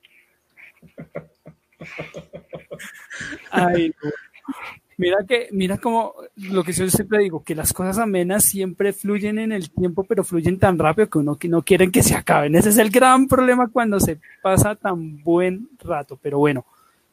Ay, 3.52 3.94
Mira 4.98 5.18
que, 5.28 5.50
mira 5.52 5.78
como 5.78 6.14
lo 6.36 6.64
que 6.64 6.72
yo 6.72 6.90
siempre 6.90 7.20
digo, 7.20 7.44
que 7.44 7.54
las 7.54 7.74
cosas 7.74 7.98
amenas 7.98 8.46
siempre 8.46 8.94
fluyen 8.94 9.40
en 9.40 9.52
el 9.52 9.70
tiempo, 9.70 10.06
pero 10.06 10.24
fluyen 10.24 10.58
tan 10.58 10.80
rápido 10.80 11.10
que 11.10 11.18
uno 11.18 11.36
que 11.36 11.50
no 11.50 11.62
quieren 11.64 11.92
que 11.92 12.02
se 12.02 12.16
acaben. 12.16 12.56
Ese 12.56 12.70
es 12.70 12.78
el 12.78 12.90
gran 12.90 13.28
problema 13.28 13.68
cuando 13.68 14.00
se 14.00 14.20
pasa 14.42 14.76
tan 14.76 15.22
buen 15.22 15.68
rato. 15.80 16.18
Pero 16.22 16.40
bueno, 16.40 16.66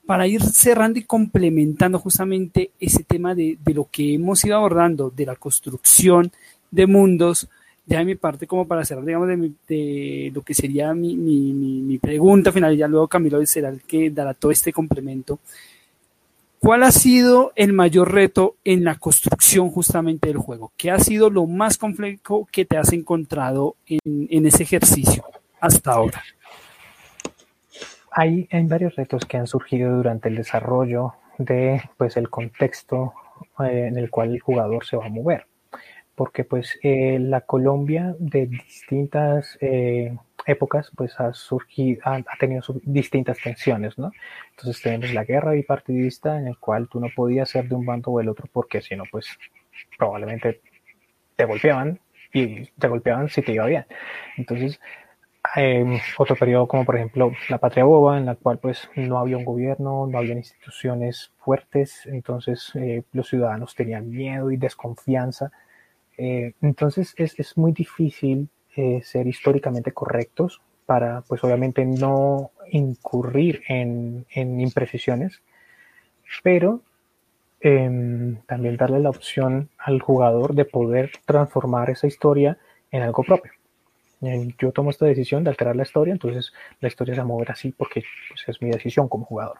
para 0.06 0.26
ir 0.26 0.42
cerrando 0.42 0.98
y 0.98 1.04
complementando 1.04 1.98
justamente 1.98 2.70
ese 2.78 3.02
tema 3.02 3.34
de, 3.34 3.58
de 3.64 3.74
lo 3.74 3.88
que 3.90 4.14
hemos 4.14 4.44
ido 4.44 4.56
abordando, 4.56 5.10
de 5.10 5.26
la 5.26 5.36
construcción 5.36 6.30
de 6.70 6.86
mundos, 6.86 7.48
ya 7.86 7.98
de 7.98 8.04
mi 8.04 8.14
parte 8.14 8.46
como 8.46 8.66
para 8.66 8.84
cerrar, 8.84 9.04
digamos, 9.04 9.28
de, 9.28 9.52
de 9.68 10.30
lo 10.34 10.42
que 10.42 10.54
sería 10.54 10.94
mi, 10.94 11.16
mi, 11.16 11.52
mi, 11.52 11.82
mi, 11.82 11.98
pregunta 11.98 12.52
final, 12.52 12.74
y 12.74 12.78
ya 12.78 12.88
luego 12.88 13.08
Camilo 13.08 13.44
será 13.44 13.68
el 13.70 13.82
que 13.82 14.10
dará 14.10 14.34
todo 14.34 14.52
este 14.52 14.72
complemento. 14.72 15.40
¿Cuál 16.64 16.84
ha 16.84 16.92
sido 16.92 17.50
el 17.56 17.72
mayor 17.72 18.12
reto 18.12 18.54
en 18.62 18.84
la 18.84 18.94
construcción 18.94 19.68
justamente 19.68 20.28
del 20.28 20.36
juego? 20.36 20.72
¿Qué 20.76 20.92
ha 20.92 20.98
sido 21.00 21.28
lo 21.28 21.48
más 21.48 21.76
complejo 21.76 22.46
que 22.52 22.64
te 22.64 22.76
has 22.76 22.92
encontrado 22.92 23.74
en, 23.88 24.46
ese 24.46 24.62
ejercicio 24.62 25.24
hasta 25.58 25.90
ahora? 25.90 26.22
Hay, 28.12 28.46
hay, 28.52 28.64
varios 28.64 28.94
retos 28.94 29.24
que 29.24 29.38
han 29.38 29.48
surgido 29.48 29.96
durante 29.96 30.28
el 30.28 30.36
desarrollo 30.36 31.14
de 31.36 31.82
pues, 31.96 32.16
el 32.16 32.30
contexto 32.30 33.12
eh, 33.58 33.88
en 33.88 33.98
el 33.98 34.08
cual 34.08 34.32
el 34.32 34.38
jugador 34.38 34.86
se 34.86 34.96
va 34.96 35.06
a 35.06 35.08
mover. 35.08 35.46
Porque 36.14 36.44
pues 36.44 36.78
eh, 36.84 37.18
la 37.18 37.40
Colombia 37.40 38.14
de 38.20 38.46
distintas 38.46 39.58
eh, 39.60 40.16
épocas 40.46 40.90
pues 40.96 41.18
ha 41.20 41.32
surgido, 41.32 42.00
ha, 42.04 42.22
tenido 42.38 42.62
distintas 42.82 43.38
tensiones, 43.38 43.98
¿no? 43.98 44.12
Entonces 44.50 44.82
tenemos 44.82 45.12
la 45.12 45.24
guerra 45.24 45.52
bipartidista 45.52 46.38
en 46.38 46.48
el 46.48 46.58
cual 46.58 46.88
tú 46.88 47.00
no 47.00 47.08
podías 47.14 47.50
ser 47.50 47.68
de 47.68 47.74
un 47.74 47.86
bando 47.86 48.10
o 48.10 48.18
del 48.18 48.28
otro 48.28 48.48
porque 48.52 48.80
si 48.82 48.96
no 48.96 49.04
pues 49.10 49.26
probablemente 49.98 50.60
te 51.36 51.44
golpeaban 51.44 52.00
y 52.32 52.66
te 52.66 52.88
golpeaban 52.88 53.28
si 53.28 53.42
te 53.42 53.52
iba 53.52 53.66
bien. 53.66 53.86
Entonces 54.36 54.80
eh, 55.56 56.00
otro 56.18 56.36
periodo 56.36 56.68
como 56.68 56.84
por 56.84 56.96
ejemplo 56.96 57.32
la 57.48 57.58
patria 57.58 57.84
boba 57.84 58.16
en 58.16 58.26
la 58.26 58.36
cual 58.36 58.58
pues 58.58 58.88
no 58.94 59.18
había 59.18 59.36
un 59.36 59.44
gobierno, 59.44 60.06
no 60.06 60.18
había 60.18 60.34
instituciones 60.34 61.32
fuertes, 61.38 62.06
entonces 62.06 62.72
eh, 62.76 63.02
los 63.12 63.28
ciudadanos 63.28 63.74
tenían 63.74 64.10
miedo 64.10 64.50
y 64.50 64.56
desconfianza. 64.56 65.50
Eh, 66.18 66.54
entonces 66.62 67.14
es, 67.16 67.38
es 67.38 67.56
muy 67.56 67.72
difícil 67.72 68.48
eh, 68.76 69.00
ser 69.02 69.26
históricamente 69.26 69.92
correctos 69.92 70.60
para, 70.86 71.22
pues 71.22 71.42
obviamente, 71.44 71.84
no 71.84 72.50
incurrir 72.70 73.62
en, 73.68 74.26
en 74.30 74.60
imprecisiones, 74.60 75.40
pero 76.42 76.80
eh, 77.60 78.36
también 78.46 78.76
darle 78.76 79.00
la 79.00 79.10
opción 79.10 79.70
al 79.78 80.00
jugador 80.00 80.54
de 80.54 80.64
poder 80.64 81.12
transformar 81.24 81.90
esa 81.90 82.06
historia 82.06 82.58
en 82.90 83.02
algo 83.02 83.22
propio. 83.22 83.52
Eh, 84.22 84.54
yo 84.58 84.70
tomo 84.70 84.90
esta 84.90 85.06
decisión 85.06 85.42
de 85.42 85.50
alterar 85.50 85.74
la 85.74 85.82
historia, 85.82 86.12
entonces 86.12 86.52
la 86.80 86.88
historia 86.88 87.14
se 87.14 87.20
va 87.20 87.24
a 87.24 87.28
mover 87.28 87.50
así 87.50 87.72
porque 87.72 88.04
pues, 88.28 88.48
es 88.48 88.62
mi 88.62 88.70
decisión 88.70 89.08
como 89.08 89.24
jugador. 89.24 89.58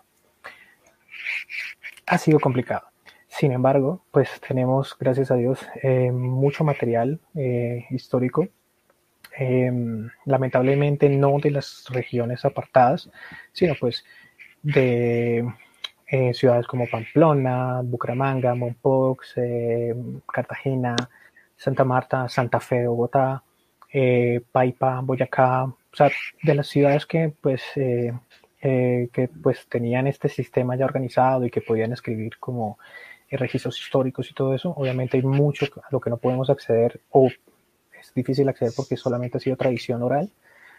Ha 2.07 2.19
sido 2.19 2.39
complicado. 2.39 2.87
Sin 3.29 3.53
embargo, 3.53 4.05
pues 4.11 4.29
tenemos, 4.47 4.97
gracias 4.99 5.31
a 5.31 5.37
Dios, 5.37 5.59
eh, 5.83 6.13
mucho 6.13 6.65
material 6.65 7.19
eh, 7.35 7.87
histórico 7.91 8.49
eh, 9.39 9.73
lamentablemente 10.27 11.09
no 11.09 11.39
de 11.39 11.51
las 11.51 11.87
regiones 11.91 12.45
apartadas, 12.45 13.11
sino 13.53 13.75
pues 13.79 14.05
de 14.63 15.45
eh, 16.07 16.35
ciudades 16.35 16.67
como 16.67 16.87
Pamplona, 16.87 17.81
Bucaramanga, 17.83 18.55
Mompox, 18.55 19.35
eh, 19.37 19.95
Cartagena, 20.31 20.95
Santa 21.57 21.85
Marta, 21.85 22.29
Santa 22.29 22.61
Fe 22.61 22.81
de 22.81 22.87
Bogotá, 22.89 23.43
eh, 23.93 24.41
Paipa, 24.53 25.01
Boyacá, 25.01 25.65
o 25.65 25.77
sea, 25.93 26.11
de 26.43 26.55
las 26.55 26.67
ciudades 26.69 27.07
que 27.07 27.33
pues 27.41 27.63
eh, 27.77 28.13
que 28.61 29.29
pues 29.43 29.67
tenían 29.69 30.07
este 30.07 30.29
sistema 30.29 30.77
ya 30.77 30.85
organizado 30.85 31.45
y 31.45 31.51
que 31.51 31.63
podían 31.63 31.93
escribir 31.93 32.39
como 32.39 32.79
registros 33.31 33.81
históricos 33.81 34.31
y 34.31 34.35
todo 34.35 34.55
eso, 34.55 34.71
obviamente 34.77 35.17
hay 35.17 35.23
mucho 35.23 35.67
a 35.83 35.89
lo 35.91 36.01
que 36.01 36.11
no 36.11 36.19
podemos 36.19 36.51
acceder 36.51 37.01
o 37.11 37.31
difícil 38.15 38.49
acceder 38.49 38.73
porque 38.77 38.97
solamente 38.97 39.39
ha 39.39 39.41
sido 39.41 39.57
tradición 39.57 40.03
oral. 40.03 40.31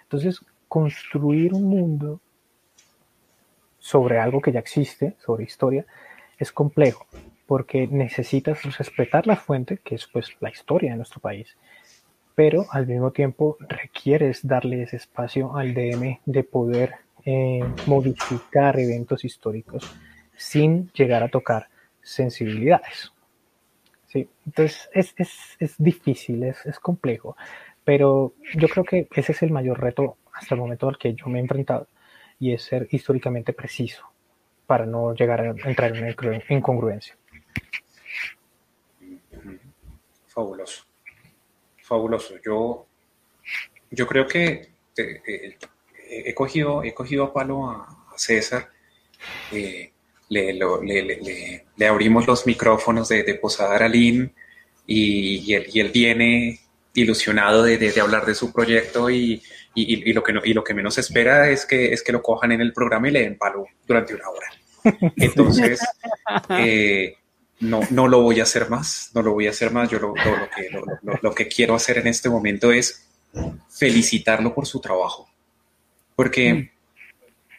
Entonces, 0.04 0.42
construir 0.68 1.54
un 1.54 1.64
mundo 1.64 2.20
sobre 3.80 4.20
algo 4.20 4.42
que 4.42 4.52
ya 4.52 4.60
existe, 4.60 5.16
sobre 5.20 5.44
historia, 5.44 5.86
es 6.38 6.52
complejo 6.52 7.06
porque 7.46 7.88
necesitas 7.88 8.64
respetar 8.78 9.28
la 9.28 9.36
fuente, 9.36 9.78
que 9.84 9.96
es 9.96 10.08
pues 10.08 10.36
la 10.40 10.50
historia 10.50 10.92
de 10.92 10.98
nuestro 10.98 11.20
país, 11.20 11.56
pero 12.36 12.66
al 12.72 12.88
mismo 12.88 13.12
tiempo 13.12 13.58
requieres 13.60 14.46
darle 14.46 14.84
ese 14.84 14.98
espacio 14.98 15.56
al 15.56 15.74
DM 15.74 16.20
de 16.26 16.44
poder 16.44 16.96
eh, 17.26 17.64
modificar 17.86 18.80
eventos 18.80 19.24
históricos 19.24 19.90
sin 20.36 20.90
llegar 20.94 21.24
a 21.24 21.30
tocar 21.30 21.68
sensibilidades. 22.02 23.13
Sí, 24.14 24.30
entonces 24.46 24.90
es, 24.94 25.16
es, 25.18 25.32
es 25.58 25.76
difícil, 25.80 26.44
es, 26.44 26.64
es, 26.68 26.80
complejo, 26.80 27.36
pero 27.84 28.36
yo 28.54 28.68
creo 28.68 28.84
que 28.84 29.08
ese 29.16 29.32
es 29.32 29.42
el 29.42 29.50
mayor 29.50 29.82
reto 29.82 30.18
hasta 30.34 30.54
el 30.54 30.62
momento 30.62 30.88
al 30.88 31.00
que 31.00 31.16
yo 31.16 31.26
me 31.30 31.40
he 31.40 31.42
enfrentado 31.42 31.88
y 32.38 32.54
es 32.54 32.62
ser 32.62 32.88
históricamente 32.92 33.54
preciso 33.54 34.06
para 34.68 34.86
no 34.86 35.16
llegar 35.16 35.42
a 35.42 35.50
entrar 35.68 35.96
en 35.96 36.04
una 36.04 36.44
incongruencia. 36.50 37.18
Fabuloso, 40.28 40.86
fabuloso. 41.82 42.36
Yo, 42.46 42.86
yo 43.90 44.06
creo 44.06 44.28
que 44.28 44.74
eh, 44.96 45.22
eh, 45.28 45.58
he, 46.08 46.36
cogido, 46.36 46.84
he 46.84 46.94
cogido 46.94 47.24
a 47.24 47.34
palo 47.34 47.68
a, 47.68 47.88
César. 48.16 48.70
Eh, 49.52 49.93
le, 50.30 51.88
abrimos 51.88 52.28
los 52.28 52.46
micrófonos 52.46 53.10
de, 53.10 53.36
Posada 53.36 53.76
Aralín 53.76 54.34
y, 54.88 55.54
él, 55.54 55.92
viene 55.94 56.60
ilusionado 56.94 57.64
de, 57.64 58.02
hablar 58.02 58.26
de 58.26 58.36
su 58.36 58.52
proyecto 58.52 59.10
y, 59.10 59.42
lo 59.76 60.24
que 60.24 60.34
y 60.44 60.54
lo 60.54 60.64
que 60.64 60.74
menos 60.74 60.98
espera 60.98 61.50
es 61.50 61.66
que, 61.66 61.94
es 61.94 62.04
que 62.04 62.12
lo 62.12 62.22
cojan 62.22 62.52
en 62.52 62.62
el 62.62 62.74
programa 62.74 63.08
y 63.08 63.12
le 63.12 63.22
den 63.22 63.38
palo 63.38 63.66
durante 63.88 64.14
una 64.14 64.30
hora. 64.30 64.48
Entonces, 65.18 65.80
eh, 66.50 67.16
no, 67.60 67.82
no 67.90 68.08
lo 68.08 68.22
voy 68.22 68.40
a 68.40 68.44
hacer 68.44 68.70
más, 68.70 69.12
no 69.14 69.22
lo 69.22 69.34
voy 69.34 69.48
a 69.48 69.52
hacer 69.52 69.72
más. 69.72 69.90
Yo 69.90 70.00
lo, 70.00 70.14
que, 70.14 70.70
lo, 71.22 71.34
que 71.34 71.48
quiero 71.48 71.76
hacer 71.76 71.98
en 71.98 72.08
este 72.08 72.30
momento 72.30 72.72
es 72.72 73.08
felicitarlo 73.70 74.54
por 74.54 74.68
su 74.68 74.80
trabajo. 74.80 75.30
Porque 76.16 76.54
mm. 76.54 76.70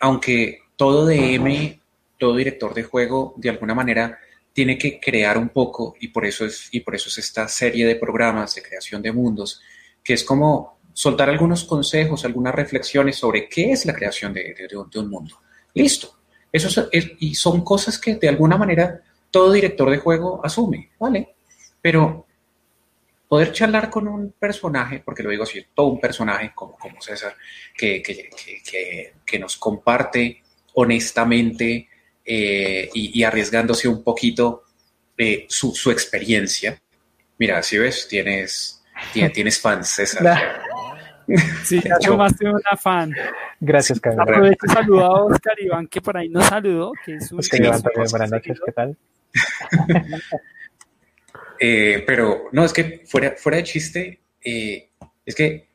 aunque 0.01 0.61
todo 0.77 1.07
DM, 1.07 1.81
todo 2.19 2.37
director 2.37 2.75
de 2.75 2.85
juego, 2.85 3.35
de 3.37 3.51
alguna 3.51 3.75
manera, 3.75 4.19
tiene 4.53 4.79
que 4.79 5.01
crear 5.01 5.37
un 5.37 5.49
poco, 5.49 5.97
y 6.01 6.09
por 6.09 6.25
eso 6.25 6.45
es, 6.47 6.69
y 6.73 6.81
por 6.81 6.95
eso 6.95 7.09
es 7.09 7.19
esta 7.19 7.49
serie 7.49 7.87
de 7.87 7.97
programas 7.97 8.55
de 8.55 8.62
creación 8.62 9.03
de 9.03 9.12
mundos, 9.12 9.61
que 10.03 10.15
es 10.15 10.25
como 10.25 10.79
soltar 10.93 11.29
algunos 11.29 11.65
consejos, 11.65 12.25
algunas 12.25 12.55
reflexiones 12.55 13.17
sobre 13.17 13.49
qué 13.49 13.73
es 13.73 13.85
la 13.85 13.95
creación 13.95 14.33
de, 14.33 14.55
un, 14.95 15.11
mundo. 15.11 15.41
Listo. 15.75 16.19
Eso 16.53 16.89
y 16.93 17.35
son 17.35 17.65
cosas 17.65 17.99
que 17.99 18.15
de 18.15 18.29
alguna 18.29 18.57
manera 18.57 19.01
todo 19.29 19.53
director 19.53 19.91
de 19.91 19.99
juego 19.99 20.41
asume, 20.45 20.93
¿vale? 21.01 21.35
Pero 21.83 22.25
poder 23.27 23.53
charlar 23.53 23.91
con 23.91 24.07
un 24.07 24.31
personaje, 24.39 25.03
porque 25.05 25.25
lo 25.25 25.31
digo 25.31 25.43
así, 25.43 25.61
todo 25.75 25.89
un 25.89 26.01
personaje 26.01 26.53
como, 26.55 26.77
César, 27.01 27.35
que, 27.77 29.12
nos 29.41 29.57
comparte 29.57 30.41
honestamente 30.75 31.89
eh, 32.25 32.91
y, 32.95 33.22
arriesgándose 33.22 33.89
un 33.89 34.03
poquito 34.03 34.64
eh, 35.16 35.47
su, 35.49 35.75
su, 35.75 35.91
experiencia. 35.91 36.81
Mira, 37.39 37.62
si 37.62 37.79
ves, 37.79 38.09
tienes, 38.09 38.83
tienes, 39.12 39.61
fans, 39.61 39.89
César. 39.89 40.62
Sí, 41.64 41.81
ya 41.83 41.99
tomaste 41.99 42.47
una 42.47 42.77
fan. 42.79 43.11
Gracias, 43.59 43.99
Carlos. 43.99 44.20
Aprovecho 44.20 44.66
saludar 44.66 45.07
a 45.07 45.25
Oscar 45.25 45.55
Iván, 45.59 45.87
que 45.87 46.03
por 46.03 46.18
ahí 46.18 46.29
nos 46.29 46.45
saludó. 46.45 46.93
Que 47.03 47.14
es 47.14 47.33
un 47.33 47.39
Oscar 47.39 47.64
Iván, 47.64 47.83
buenas 48.11 48.31
noches, 48.31 48.61
¿qué 48.62 48.72
tal? 48.72 48.97
Eh, 51.61 52.03
pero 52.07 52.49
no, 52.53 52.64
es 52.64 52.72
que 52.72 53.05
fuera, 53.07 53.37
fuera 53.39 53.59
de 53.59 53.64
chiste, 53.64 54.20
eh, 54.45 54.91
es 55.25 55.35
que 55.35 55.68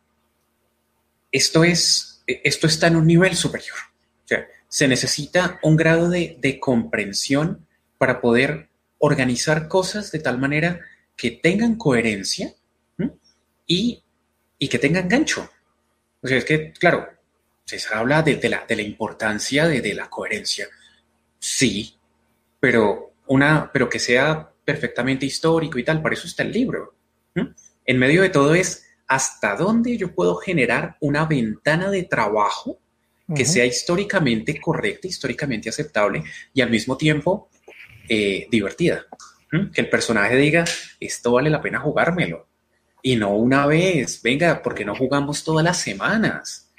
esto, 1.32 1.64
es, 1.64 2.22
esto 2.28 2.68
está 2.68 2.88
en 2.88 2.98
un 2.98 3.08
nivel 3.08 3.36
superior. 3.36 3.78
O 4.26 4.28
sea, 4.28 4.46
se 4.70 4.88
necesita 4.88 5.60
un 5.64 5.76
grado 5.76 6.10
de, 6.10 6.60
comprensión 6.62 7.68
para 7.98 8.22
poder 8.22 8.70
organizar 9.00 9.68
cosas 9.68 10.12
de 10.12 10.20
tal 10.20 10.38
manera 10.38 10.80
que 11.18 11.32
tengan 11.32 11.76
coherencia 11.76 12.54
y, 13.66 14.04
que 14.60 14.80
tengan 14.80 15.10
gancho. 15.10 15.50
O 16.22 16.28
sea, 16.28 16.38
es 16.38 16.46
que, 16.46 16.72
claro, 16.74 17.08
se 17.66 17.80
habla 17.94 18.22
de, 18.22 18.50
la, 18.50 18.66
de 18.68 18.76
la, 18.76 18.82
importancia 18.82 19.68
de, 19.68 19.82
de, 19.82 19.94
la 19.94 20.10
coherencia. 20.10 20.68
Sí, 21.40 21.96
pero 22.60 23.14
una, 23.28 23.72
pero 23.72 23.90
que 23.90 24.00
sea 24.00 24.50
perfectamente 24.64 25.26
histórico 25.26 25.80
y 25.80 25.84
tal, 25.84 26.02
para 26.02 26.14
eso 26.14 26.28
está 26.28 26.44
el 26.44 26.52
libro. 26.52 26.94
En 27.86 27.98
medio 27.98 28.22
de 28.22 28.30
todo 28.30 28.54
es 28.54 28.86
hasta 29.08 29.56
dónde 29.56 29.98
yo 29.98 30.14
puedo 30.14 30.36
generar 30.36 30.98
una 31.00 31.26
ventana 31.26 31.90
de 31.90 32.04
trabajo 32.04 32.80
que 33.36 33.46
sea 33.46 33.66
históricamente 33.66 34.60
correcta, 34.60 35.08
históricamente 35.08 35.70
aceptable 35.70 36.24
y 36.54 36.62
al 36.62 36.70
mismo 36.70 36.98
tiempo 36.98 37.50
eh, 38.08 38.48
divertida. 38.50 39.06
Que 39.74 39.82
el 39.82 39.90
personaje 39.90 40.36
diga, 40.36 40.66
esto 41.00 41.32
vale 41.34 41.50
la 41.50 41.62
pena 41.62 41.80
jugármelo. 41.80 42.48
Y 43.02 43.16
no 43.16 43.36
una 43.36 43.66
vez, 43.66 44.22
venga, 44.22 44.62
porque 44.62 44.86
no 44.86 44.96
jugamos 44.96 45.44
todas 45.44 45.64
las 45.64 45.80
semanas. 45.80 46.72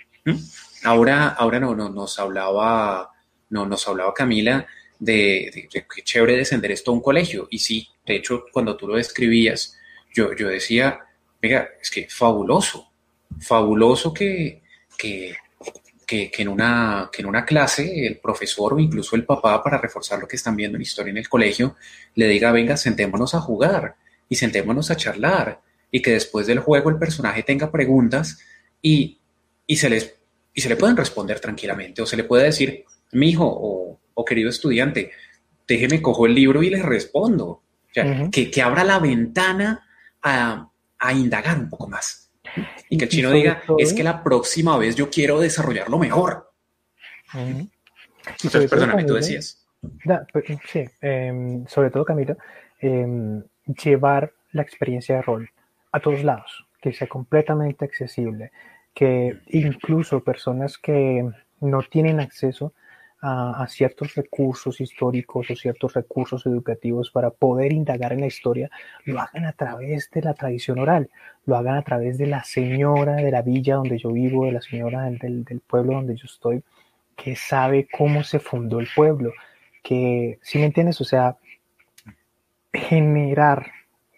Ahora, 0.85 1.29
ahora 1.29 1.59
no, 1.59 1.75
no, 1.75 1.89
nos 1.89 2.19
hablaba, 2.19 3.11
no, 3.49 3.67
nos 3.67 3.89
hablaba 3.89 4.15
Camila 4.15 4.67
de, 5.01 5.69
qué 5.71 6.03
chévere 6.03 6.37
descender 6.37 6.71
esto 6.71 6.91
a 6.91 6.95
un 6.95 7.01
colegio. 7.01 7.49
Y 7.51 7.59
sí, 7.59 7.89
de 8.07 8.17
hecho, 8.17 8.45
cuando 8.53 8.77
tú 8.77 8.87
lo 8.87 8.97
describías, 8.97 9.77
yo, 10.15 10.35
yo 10.37 10.49
decía, 10.49 11.01
venga, 11.41 11.69
es 11.81 11.91
que 11.91 12.09
fabuloso, 12.09 12.93
fabuloso 13.41 14.13
que, 14.15 14.63
que, 14.97 15.35
que, 16.31 16.43
en 16.43 16.49
una, 16.49 17.09
que 17.13 17.23
en 17.23 17.29
una 17.29 17.45
clase 17.45 18.07
el 18.07 18.19
profesor 18.19 18.75
o 18.75 18.79
incluso 18.79 19.17
el 19.17 19.25
papá, 19.25 19.63
para 19.63 19.79
reforzar 19.79 20.19
lo 20.19 20.27
que 20.27 20.37
están 20.37 20.57
viendo 20.57 20.77
en 20.77 20.83
historia 20.83 21.11
en 21.11 21.19
el 21.19 21.29
colegio, 21.29 21.77
le 22.15 22.27
diga, 22.27 22.51
venga, 22.53 22.77
sentémonos 22.77 23.35
a 23.35 23.41
jugar 23.41 23.97
y 24.29 24.35
sentémonos 24.35 24.91
a 24.91 24.97
charlar 24.97 25.61
y 25.91 26.03
que 26.03 26.13
después 26.13 26.47
del 26.47 26.61
juego 26.61 26.91
el 26.91 26.99
personaje 26.99 27.43
tenga 27.43 27.71
preguntas 27.71 28.39
y, 28.83 29.21
y 29.67 29.77
se 29.77 29.91
les 29.91 30.17
y 30.53 30.61
se 30.63 30.69
le 30.69 30.77
pueden 30.77 30.97
responder 30.97 31.39
tranquilamente 31.39 32.03
o 32.03 32.07
se 32.07 32.17
le 32.17 32.25
puede 32.25 32.45
decir, 32.45 32.85
mi 33.13 33.31
hijo 33.31 33.47
o 33.47 34.25
querido 34.25 34.51
estudiante, 34.51 35.13
déjeme 35.67 36.03
cojo 36.03 36.27
el 36.27 36.35
libro 36.35 36.63
y 36.63 36.71
le 36.71 36.83
respondo. 36.83 37.47
O 37.47 37.93
sea, 37.93 38.29
que, 38.31 38.63
abra 38.63 38.85
la 38.85 38.99
ventana 38.99 39.87
a, 40.23 40.67
indagar 41.13 41.59
un 41.59 41.69
poco 41.69 41.89
más. 41.89 42.30
Y 42.89 42.99
que 42.99 43.05
el 43.05 43.11
chino 43.11 43.31
diga, 43.31 43.63
es 43.79 43.93
que 43.93 44.03
la 44.03 44.23
próxima 44.23 44.77
vez 44.77 44.97
yo 44.97 45.11
quiero 45.11 45.41
desarrollarlo 45.41 45.99
mejor. 45.99 46.51
Entonces, 47.35 48.71
perdóname, 48.71 49.05
tú 49.05 49.15
decías. 49.15 49.67
Pues, 50.33 50.45
sí, 50.67 50.85
em, 51.01 51.67
sobre 51.67 51.91
todo, 51.91 52.05
Camilo, 52.05 52.37
em, 52.81 53.43
llevar 53.83 54.33
la 54.53 54.63
experiencia 54.63 55.17
de 55.17 55.23
rol 55.23 55.51
a 55.93 56.01
todos 56.01 56.23
lados, 56.23 56.67
que 56.81 56.93
sea 56.93 57.09
completamente 57.09 57.85
accesible, 57.85 58.53
que 58.95 59.39
incluso 59.49 60.23
personas 60.23 60.77
que 60.79 61.29
no 61.61 61.83
tienen 61.83 62.21
acceso 62.21 62.73
a, 63.23 63.67
ciertos 63.69 64.15
recursos 64.15 64.81
históricos 64.81 65.51
o 65.51 65.57
ciertos 65.57 65.95
recursos 65.95 66.47
educativos 66.47 67.11
para 67.11 67.31
poder 67.31 67.73
indagar 67.73 68.13
en 68.13 68.21
la 68.21 68.27
historia, 68.27 68.71
lo 69.05 69.21
hagan 69.21 69.45
a 69.45 69.53
través 69.53 70.11
de 70.11 70.23
la 70.23 70.35
tradición 70.35 70.79
oral, 70.79 71.11
lo 71.45 71.57
hagan 71.57 71.77
a 71.77 71.83
través 71.83 72.17
de 72.19 72.27
la 72.27 72.45
señora 72.45 73.17
de 73.17 73.31
la 73.31 73.43
villa 73.43 73.77
donde 73.77 73.99
yo 73.99 74.11
vivo, 74.11 74.47
de 74.47 74.53
la 74.53 74.63
señora 74.63 75.05
del, 75.05 75.45
del, 75.45 75.61
pueblo 75.61 75.95
donde 75.95 76.17
yo 76.17 76.25
estoy, 76.25 76.63
que 77.17 77.37
sabe 77.37 77.89
cómo 77.97 78.25
se 78.25 78.39
fundó 78.39 78.81
el 78.81 78.89
pueblo, 78.95 79.33
que, 79.83 80.39
si 80.43 80.59
me 80.59 80.67
entiendes, 80.67 81.01
o 81.01 81.05
sea, 81.05 81.37
generar 82.73 83.67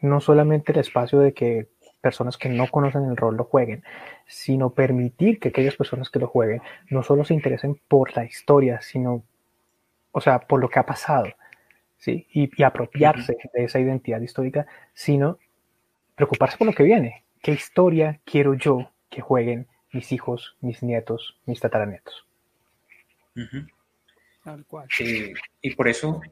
no 0.00 0.20
solamente 0.20 0.72
el 0.72 0.78
espacio 0.78 1.18
de 1.20 1.32
que 1.32 1.68
personas 2.00 2.36
que 2.36 2.48
no 2.48 2.68
conocen 2.68 3.04
el 3.04 3.16
rol 3.16 3.36
lo 3.36 3.44
jueguen, 3.44 3.82
sino 4.32 4.72
permitir 4.72 5.38
que 5.38 5.50
aquellas 5.50 5.76
personas 5.76 6.08
que 6.08 6.18
lo 6.18 6.26
jueguen 6.26 6.62
no 6.88 7.02
solo 7.02 7.22
se 7.22 7.34
interesen 7.34 7.78
por 7.86 8.16
la 8.16 8.24
historia, 8.24 8.80
sino, 8.80 9.22
o 10.10 10.20
sea, 10.22 10.38
por 10.40 10.58
lo 10.58 10.70
que 10.70 10.78
ha 10.78 10.86
pasado, 10.86 11.26
¿sí? 11.98 12.26
Y, 12.32 12.62
apropiarse 12.62 13.36
de 13.52 13.64
esa 13.64 13.78
identidad 13.78 14.22
histórica, 14.22 14.66
sino 14.94 15.38
preocuparse 16.14 16.56
por 16.56 16.66
lo 16.66 16.72
que 16.72 16.82
viene. 16.82 17.24
¿Qué 17.42 17.52
historia 17.52 18.20
quiero 18.24 18.54
yo 18.54 18.90
que 19.10 19.20
jueguen 19.20 19.68
mis 19.92 20.12
hijos, 20.12 20.56
mis 20.62 20.82
nietos, 20.82 21.38
mis 21.44 21.60
tataranietos? 21.60 22.26
Tal 24.42 24.64
cual. 24.64 24.88
y 25.60 25.74
por 25.74 25.88
eso 25.88 26.22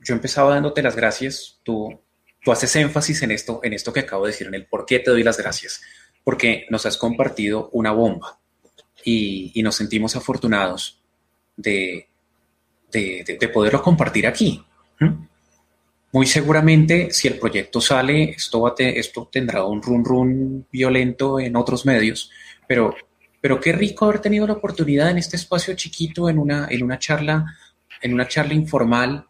yo 0.00 0.14
empezaba 0.14 0.50
dándote 0.50 0.82
las 0.82 0.94
gracias, 0.94 1.58
tú 1.62 1.98
tú 2.44 2.52
haces 2.52 2.76
énfasis 2.76 3.22
en 3.22 3.30
esto, 3.30 3.60
en 3.64 3.72
esto 3.72 3.92
que 3.92 4.00
acabo 4.00 4.26
de 4.26 4.32
decir, 4.32 4.46
en 4.46 4.54
el 4.54 4.66
por 4.66 4.84
qué 4.84 4.98
te 4.98 5.10
doy 5.10 5.22
las 5.22 5.38
gracias, 5.38 5.82
porque 6.24 6.66
nos 6.70 6.86
has 6.86 6.96
compartido 6.96 7.68
una 7.72 7.92
bomba 7.92 8.38
y, 9.04 9.62
nos 9.62 9.76
sentimos 9.76 10.16
afortunados 10.16 10.98
de, 11.56 12.08
de, 12.90 13.50
poderlo 13.52 13.82
compartir 13.82 14.26
aquí. 14.26 14.64
Muy 16.12 16.26
seguramente, 16.26 17.10
si 17.12 17.28
el 17.28 17.38
proyecto 17.38 17.80
sale, 17.80 18.30
esto, 18.30 18.74
esto 18.78 19.28
tendrá 19.30 19.64
un 19.64 19.82
run 19.82 20.04
run 20.04 20.66
violento 20.70 21.38
en 21.38 21.56
otros 21.56 21.84
medios, 21.84 22.30
pero, 22.66 22.94
pero 23.40 23.60
qué 23.60 23.72
rico 23.72 24.06
haber 24.06 24.20
tenido 24.20 24.46
la 24.46 24.54
oportunidad 24.54 25.10
en 25.10 25.18
este 25.18 25.36
espacio 25.36 25.74
chiquito, 25.74 26.30
en 26.30 26.38
una, 26.38 26.68
en 26.70 26.82
una 26.82 26.98
charla, 26.98 27.44
en 28.00 28.14
una 28.14 28.26
charla 28.26 28.54
informal, 28.54 29.26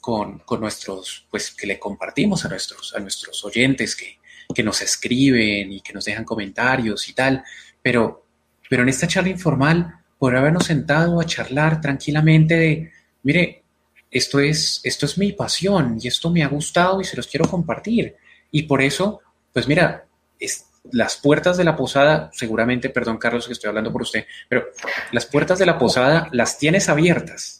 con, 0.00 0.42
nuestros, 0.60 1.26
pues 1.30 1.50
que 1.50 1.66
le 1.66 1.78
compartimos 1.78 2.44
a 2.44 2.48
nuestros, 2.48 2.94
a 2.94 3.00
nuestros 3.00 3.44
oyentes 3.44 3.96
que, 3.96 4.17
nos 4.62 4.82
escriben 4.82 5.72
y 5.72 5.80
que 5.80 5.92
nos 5.92 6.04
dejan 6.04 6.24
comentarios 6.24 7.08
y 7.08 7.12
tal, 7.12 7.44
pero, 7.82 8.26
pero 8.68 8.82
en 8.82 8.88
esta 8.88 9.06
charla 9.06 9.28
informal, 9.28 10.00
por 10.18 10.34
habernos 10.36 10.66
sentado 10.66 11.20
a 11.20 11.26
charlar 11.26 11.80
tranquilamente 11.80 12.54
de, 12.56 12.92
mire, 13.22 13.62
esto 14.10 14.40
es, 14.40 14.80
esto 14.82 15.06
es 15.06 15.18
mi 15.18 15.32
pasión 15.32 15.98
y 16.00 16.08
esto 16.08 16.30
me 16.30 16.42
ha 16.42 16.48
gustado 16.48 17.00
y 17.00 17.04
se 17.04 17.16
los 17.16 17.26
quiero 17.26 17.48
compartir. 17.48 18.16
Y 18.50 18.64
por 18.64 18.82
eso, 18.82 19.20
pues 19.52 19.68
mira, 19.68 20.06
es, 20.40 20.66
las 20.90 21.16
puertas 21.16 21.56
de 21.56 21.64
la 21.64 21.76
posada, 21.76 22.30
seguramente, 22.32 22.88
perdón 22.88 23.18
Carlos 23.18 23.46
que 23.46 23.52
estoy 23.52 23.68
hablando 23.68 23.92
por 23.92 24.02
usted, 24.02 24.24
pero 24.48 24.66
las 25.12 25.26
puertas 25.26 25.58
de 25.58 25.66
la 25.66 25.78
posada 25.78 26.28
las 26.32 26.58
tienes 26.58 26.88
abiertas 26.88 27.58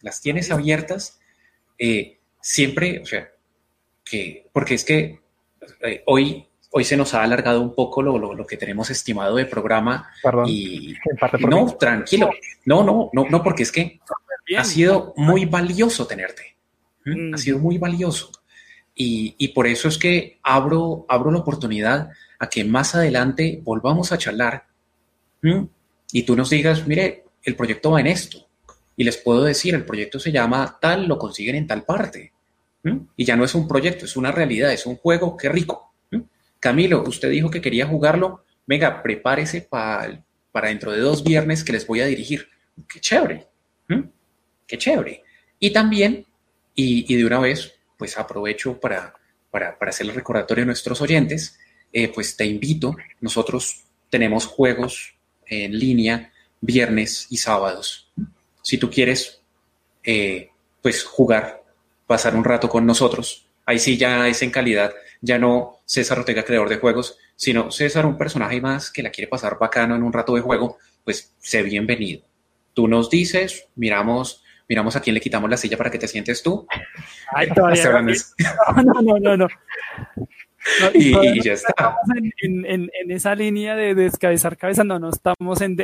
las 0.00 0.20
tienes 0.20 0.50
abiertas, 0.50 1.18
eh, 1.78 2.18
siempre, 2.40 3.00
o 3.00 3.06
sea, 3.06 3.30
que, 4.04 4.48
porque 4.52 4.74
es 4.74 4.84
que 4.84 5.20
eh, 5.80 6.02
hoy, 6.06 6.46
hoy 6.70 6.84
se 6.84 6.96
nos 6.96 7.14
ha 7.14 7.22
alargado 7.22 7.60
un 7.60 7.74
poco 7.74 8.02
lo, 8.02 8.18
lo, 8.18 8.46
que 8.46 8.56
tenemos 8.56 8.90
estimado 8.90 9.36
de 9.36 9.46
programa. 9.46 10.10
Perdón, 10.22 10.46
y, 10.48 10.94
no, 11.40 11.76
tranquilo, 11.78 12.30
no, 12.64 12.82
no, 12.82 13.10
no, 13.12 13.26
no, 13.28 13.42
porque 13.42 13.62
es 13.62 13.72
que 13.72 14.00
ha 14.56 14.64
sido 14.64 15.14
muy 15.16 15.44
valioso 15.44 16.06
tenerte. 16.06 16.56
Ha 17.06 17.10
mm. 17.10 17.38
sido 17.38 17.58
muy 17.58 17.78
valioso. 17.78 18.30
Y, 18.94 19.34
y, 19.38 19.48
por 19.48 19.66
eso 19.66 19.88
es 19.88 19.96
que 19.96 20.40
abro, 20.42 21.06
abro 21.08 21.30
la 21.30 21.38
oportunidad 21.38 22.10
a 22.38 22.48
que 22.48 22.64
más 22.64 22.94
adelante 22.94 23.60
volvamos 23.62 24.10
a 24.10 24.18
charlar 24.18 24.66
y 26.12 26.22
tú 26.22 26.36
nos 26.36 26.50
digas, 26.50 26.86
mire, 26.86 27.24
el 27.42 27.56
proyecto 27.56 27.92
va 27.92 28.00
en 28.00 28.08
esto. 28.08 28.48
Y 28.96 29.04
les 29.04 29.16
puedo 29.16 29.44
decir, 29.44 29.74
el 29.74 29.84
proyecto 29.84 30.18
se 30.18 30.32
llama 30.32 30.78
tal, 30.80 31.06
lo 31.06 31.18
consiguen 31.18 31.56
en 31.56 31.66
tal 31.66 31.84
parte. 31.84 32.32
Y 33.16 33.24
ya 33.24 33.36
no 33.36 33.44
es 33.44 33.54
un 33.54 33.68
proyecto, 33.68 34.04
es 34.04 34.16
una 34.16 34.32
realidad, 34.32 34.72
es 34.72 34.86
un 34.86 34.96
juego, 34.96 35.36
qué 35.36 35.48
rico. 35.48 35.92
Camilo, 36.60 37.02
usted 37.04 37.30
dijo 37.30 37.50
que 37.50 37.60
quería 37.60 37.86
jugarlo. 37.86 38.44
Venga, 38.66 39.02
prepárese 39.02 39.62
para 39.62 40.68
dentro 40.68 40.92
de 40.92 41.00
dos 41.00 41.22
viernes 41.22 41.64
que 41.64 41.72
les 41.72 41.86
voy 41.86 42.00
a 42.00 42.06
dirigir. 42.06 42.48
Qué 42.88 43.00
chévere. 43.00 43.46
Qué 44.66 44.78
chévere. 44.78 45.24
Y 45.58 45.70
también, 45.70 46.26
y, 46.74 47.14
de 47.14 47.24
una 47.24 47.40
vez, 47.40 47.74
pues 47.96 48.16
aprovecho 48.18 48.78
para, 48.78 49.14
para, 49.50 49.76
hacer 49.80 50.06
el 50.06 50.14
recordatorio 50.14 50.62
a 50.62 50.66
nuestros 50.66 51.00
oyentes, 51.00 51.58
eh, 51.92 52.08
pues 52.08 52.36
te 52.36 52.44
invito, 52.44 52.96
nosotros 53.20 53.84
tenemos 54.10 54.46
juegos 54.46 55.14
en 55.46 55.78
línea 55.78 56.32
viernes 56.60 57.26
y 57.30 57.38
sábados. 57.38 58.10
Si 58.62 58.78
tú 58.78 58.90
quieres, 58.90 59.40
eh, 60.04 60.50
pues 60.82 61.02
jugar, 61.02 61.57
pasar 62.08 62.34
un 62.34 62.42
rato 62.42 62.68
con 62.68 62.84
nosotros, 62.84 63.46
ahí 63.66 63.78
sí 63.78 63.96
ya 63.96 64.26
es 64.26 64.42
en 64.42 64.50
calidad, 64.50 64.92
ya 65.20 65.38
no 65.38 65.80
César 65.84 66.18
Ortega, 66.18 66.42
creador 66.42 66.68
de 66.68 66.78
juegos, 66.78 67.18
sino 67.36 67.70
César, 67.70 68.06
un 68.06 68.18
personaje 68.18 68.60
más 68.60 68.90
que 68.90 69.02
la 69.02 69.10
quiere 69.10 69.28
pasar 69.28 69.58
bacano 69.60 69.94
en 69.94 70.02
un 70.02 70.12
rato 70.12 70.34
de 70.34 70.40
juego, 70.40 70.78
pues 71.04 71.34
sé 71.38 71.62
bienvenido. 71.62 72.22
Tú 72.74 72.88
nos 72.88 73.10
dices, 73.10 73.68
miramos, 73.76 74.42
miramos 74.68 74.96
a 74.96 75.00
quién 75.00 75.14
le 75.14 75.20
quitamos 75.20 75.50
la 75.50 75.56
silla 75.56 75.76
para 75.76 75.90
que 75.90 75.98
te 75.98 76.08
sientes 76.08 76.42
tú. 76.42 76.66
Ay, 77.32 77.48
todavía 77.50 77.92
no, 78.84 79.02
no, 79.02 79.18
no, 79.20 79.36
no 79.36 79.48
y, 80.94 81.42
ya 81.42 81.52
está. 81.52 81.96
En, 82.42 82.90
esa 83.08 83.34
línea 83.34 83.74
de 83.76 83.94
descabezar 83.94 84.56
cabeza, 84.56 84.84
no, 84.84 84.98
no 84.98 85.10
estamos 85.10 85.60
en, 85.60 85.76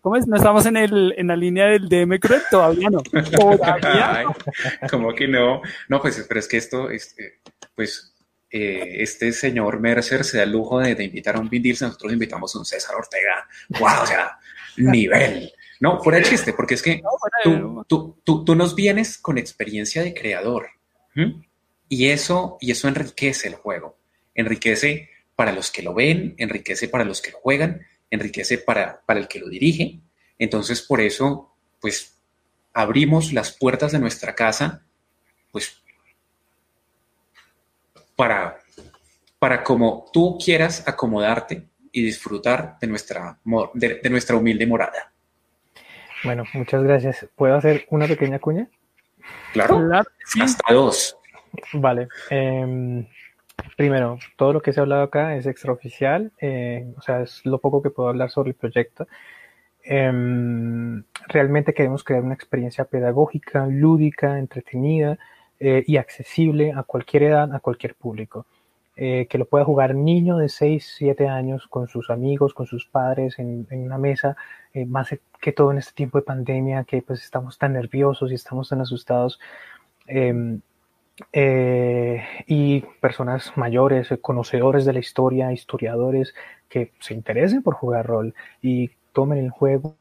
¿cómo 0.00 0.16
es? 0.16 0.26
No 0.26 0.36
estamos 0.36 0.66
en, 0.66 0.76
el, 0.76 1.14
en 1.16 1.26
la 1.26 1.36
línea 1.36 1.66
del 1.66 1.88
DM 1.88 2.18
Cruel, 2.18 2.42
todavía 2.50 2.88
no. 2.90 3.02
Todavía 3.02 4.24
como 4.90 5.14
que 5.14 5.28
no. 5.28 5.62
No, 5.88 6.00
pues, 6.00 6.24
pero 6.28 6.40
es 6.40 6.48
que 6.48 6.56
esto, 6.56 6.90
este, 6.90 7.40
pues, 7.74 8.14
eh, 8.50 9.02
este 9.02 9.32
señor 9.32 9.80
Mercer 9.80 10.24
se 10.24 10.38
da 10.38 10.44
el 10.44 10.52
lujo 10.52 10.78
de, 10.78 11.02
invitar 11.02 11.36
a 11.36 11.40
un 11.40 11.48
Vin 11.48 11.62
nosotros 11.80 12.12
invitamos 12.12 12.54
a 12.54 12.58
un 12.58 12.64
César 12.64 12.94
Ortega. 12.94 13.48
¡Wow! 13.80 14.02
O 14.02 14.06
sea, 14.06 14.38
nivel. 14.76 15.52
No, 15.80 16.00
fuera 16.00 16.18
el 16.18 16.24
chiste, 16.24 16.52
porque 16.52 16.74
es 16.74 16.82
que 16.82 17.02
tú, 17.42 17.84
tú, 17.88 18.20
tú, 18.22 18.44
tú, 18.44 18.54
nos 18.54 18.74
vienes 18.74 19.18
con 19.18 19.38
experiencia 19.38 20.02
de 20.02 20.14
creador. 20.14 20.68
Y 21.94 22.10
eso, 22.10 22.58
y 22.60 22.72
eso 22.72 22.88
enriquece 22.88 23.46
el 23.46 23.54
juego 23.54 23.96
enriquece 24.34 25.10
para 25.36 25.52
los 25.52 25.70
que 25.70 25.82
lo 25.82 25.94
ven, 25.94 26.34
enriquece 26.38 26.88
para 26.88 27.04
los 27.04 27.20
que 27.20 27.30
lo 27.30 27.38
juegan, 27.38 27.86
enriquece 28.10 28.58
para, 28.58 29.00
para 29.06 29.20
el 29.20 29.28
que 29.28 29.38
lo 29.38 29.48
dirige. 29.48 30.00
Entonces, 30.38 30.82
por 30.82 31.00
eso, 31.00 31.54
pues, 31.80 32.20
abrimos 32.72 33.32
las 33.32 33.52
puertas 33.52 33.92
de 33.92 33.98
nuestra 33.98 34.34
casa, 34.34 34.82
pues, 35.52 35.80
para, 38.16 38.58
para 39.38 39.62
como 39.62 40.06
tú 40.12 40.38
quieras 40.44 40.86
acomodarte 40.86 41.68
y 41.92 42.02
disfrutar 42.02 42.76
de 42.80 42.86
nuestra, 42.88 43.38
de, 43.74 44.10
nuestra 44.10 44.36
humilde 44.36 44.66
morada. 44.66 45.12
Bueno, 46.24 46.44
muchas 46.54 46.82
gracias. 46.82 47.26
¿Puedo 47.36 47.54
hacer 47.54 47.86
una 47.90 48.08
pequeña 48.08 48.38
cuña? 48.38 48.68
Claro, 49.52 49.88
hasta 50.40 50.74
dos. 50.74 51.16
Vale. 51.74 52.08
Em, 52.30 53.06
Primero, 53.76 54.18
todo 54.36 54.52
lo 54.52 54.62
que 54.62 54.72
se 54.72 54.80
ha 54.80 54.82
hablado 54.82 55.02
acá 55.02 55.36
es 55.36 55.46
extraoficial, 55.46 56.32
eh, 56.40 56.92
o 56.96 57.02
sea, 57.02 57.22
es 57.22 57.44
lo 57.44 57.58
poco 57.58 57.82
que 57.82 57.90
puedo 57.90 58.08
hablar 58.08 58.30
sobre 58.30 58.50
el 58.50 58.56
proyecto. 58.56 59.06
Em, 59.84 61.04
realmente 61.28 61.74
queremos 61.74 62.04
crear 62.04 62.22
una 62.22 62.34
experiencia 62.34 62.84
pedagógica, 62.84 63.66
lúdica, 63.66 64.38
entretenida 64.38 65.18
eh, 65.60 65.84
y 65.86 65.96
accesible 65.98 66.72
a 66.72 66.82
cualquier 66.84 67.24
edad, 67.24 67.54
a 67.54 67.60
cualquier 67.60 67.94
público. 67.94 68.46
Eh, 68.96 69.26
que 69.28 69.38
lo 69.38 69.46
pueda 69.46 69.64
jugar 69.64 69.94
niño 69.94 70.36
de 70.36 70.48
6, 70.48 70.94
7 70.98 71.26
años 71.28 71.66
con 71.66 71.88
sus 71.88 72.10
amigos, 72.10 72.54
con 72.54 72.66
sus 72.66 72.86
padres 72.86 73.38
en, 73.40 73.66
en 73.70 73.82
una 73.84 73.98
mesa, 73.98 74.36
más 74.86 75.10
que 75.40 75.52
todo 75.52 75.72
en 75.72 75.78
este 75.78 75.94
tiempo 75.94 76.18
de 76.18 76.24
pandemia 76.24 76.84
que 76.84 77.02
pues 77.02 77.22
estamos 77.22 77.58
tan 77.58 77.72
nerviosos 77.72 78.30
y 78.30 78.34
estamos 78.34 78.68
tan 78.68 78.80
asustados. 78.80 79.40
Em, 80.06 80.60
eh, 81.32 82.24
y 82.46 82.80
personas 83.00 83.56
mayores, 83.56 84.12
conocedores 84.20 84.84
de 84.84 84.92
la 84.92 84.98
historia, 84.98 85.52
historiadores 85.52 86.34
que 86.68 86.92
se 86.98 87.14
interesen 87.14 87.62
por 87.62 87.74
jugar 87.74 88.06
rol 88.06 88.34
y 88.60 88.90
tomen 89.12 89.38
el 89.38 89.50
juego 89.50 89.96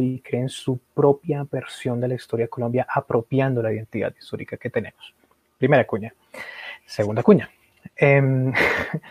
y 0.00 0.20
creen 0.20 0.48
su 0.48 0.78
propia 0.94 1.46
versión 1.50 2.00
de 2.00 2.08
la 2.08 2.14
historia 2.14 2.46
de 2.46 2.50
Colombia 2.50 2.86
apropiando 2.88 3.62
la 3.62 3.72
identidad 3.72 4.14
histórica 4.18 4.56
que 4.56 4.68
tenemos. 4.68 5.14
Primera 5.58 5.86
cuña. 5.86 6.14
Segunda 6.84 7.22
cuña. 7.22 7.50
Em, 7.96 8.52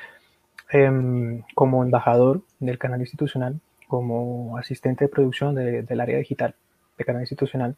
em, 0.71 1.43
como 1.55 1.83
embajador 1.83 2.41
del 2.59 2.77
canal 2.77 3.01
institucional, 3.01 3.59
como 3.87 4.57
asistente 4.57 5.05
de 5.05 5.09
producción 5.09 5.55
del 5.55 6.01
área 6.01 6.17
digital 6.17 6.53
de 6.97 7.05
canal 7.05 7.21
institucional, 7.23 7.75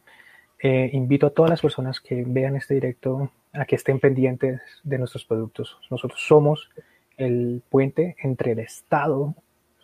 eh, 0.62 0.90
invito 0.92 1.26
a 1.26 1.30
todas 1.30 1.50
las 1.50 1.60
personas 1.60 2.00
que 2.00 2.24
vean 2.26 2.56
este 2.56 2.74
directo 2.74 3.30
a 3.52 3.64
que 3.64 3.76
estén 3.76 4.00
pendientes 4.00 4.60
de 4.82 4.98
nuestros 4.98 5.24
productos. 5.24 5.78
Nosotros 5.90 6.20
somos 6.26 6.70
el 7.16 7.62
puente 7.68 8.16
entre 8.22 8.52
el 8.52 8.60
Estado, 8.60 9.34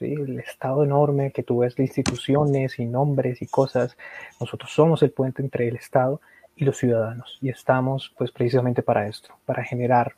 el 0.00 0.38
Estado 0.40 0.84
enorme 0.84 1.32
que 1.32 1.42
tú 1.42 1.58
ves 1.58 1.76
de 1.76 1.84
instituciones 1.84 2.78
y 2.78 2.86
nombres 2.86 3.42
y 3.42 3.46
cosas. 3.46 3.96
Nosotros 4.40 4.72
somos 4.72 5.02
el 5.02 5.10
puente 5.10 5.42
entre 5.42 5.68
el 5.68 5.76
Estado 5.76 6.20
y 6.56 6.64
los 6.64 6.78
ciudadanos 6.78 7.38
y 7.40 7.50
estamos 7.50 8.12
pues 8.16 8.30
precisamente 8.32 8.82
para 8.82 9.06
esto, 9.06 9.34
para 9.44 9.64
generar 9.64 10.14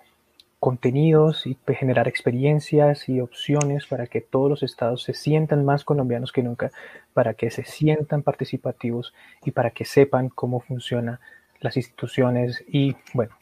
contenidos 0.59 1.47
y 1.47 1.57
generar 1.67 2.07
experiencias 2.07 3.09
y 3.09 3.21
opciones 3.21 3.87
para 3.87 4.07
que 4.07 4.21
todos 4.21 4.51
los 4.51 4.63
estados 4.63 5.03
se 5.03 5.15
sientan 5.15 5.65
más 5.65 5.85
colombianos 5.85 6.33
que 6.33 6.43
nunca, 6.43 6.71
para 7.15 7.33
que 7.33 7.51
se 7.51 7.65
sientan 7.65 8.23
participativos 8.23 9.15
y 9.43 9.53
para 9.53 9.71
que 9.71 9.87
sepan 9.87 10.29
cómo 10.29 10.61
funcionan 10.61 11.19
las 11.61 11.77
instituciones 11.79 12.63
y, 12.69 12.95
bueno, 13.15 13.40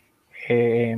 eh, 0.49 0.97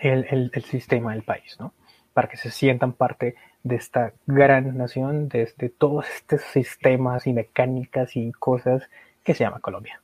el, 0.00 0.50
sistema 0.64 1.12
del 1.12 1.22
país, 1.22 1.56
¿no? 1.58 1.72
Para 2.12 2.28
que 2.28 2.36
se 2.36 2.50
sientan 2.50 2.92
parte 2.92 3.34
de 3.62 3.76
esta 3.76 4.12
gran 4.26 4.76
nación, 4.76 5.28
de, 5.28 5.46
todos 5.76 6.06
estos 6.16 6.42
sistemas 6.52 7.26
y 7.26 7.32
mecánicas 7.32 8.16
y 8.16 8.30
cosas 8.32 8.82
que 9.22 9.34
se 9.34 9.44
llama 9.44 9.60
Colombia. 9.60 10.00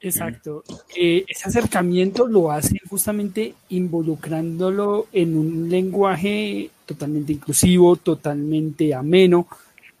Exacto. 0.00 0.64
Ese 0.96 1.48
acercamiento 1.48 2.26
lo 2.26 2.50
hace 2.50 2.78
justamente 2.88 3.54
involucrándolo 3.68 5.08
en 5.12 5.36
un 5.36 5.68
lenguaje 5.68 6.70
totalmente 6.86 7.34
inclusivo, 7.34 7.96
totalmente 7.96 8.94
ameno, 8.94 9.46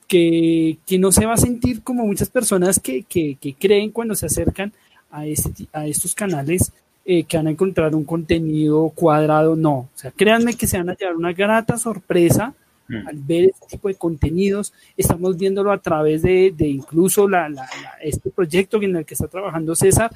que, 0.08 0.78
que 0.86 0.98
no 0.98 1.12
se 1.12 1.26
va 1.26 1.34
a 1.34 1.36
sentir 1.36 1.82
como 1.82 2.06
muchas 2.06 2.30
personas 2.30 2.80
que, 2.80 3.04
que, 3.04 3.36
que 3.40 3.54
creen 3.54 3.92
cuando 3.92 4.14
se 4.14 4.26
acercan 4.26 4.72
a, 5.10 5.26
este, 5.26 5.66
a 5.72 5.86
estos 5.86 6.14
canales 6.14 6.72
eh, 7.04 7.24
que 7.24 7.36
van 7.36 7.46
a 7.46 7.50
encontrar 7.50 7.94
un 7.94 8.04
contenido 8.04 8.90
cuadrado, 8.94 9.56
no. 9.56 9.72
O 9.72 9.90
sea, 9.94 10.10
créanme 10.10 10.54
que 10.54 10.66
se 10.66 10.78
van 10.78 10.90
a 10.90 10.94
llevar 10.94 11.16
una 11.16 11.32
grata 11.32 11.78
sorpresa 11.78 12.54
mm. 12.88 13.08
al 13.08 13.16
ver 13.16 13.44
este 13.46 13.66
tipo 13.68 13.88
de 13.88 13.94
contenidos. 13.94 14.72
Estamos 14.96 15.36
viéndolo 15.36 15.72
a 15.72 15.78
través 15.78 16.22
de, 16.22 16.52
de 16.56 16.68
incluso 16.68 17.28
la, 17.28 17.50
este 18.02 18.30
proyecto 18.30 18.82
en 18.82 18.96
el 18.96 19.06
que 19.06 19.14
está 19.14 19.28
trabajando 19.28 19.74
César, 19.74 20.10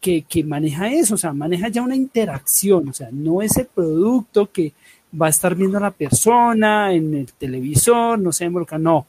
que, 0.00 0.22
que, 0.22 0.44
maneja 0.44 0.88
eso, 0.92 1.16
o 1.16 1.18
sea, 1.18 1.32
maneja 1.32 1.68
ya 1.68 1.82
una 1.82 1.96
interacción, 1.96 2.88
o 2.88 2.92
sea, 2.92 3.08
no 3.10 3.42
es 3.42 3.56
el 3.56 3.66
producto 3.66 4.50
que 4.50 4.72
va 5.20 5.26
a 5.26 5.30
estar 5.30 5.56
viendo 5.56 5.80
la 5.80 5.90
persona 5.90 6.92
en 6.92 7.14
el 7.14 7.32
televisor, 7.32 8.18
no 8.18 8.30
se 8.30 8.44
involucra, 8.44 8.78
no, 8.78 9.06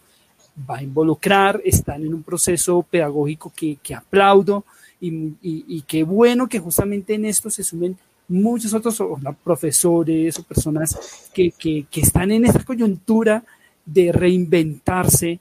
va 0.70 0.78
a 0.78 0.84
involucrar, 0.84 1.62
están 1.64 2.02
en 2.04 2.14
un 2.14 2.24
proceso 2.24 2.82
pedagógico 2.82 3.52
que, 3.56 3.78
que 3.84 3.94
aplaudo, 3.94 4.66
y, 5.02 5.84
qué 5.88 6.04
bueno 6.04 6.47
que 6.47 6.60
justamente 6.60 7.14
en 7.14 7.26
esto 7.26 7.50
se 7.50 7.64
sumen 7.64 7.97
muchos 8.28 8.74
otros 8.74 9.02
profesores 9.43 10.38
o 10.38 10.43
personas 10.43 11.30
que, 11.34 11.54
están 11.93 12.32
en 12.32 12.45
esta 12.45 12.64
coyuntura 12.64 13.43
de 13.86 14.12
reinventarse, 14.12 15.39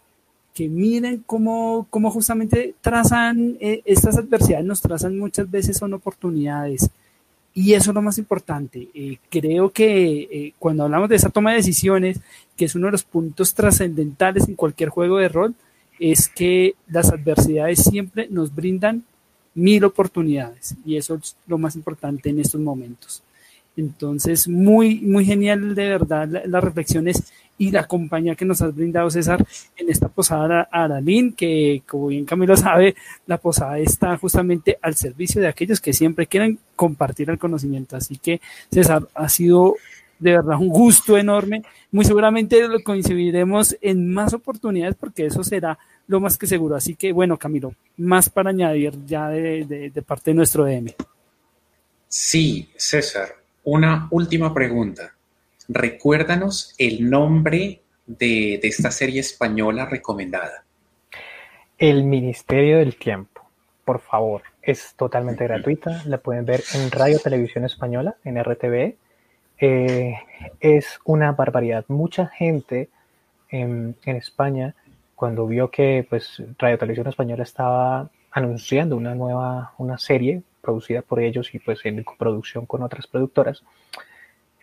que 0.55 0.69
miren 0.69 1.23
cómo, 1.27 1.87
cómo 1.91 2.11
justamente 2.11 2.75
trazan 2.81 3.57
eh, 3.61 3.83
estas 3.85 4.17
adversidades, 4.17 4.65
nos 4.65 4.81
trazan 4.81 5.19
muchas 5.19 5.51
veces 5.51 5.77
son 5.77 5.95
oportunidades. 5.95 6.91
Y 7.55 7.75
eso 7.75 7.91
es 7.91 7.95
lo 7.95 8.03
más 8.03 8.19
importante. 8.19 8.89
Eh, 8.95 9.19
creo 9.29 9.71
que 9.71 10.29
eh, 10.31 10.55
cuando 10.59 10.85
hablamos 10.85 11.09
de 11.09 11.17
esa 11.17 11.31
toma 11.31 11.51
de 11.51 11.57
decisiones, 11.57 12.21
que 12.57 12.67
es 12.67 12.75
uno 12.75 12.87
de 12.87 12.93
los 12.93 13.05
puntos 13.05 13.55
trascendentales 13.55 14.49
en 14.49 14.55
cualquier 14.55 14.91
juego 14.91 15.19
de 15.19 15.29
rol, 15.29 15.55
es 15.99 16.29
que 16.29 16.75
las 16.89 17.11
adversidades 17.11 17.83
siempre 17.83 18.29
nos 18.31 18.55
brindan 18.55 19.05
mil 19.59 19.85
oportunidades. 19.85 20.77
Y 20.85 20.97
eso 20.97 21.17
es 21.17 21.37
lo 21.47 21.59
más 21.59 21.77
importante 21.77 22.31
en 22.31 22.41
estos 22.41 22.61
momentos. 22.61 23.23
Entonces, 23.77 24.49
muy, 24.49 25.01
muy 25.01 25.25
genial 25.25 25.75
de 25.75 25.89
verdad 25.89 26.29
las 26.47 26.65
reflexiones 26.65 27.33
y 27.59 27.71
la 27.71 27.87
compañía 27.87 28.37
que 28.37 28.45
nos 28.45 28.63
has 28.63 28.75
brindado, 28.75 29.11
César, 29.11 29.45
en 29.77 29.91
esta 29.91 30.09
posada 30.09 30.69
Aralín, 30.71 31.33
que 31.33 31.83
como 31.87 32.09
bien 32.09 32.25
Camilo 32.25 32.57
sabe, 32.57 32.95
la 33.27 33.39
posada 33.39 33.79
está 33.79 34.17
justamente 34.17 34.79
al 34.81 34.95
servicio 34.95 35.41
de 35.41 35.49
aquellos 35.49 35.81
que 35.81 35.93
siempre 35.93 36.27
quieren 36.27 36.59
compartir 36.77 37.31
el 37.31 37.39
conocimiento. 37.39 37.97
Así 37.97 38.17
que, 38.17 38.41
César, 38.71 39.09
ha 39.15 39.29
sido 39.29 39.75
de 40.19 40.33
verdad 40.33 40.59
un 40.59 40.69
gusto 40.69 41.17
enorme. 41.17 41.63
Muy 41.91 42.05
seguramente 42.05 42.67
lo 42.67 42.81
coincidiremos 42.83 43.77
en 43.81 44.13
más 44.13 44.35
oportunidades 44.35 44.97
porque 44.99 45.27
eso 45.27 45.43
será 45.43 45.79
lo 46.09 46.21
más 46.21 46.37
que 46.37 46.47
seguro. 46.47 46.75
Así 46.75 46.97
que, 46.97 47.13
bueno, 47.13 47.39
Camilo, 47.39 47.73
más 47.97 48.29
para 48.29 48.51
añadir 48.51 48.95
ya 49.07 49.29
de, 49.29 49.91
de 49.95 50.03
parte 50.03 50.33
de 50.33 50.35
nuestro 50.35 50.65
DM. 50.65 50.93
Sí, 52.09 52.71
César, 52.77 53.29
una 53.65 54.09
última 54.11 54.53
pregunta. 54.53 55.15
Recuérdanos 55.69 56.75
el 56.79 57.09
nombre 57.09 57.83
de, 58.09 58.59
esta 58.63 58.91
serie 58.91 59.21
española 59.21 59.87
recomendada. 59.87 60.65
El 61.77 62.05
Ministerio 62.05 62.79
del 62.79 62.97
Tiempo. 62.97 63.43
Por 63.85 64.01
favor, 64.01 64.43
es 64.63 64.95
totalmente 64.97 65.45
gratuita. 65.45 66.03
La 66.07 66.19
pueden 66.19 66.45
ver 66.45 66.63
en 66.75 66.91
Radio 66.91 67.19
Televisión 67.21 67.65
Española, 67.65 68.17
en 68.25 68.43
RTV. 68.43 68.95
Eh, 69.61 70.15
es 70.61 70.99
una 71.05 71.33
barbaridad. 71.33 71.85
Mucha 71.89 72.27
gente 72.27 72.89
en, 73.51 73.97
España, 74.05 74.75
cuando 75.19 75.49
vio 75.49 75.69
que 75.69 76.07
pues, 76.09 76.41
Radio 76.61 76.79
Televisión 76.79 77.09
Española 77.09 77.43
estaba 77.43 78.09
anunciando 78.31 78.97
una 78.97 79.17
nueva 79.17 79.73
una 79.77 79.99
serie 79.99 80.45
producida 80.61 81.03
por 81.03 81.19
ellos 81.19 81.53
y 81.57 81.59
pues 81.59 81.85
en 81.87 82.05
coproducción 82.05 82.67
con 82.67 82.85
otras 82.85 83.09
productoras, 83.09 83.65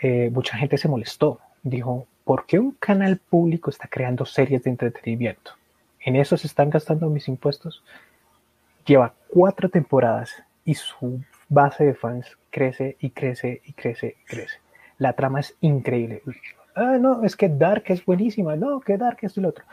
eh, 0.02 0.30
mucha 0.32 0.56
gente 0.56 0.78
se 0.78 0.88
molestó. 0.88 1.42
Dijo, 1.62 2.08
¿por 2.24 2.46
qué 2.46 2.58
un 2.58 2.72
canal 2.72 3.18
público 3.18 3.70
está 3.70 3.90
creando 3.90 4.26
series 4.26 4.64
de 4.64 4.70
entretenimiento? 4.70 5.52
¿En 6.00 6.16
eso 6.16 6.38
se 6.38 6.48
están 6.48 6.70
gastando 6.70 7.10
mis 7.10 7.28
impuestos? 7.28 7.84
Lleva 8.86 9.14
cuatro 9.28 9.68
temporadas 9.68 10.42
y 10.64 10.76
su 10.76 11.22
base 11.50 11.84
de 11.84 11.96
fans 11.96 12.38
crece 12.50 12.96
y 13.02 13.10
crece 13.10 13.62
y 13.66 13.74
crece 13.74 14.16
y 14.22 14.26
crece. 14.26 14.60
La 15.00 15.12
trama 15.12 15.42
es 15.42 15.54
increíble. 15.60 16.22
Ah, 16.76 16.98
no, 16.98 17.26
es 17.26 17.36
que 17.36 17.50
Dark 17.50 17.84
es 17.88 18.06
buenísima. 18.06 18.56
No, 18.56 18.80
que 18.80 18.98
Dark 18.98 19.18
es 19.22 19.38
el 19.38 19.48
otro. 19.48 19.66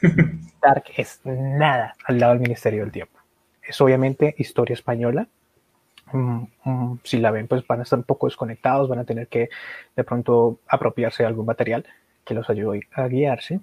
Dark 0.62 0.84
es 0.96 1.20
nada 1.24 1.94
al 2.04 2.18
lado 2.18 2.32
del 2.32 2.42
Ministerio 2.42 2.80
del 2.80 2.92
Tiempo. 2.92 3.18
Es 3.62 3.80
obviamente 3.80 4.34
historia 4.38 4.74
española, 4.74 5.28
Mm, 6.12 6.46
mm, 6.64 7.00
si 7.02 7.18
la 7.18 7.30
ven, 7.30 7.48
pues 7.48 7.66
van 7.66 7.80
a 7.80 7.82
estar 7.82 7.98
un 7.98 8.04
poco 8.04 8.26
desconectados, 8.26 8.88
van 8.88 8.98
a 9.00 9.04
tener 9.04 9.28
que 9.28 9.48
de 9.96 10.04
pronto 10.04 10.60
apropiarse 10.68 11.22
de 11.22 11.26
algún 11.28 11.46
material 11.46 11.84
que 12.24 12.34
los 12.34 12.48
ayude 12.50 12.82
a 12.92 13.08
guiarse, 13.08 13.60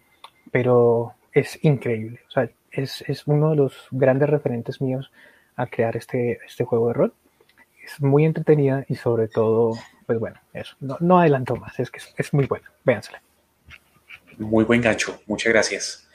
pero 0.51 1.13
es 1.33 1.63
increíble. 1.63 2.21
O 2.27 2.31
sea, 2.31 2.49
es, 2.71 3.03
es 3.07 3.27
uno 3.27 3.51
de 3.51 3.55
los 3.57 3.87
grandes 3.91 4.29
referentes 4.29 4.81
míos 4.81 5.11
a 5.55 5.67
crear 5.67 5.95
este, 5.97 6.39
este 6.45 6.65
juego 6.65 6.89
de 6.89 6.93
rol. 6.93 7.13
Es 7.83 8.01
muy 8.01 8.25
entretenida 8.25 8.85
y 8.87 8.95
sobre 8.95 9.27
todo, 9.27 9.73
pues 10.05 10.19
bueno, 10.19 10.39
eso. 10.53 10.75
No, 10.79 10.97
no 10.99 11.19
adelanto 11.19 11.55
más, 11.55 11.79
es 11.79 11.89
que 11.89 11.99
es, 12.17 12.33
muy 12.33 12.45
bueno. 12.45 12.65
Véansela. 12.83 13.21
Muy 14.37 14.63
buen 14.63 14.81
gancho, 14.81 15.21
muchas 15.27 15.51
gracias. 15.53 16.07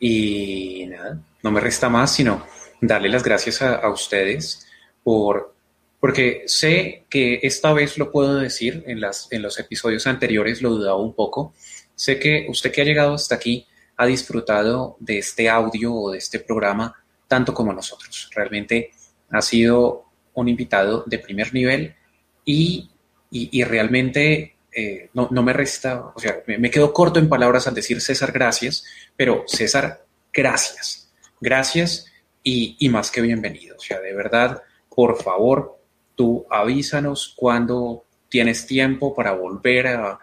Y 0.00 0.86
nada, 0.86 1.20
no 1.42 1.50
me 1.50 1.60
resta 1.60 1.88
más 1.88 2.14
sino 2.14 2.46
darle 2.80 3.08
las 3.08 3.22
gracias 3.22 3.62
a, 3.62 3.76
a 3.76 3.90
ustedes 3.90 4.66
por 5.02 5.54
porque 6.00 6.44
sé 6.46 7.04
que 7.10 7.40
esta 7.42 7.72
vez 7.72 7.98
lo 7.98 8.12
puedo 8.12 8.36
decir, 8.36 8.84
en, 8.86 9.00
las, 9.00 9.26
en 9.32 9.42
los 9.42 9.58
episodios 9.58 10.06
anteriores 10.06 10.62
lo 10.62 10.70
dudaba 10.70 10.96
un 10.96 11.12
poco, 11.12 11.54
sé 11.94 12.18
que 12.18 12.46
usted 12.48 12.70
que 12.70 12.82
ha 12.82 12.84
llegado 12.84 13.14
hasta 13.14 13.34
aquí 13.34 13.66
ha 13.96 14.06
disfrutado 14.06 14.96
de 15.00 15.18
este 15.18 15.48
audio 15.48 15.92
o 15.92 16.12
de 16.12 16.18
este 16.18 16.38
programa 16.38 16.94
tanto 17.26 17.52
como 17.52 17.72
nosotros. 17.72 18.30
Realmente 18.32 18.92
ha 19.30 19.42
sido 19.42 20.04
un 20.34 20.48
invitado 20.48 21.02
de 21.06 21.18
primer 21.18 21.52
nivel 21.52 21.96
y, 22.44 22.88
y, 23.30 23.64
realmente 23.64 24.54
eh, 24.80 25.10
no, 25.12 25.26
no, 25.32 25.42
me 25.42 25.52
resta, 25.52 26.12
o 26.14 26.20
sea, 26.20 26.36
me, 26.46 26.70
quedo 26.70 26.92
corto 26.92 27.18
en 27.18 27.28
palabras 27.28 27.66
al 27.66 27.74
decir 27.74 28.00
César, 28.00 28.30
gracias, 28.30 28.84
pero 29.16 29.42
César, 29.48 30.04
gracias, 30.32 31.12
gracias 31.40 32.06
y, 32.44 32.76
y 32.78 32.88
más 32.88 33.10
que 33.10 33.20
bienvenido. 33.20 33.74
O 33.76 33.80
sea, 33.80 33.98
de 33.98 34.14
verdad, 34.14 34.62
por 34.94 35.20
favor, 35.20 35.80
tú 36.14 36.46
avísanos 36.48 37.34
cuando 37.36 38.04
tienes 38.28 38.68
tiempo 38.68 39.16
para 39.16 39.32
volver 39.32 39.88
a, 39.88 40.20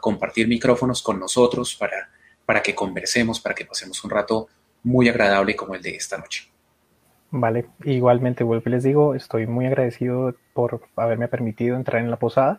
compartir 0.00 0.48
micrófonos 0.48 1.00
con 1.00 1.20
nosotros, 1.20 1.76
para, 1.76 2.10
para 2.44 2.60
que 2.60 2.74
conversemos, 2.74 3.40
para 3.40 3.54
que 3.54 3.64
pasemos 3.64 4.02
un 4.02 4.10
rato 4.10 4.48
muy 4.82 5.08
agradable 5.08 5.54
como 5.54 5.76
el 5.76 5.82
de 5.82 5.94
esta 5.94 6.18
noche. 6.18 6.48
Vale, 7.30 7.66
igualmente 7.84 8.42
vuelvo 8.42 8.64
y 8.66 8.70
les 8.70 8.82
digo, 8.82 9.14
estoy 9.14 9.46
muy 9.46 9.66
agradecido 9.66 10.34
por 10.52 10.80
haberme 10.96 11.28
permitido 11.28 11.76
entrar 11.76 12.02
en 12.02 12.10
la 12.10 12.18
posada. 12.18 12.58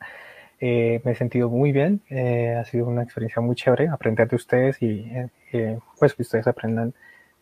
Eh, 0.62 1.01
me 1.05 1.12
he 1.12 1.16
sentido 1.16 1.49
muy 1.49 1.72
bien, 1.72 2.01
eh, 2.10 2.55
ha 2.60 2.66
sido 2.66 2.86
una 2.86 3.03
experiencia 3.03 3.41
muy 3.41 3.55
chévere 3.55 3.88
aprender 3.88 4.28
de 4.28 4.36
ustedes 4.36 4.82
y 4.82 5.10
eh, 5.53 5.80
pues 5.97 6.14
que 6.14 6.24
ustedes 6.24 6.47
aprendan, 6.47 6.93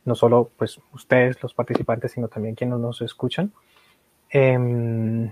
no 0.05 0.13
solo 0.13 0.51
pues 0.55 0.79
ustedes 0.93 1.41
los 1.41 1.53
participantes, 1.53 2.11
sino 2.11 2.27
también 2.27 2.53
quienes 2.53 2.77
nos 2.77 3.01
escuchan. 3.01 3.51
Em, 4.29 5.31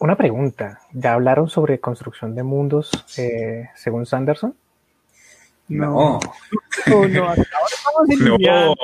una 0.00 0.16
pregunta. 0.16 0.80
¿Ya 0.92 1.14
hablaron 1.14 1.48
sobre 1.48 1.80
construcción 1.80 2.34
de 2.34 2.42
mundos 2.42 2.90
eh, 3.16 3.70
según 3.74 4.06
Sanderson? 4.06 4.54
No. 5.68 6.20
No, 6.86 7.08
no, 7.08 7.24
ahora 7.28 7.44
vamos 7.86 8.10
en 8.10 8.24
no. 8.24 8.36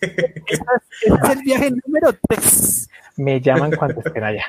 Este 0.00 0.62
es 1.06 1.30
el 1.30 1.42
viaje 1.42 1.70
número 1.86 2.10
3. 2.28 2.90
Me 3.16 3.40
llaman 3.40 3.74
cuando 3.76 4.02
estén 4.04 4.24
allá. 4.24 4.44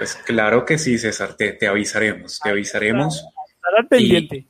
Pues 0.00 0.14
claro 0.14 0.64
que 0.64 0.78
sí, 0.78 0.96
César, 0.96 1.34
te, 1.34 1.52
te 1.52 1.68
avisaremos, 1.68 2.40
te 2.40 2.48
avisaremos. 2.48 3.22
Estará 3.54 3.86
pendiente. 3.86 4.46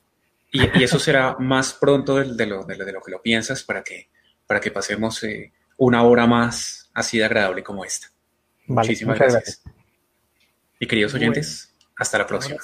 Y, 0.49 0.79
y, 0.79 0.83
eso 0.85 0.97
será 0.97 1.35
más 1.39 1.73
pronto 1.73 2.15
de, 2.15 2.35
de, 2.35 2.45
lo, 2.45 2.63
de, 2.63 2.77
lo, 2.77 3.01
que 3.01 3.11
lo 3.11 3.21
piensas 3.21 3.61
para 3.61 3.83
que, 3.83 4.07
para 4.47 4.61
que 4.61 4.71
pasemos 4.71 5.21
eh, 5.25 5.51
una 5.75 6.03
hora 6.03 6.25
más 6.25 6.89
así 6.93 7.17
de 7.17 7.25
agradable 7.25 7.63
como 7.63 7.83
esta. 7.83 8.07
Muchísimas 8.65 9.19
gracias. 9.19 9.61
Y 10.79 10.87
queridos 10.87 11.13
oyentes, 11.15 11.75
hasta 11.97 12.17
la 12.17 12.27
próxima. 12.27 12.55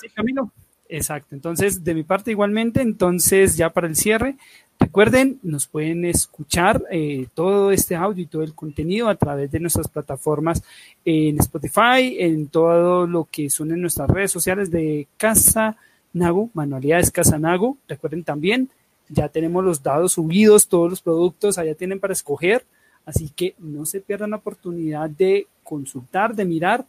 Exacto. 0.89 1.35
Entonces, 1.35 1.83
de 1.83 1.93
mi 1.93 2.03
parte 2.03 2.31
igualmente, 2.31 2.81
entonces 2.81 3.57
ya 3.57 3.69
para 3.69 3.87
el 3.87 3.95
cierre, 3.95 4.37
recuerden, 4.79 5.39
nos 5.43 5.67
pueden 5.67 6.05
escuchar 6.05 6.83
eh, 6.91 7.27
todo 7.33 7.71
este 7.71 7.95
audio 7.95 8.23
y 8.23 8.27
todo 8.27 8.43
el 8.43 8.53
contenido 8.53 9.09
a 9.09 9.15
través 9.15 9.51
de 9.51 9.59
nuestras 9.59 9.87
plataformas 9.87 10.63
en 11.03 11.39
Spotify, 11.39 12.17
en 12.19 12.47
todo 12.47 13.05
lo 13.07 13.27
que 13.29 13.49
son 13.49 13.71
en 13.71 13.81
nuestras 13.81 14.09
redes 14.09 14.31
sociales 14.31 14.71
de 14.71 15.07
Casa 15.17 15.75
Nago, 16.13 16.49
Manualidades 16.53 17.11
Casa 17.11 17.37
Nago. 17.37 17.77
Recuerden 17.87 18.23
también, 18.23 18.69
ya 19.09 19.29
tenemos 19.29 19.63
los 19.63 19.83
dados 19.83 20.13
subidos, 20.13 20.67
todos 20.67 20.89
los 20.89 21.01
productos 21.01 21.57
allá 21.57 21.75
tienen 21.75 21.99
para 21.99 22.13
escoger. 22.13 22.63
Así 23.05 23.29
que 23.29 23.55
no 23.57 23.85
se 23.85 24.01
pierdan 24.01 24.31
la 24.31 24.37
oportunidad 24.37 25.09
de 25.09 25.47
consultar, 25.63 26.35
de 26.35 26.43
mirar 26.43 26.85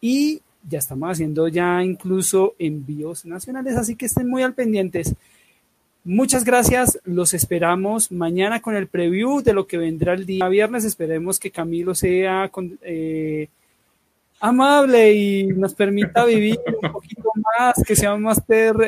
y 0.00 0.40
ya 0.68 0.78
estamos 0.78 1.10
haciendo 1.10 1.48
ya 1.48 1.82
incluso 1.82 2.54
envíos 2.58 3.24
nacionales, 3.24 3.76
así 3.76 3.96
que 3.96 4.06
estén 4.06 4.28
muy 4.28 4.42
al 4.42 4.54
pendientes. 4.54 5.14
Muchas 6.08 6.44
gracias, 6.44 7.00
los 7.04 7.34
esperamos 7.34 8.12
mañana 8.12 8.62
con 8.62 8.76
el 8.76 8.86
preview 8.86 9.42
de 9.42 9.52
lo 9.52 9.66
que 9.66 9.76
vendrá 9.76 10.14
el 10.14 10.24
día 10.24 10.48
viernes. 10.48 10.84
Esperemos 10.84 11.40
que 11.40 11.50
Camilo 11.50 11.96
sea 11.96 12.48
eh, 12.82 13.48
amable 14.38 15.12
y 15.14 15.46
nos 15.48 15.74
permita 15.74 16.24
vivir 16.24 16.60
un 16.80 16.92
poquito 16.92 17.28
más, 17.34 17.82
que 17.84 17.96
sea 17.96 18.16
más 18.16 18.40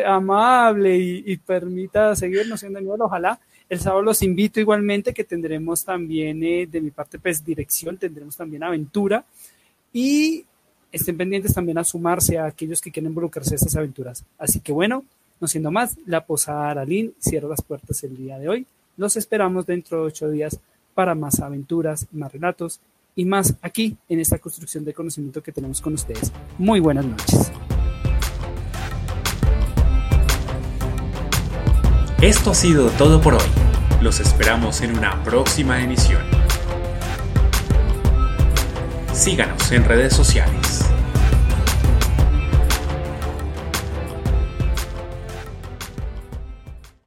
amable 0.07 0.97
y, 0.97 1.37
permita 1.39 2.15
seguirnos 2.15 2.61
siendo 2.61 2.81
nivel, 2.81 3.01
ojalá. 3.01 3.41
El 3.69 3.81
sábado 3.81 4.03
los 4.03 4.23
invito 4.23 4.61
igualmente 4.61 5.13
que 5.13 5.25
tendremos 5.25 5.85
también 5.85 6.43
eh, 6.45 6.69
de 6.71 6.81
mi 6.81 6.91
parte 6.91 7.19
pues 7.19 7.45
dirección, 7.45 7.99
tendremos 7.99 8.37
también 8.37 8.63
aventura 8.63 9.25
y 9.93 10.45
estén 10.93 11.17
pendientes 11.17 11.55
también 11.55 11.79
a 11.79 11.85
sumarse 11.85 12.39
a 12.39 12.47
aquellos 12.47 12.81
que 12.81 12.91
quieren 12.91 13.11
involucrarse 13.11 13.51
en 13.51 13.57
estas 13.57 13.77
aventuras. 13.77 14.25
Así 14.39 14.61
que 14.61 14.73
bueno, 14.73 15.05
no 15.41 15.49
siendo 15.49 15.71
más, 15.71 15.97
la 16.07 16.25
Posada 16.25 16.71
Aralín 16.71 17.15
cierra 17.19 17.49
las 17.49 17.63
puertas 17.63 18.03
el 18.05 18.17
día 18.17 18.39
de 18.39 18.49
hoy. 18.49 18.67
Los 18.97 19.17
esperamos 19.17 19.67
dentro 19.67 19.99
de 19.99 20.05
ocho 20.05 20.31
días 20.31 20.59
para 20.95 21.15
más 21.15 21.41
aventuras, 21.41 22.07
más 22.13 22.33
relatos 22.33 22.81
y 23.15 23.25
más 23.25 23.55
aquí 23.63 23.97
en 24.09 24.21
esta 24.21 24.39
construcción 24.39 24.85
de 24.85 24.95
conocimiento 24.95 25.43
que 25.43 25.53
tenemos 25.53 25.81
con 25.81 25.95
ustedes. 25.95 26.33
Muy 26.59 26.81
buenas 26.81 27.05
noches. 27.05 27.53
Esto 32.21 32.51
ha 32.51 32.55
sido 32.55 32.91
todo 32.91 33.21
por 33.21 33.35
hoy. 33.35 33.49
Los 34.03 34.19
esperamos 34.19 34.81
en 34.81 34.99
una 34.99 35.23
próxima 35.23 35.83
emisión. 35.83 36.38
Síganos 39.19 39.73
en 39.73 39.85
redes 39.85 40.15
sociales. 40.15 40.88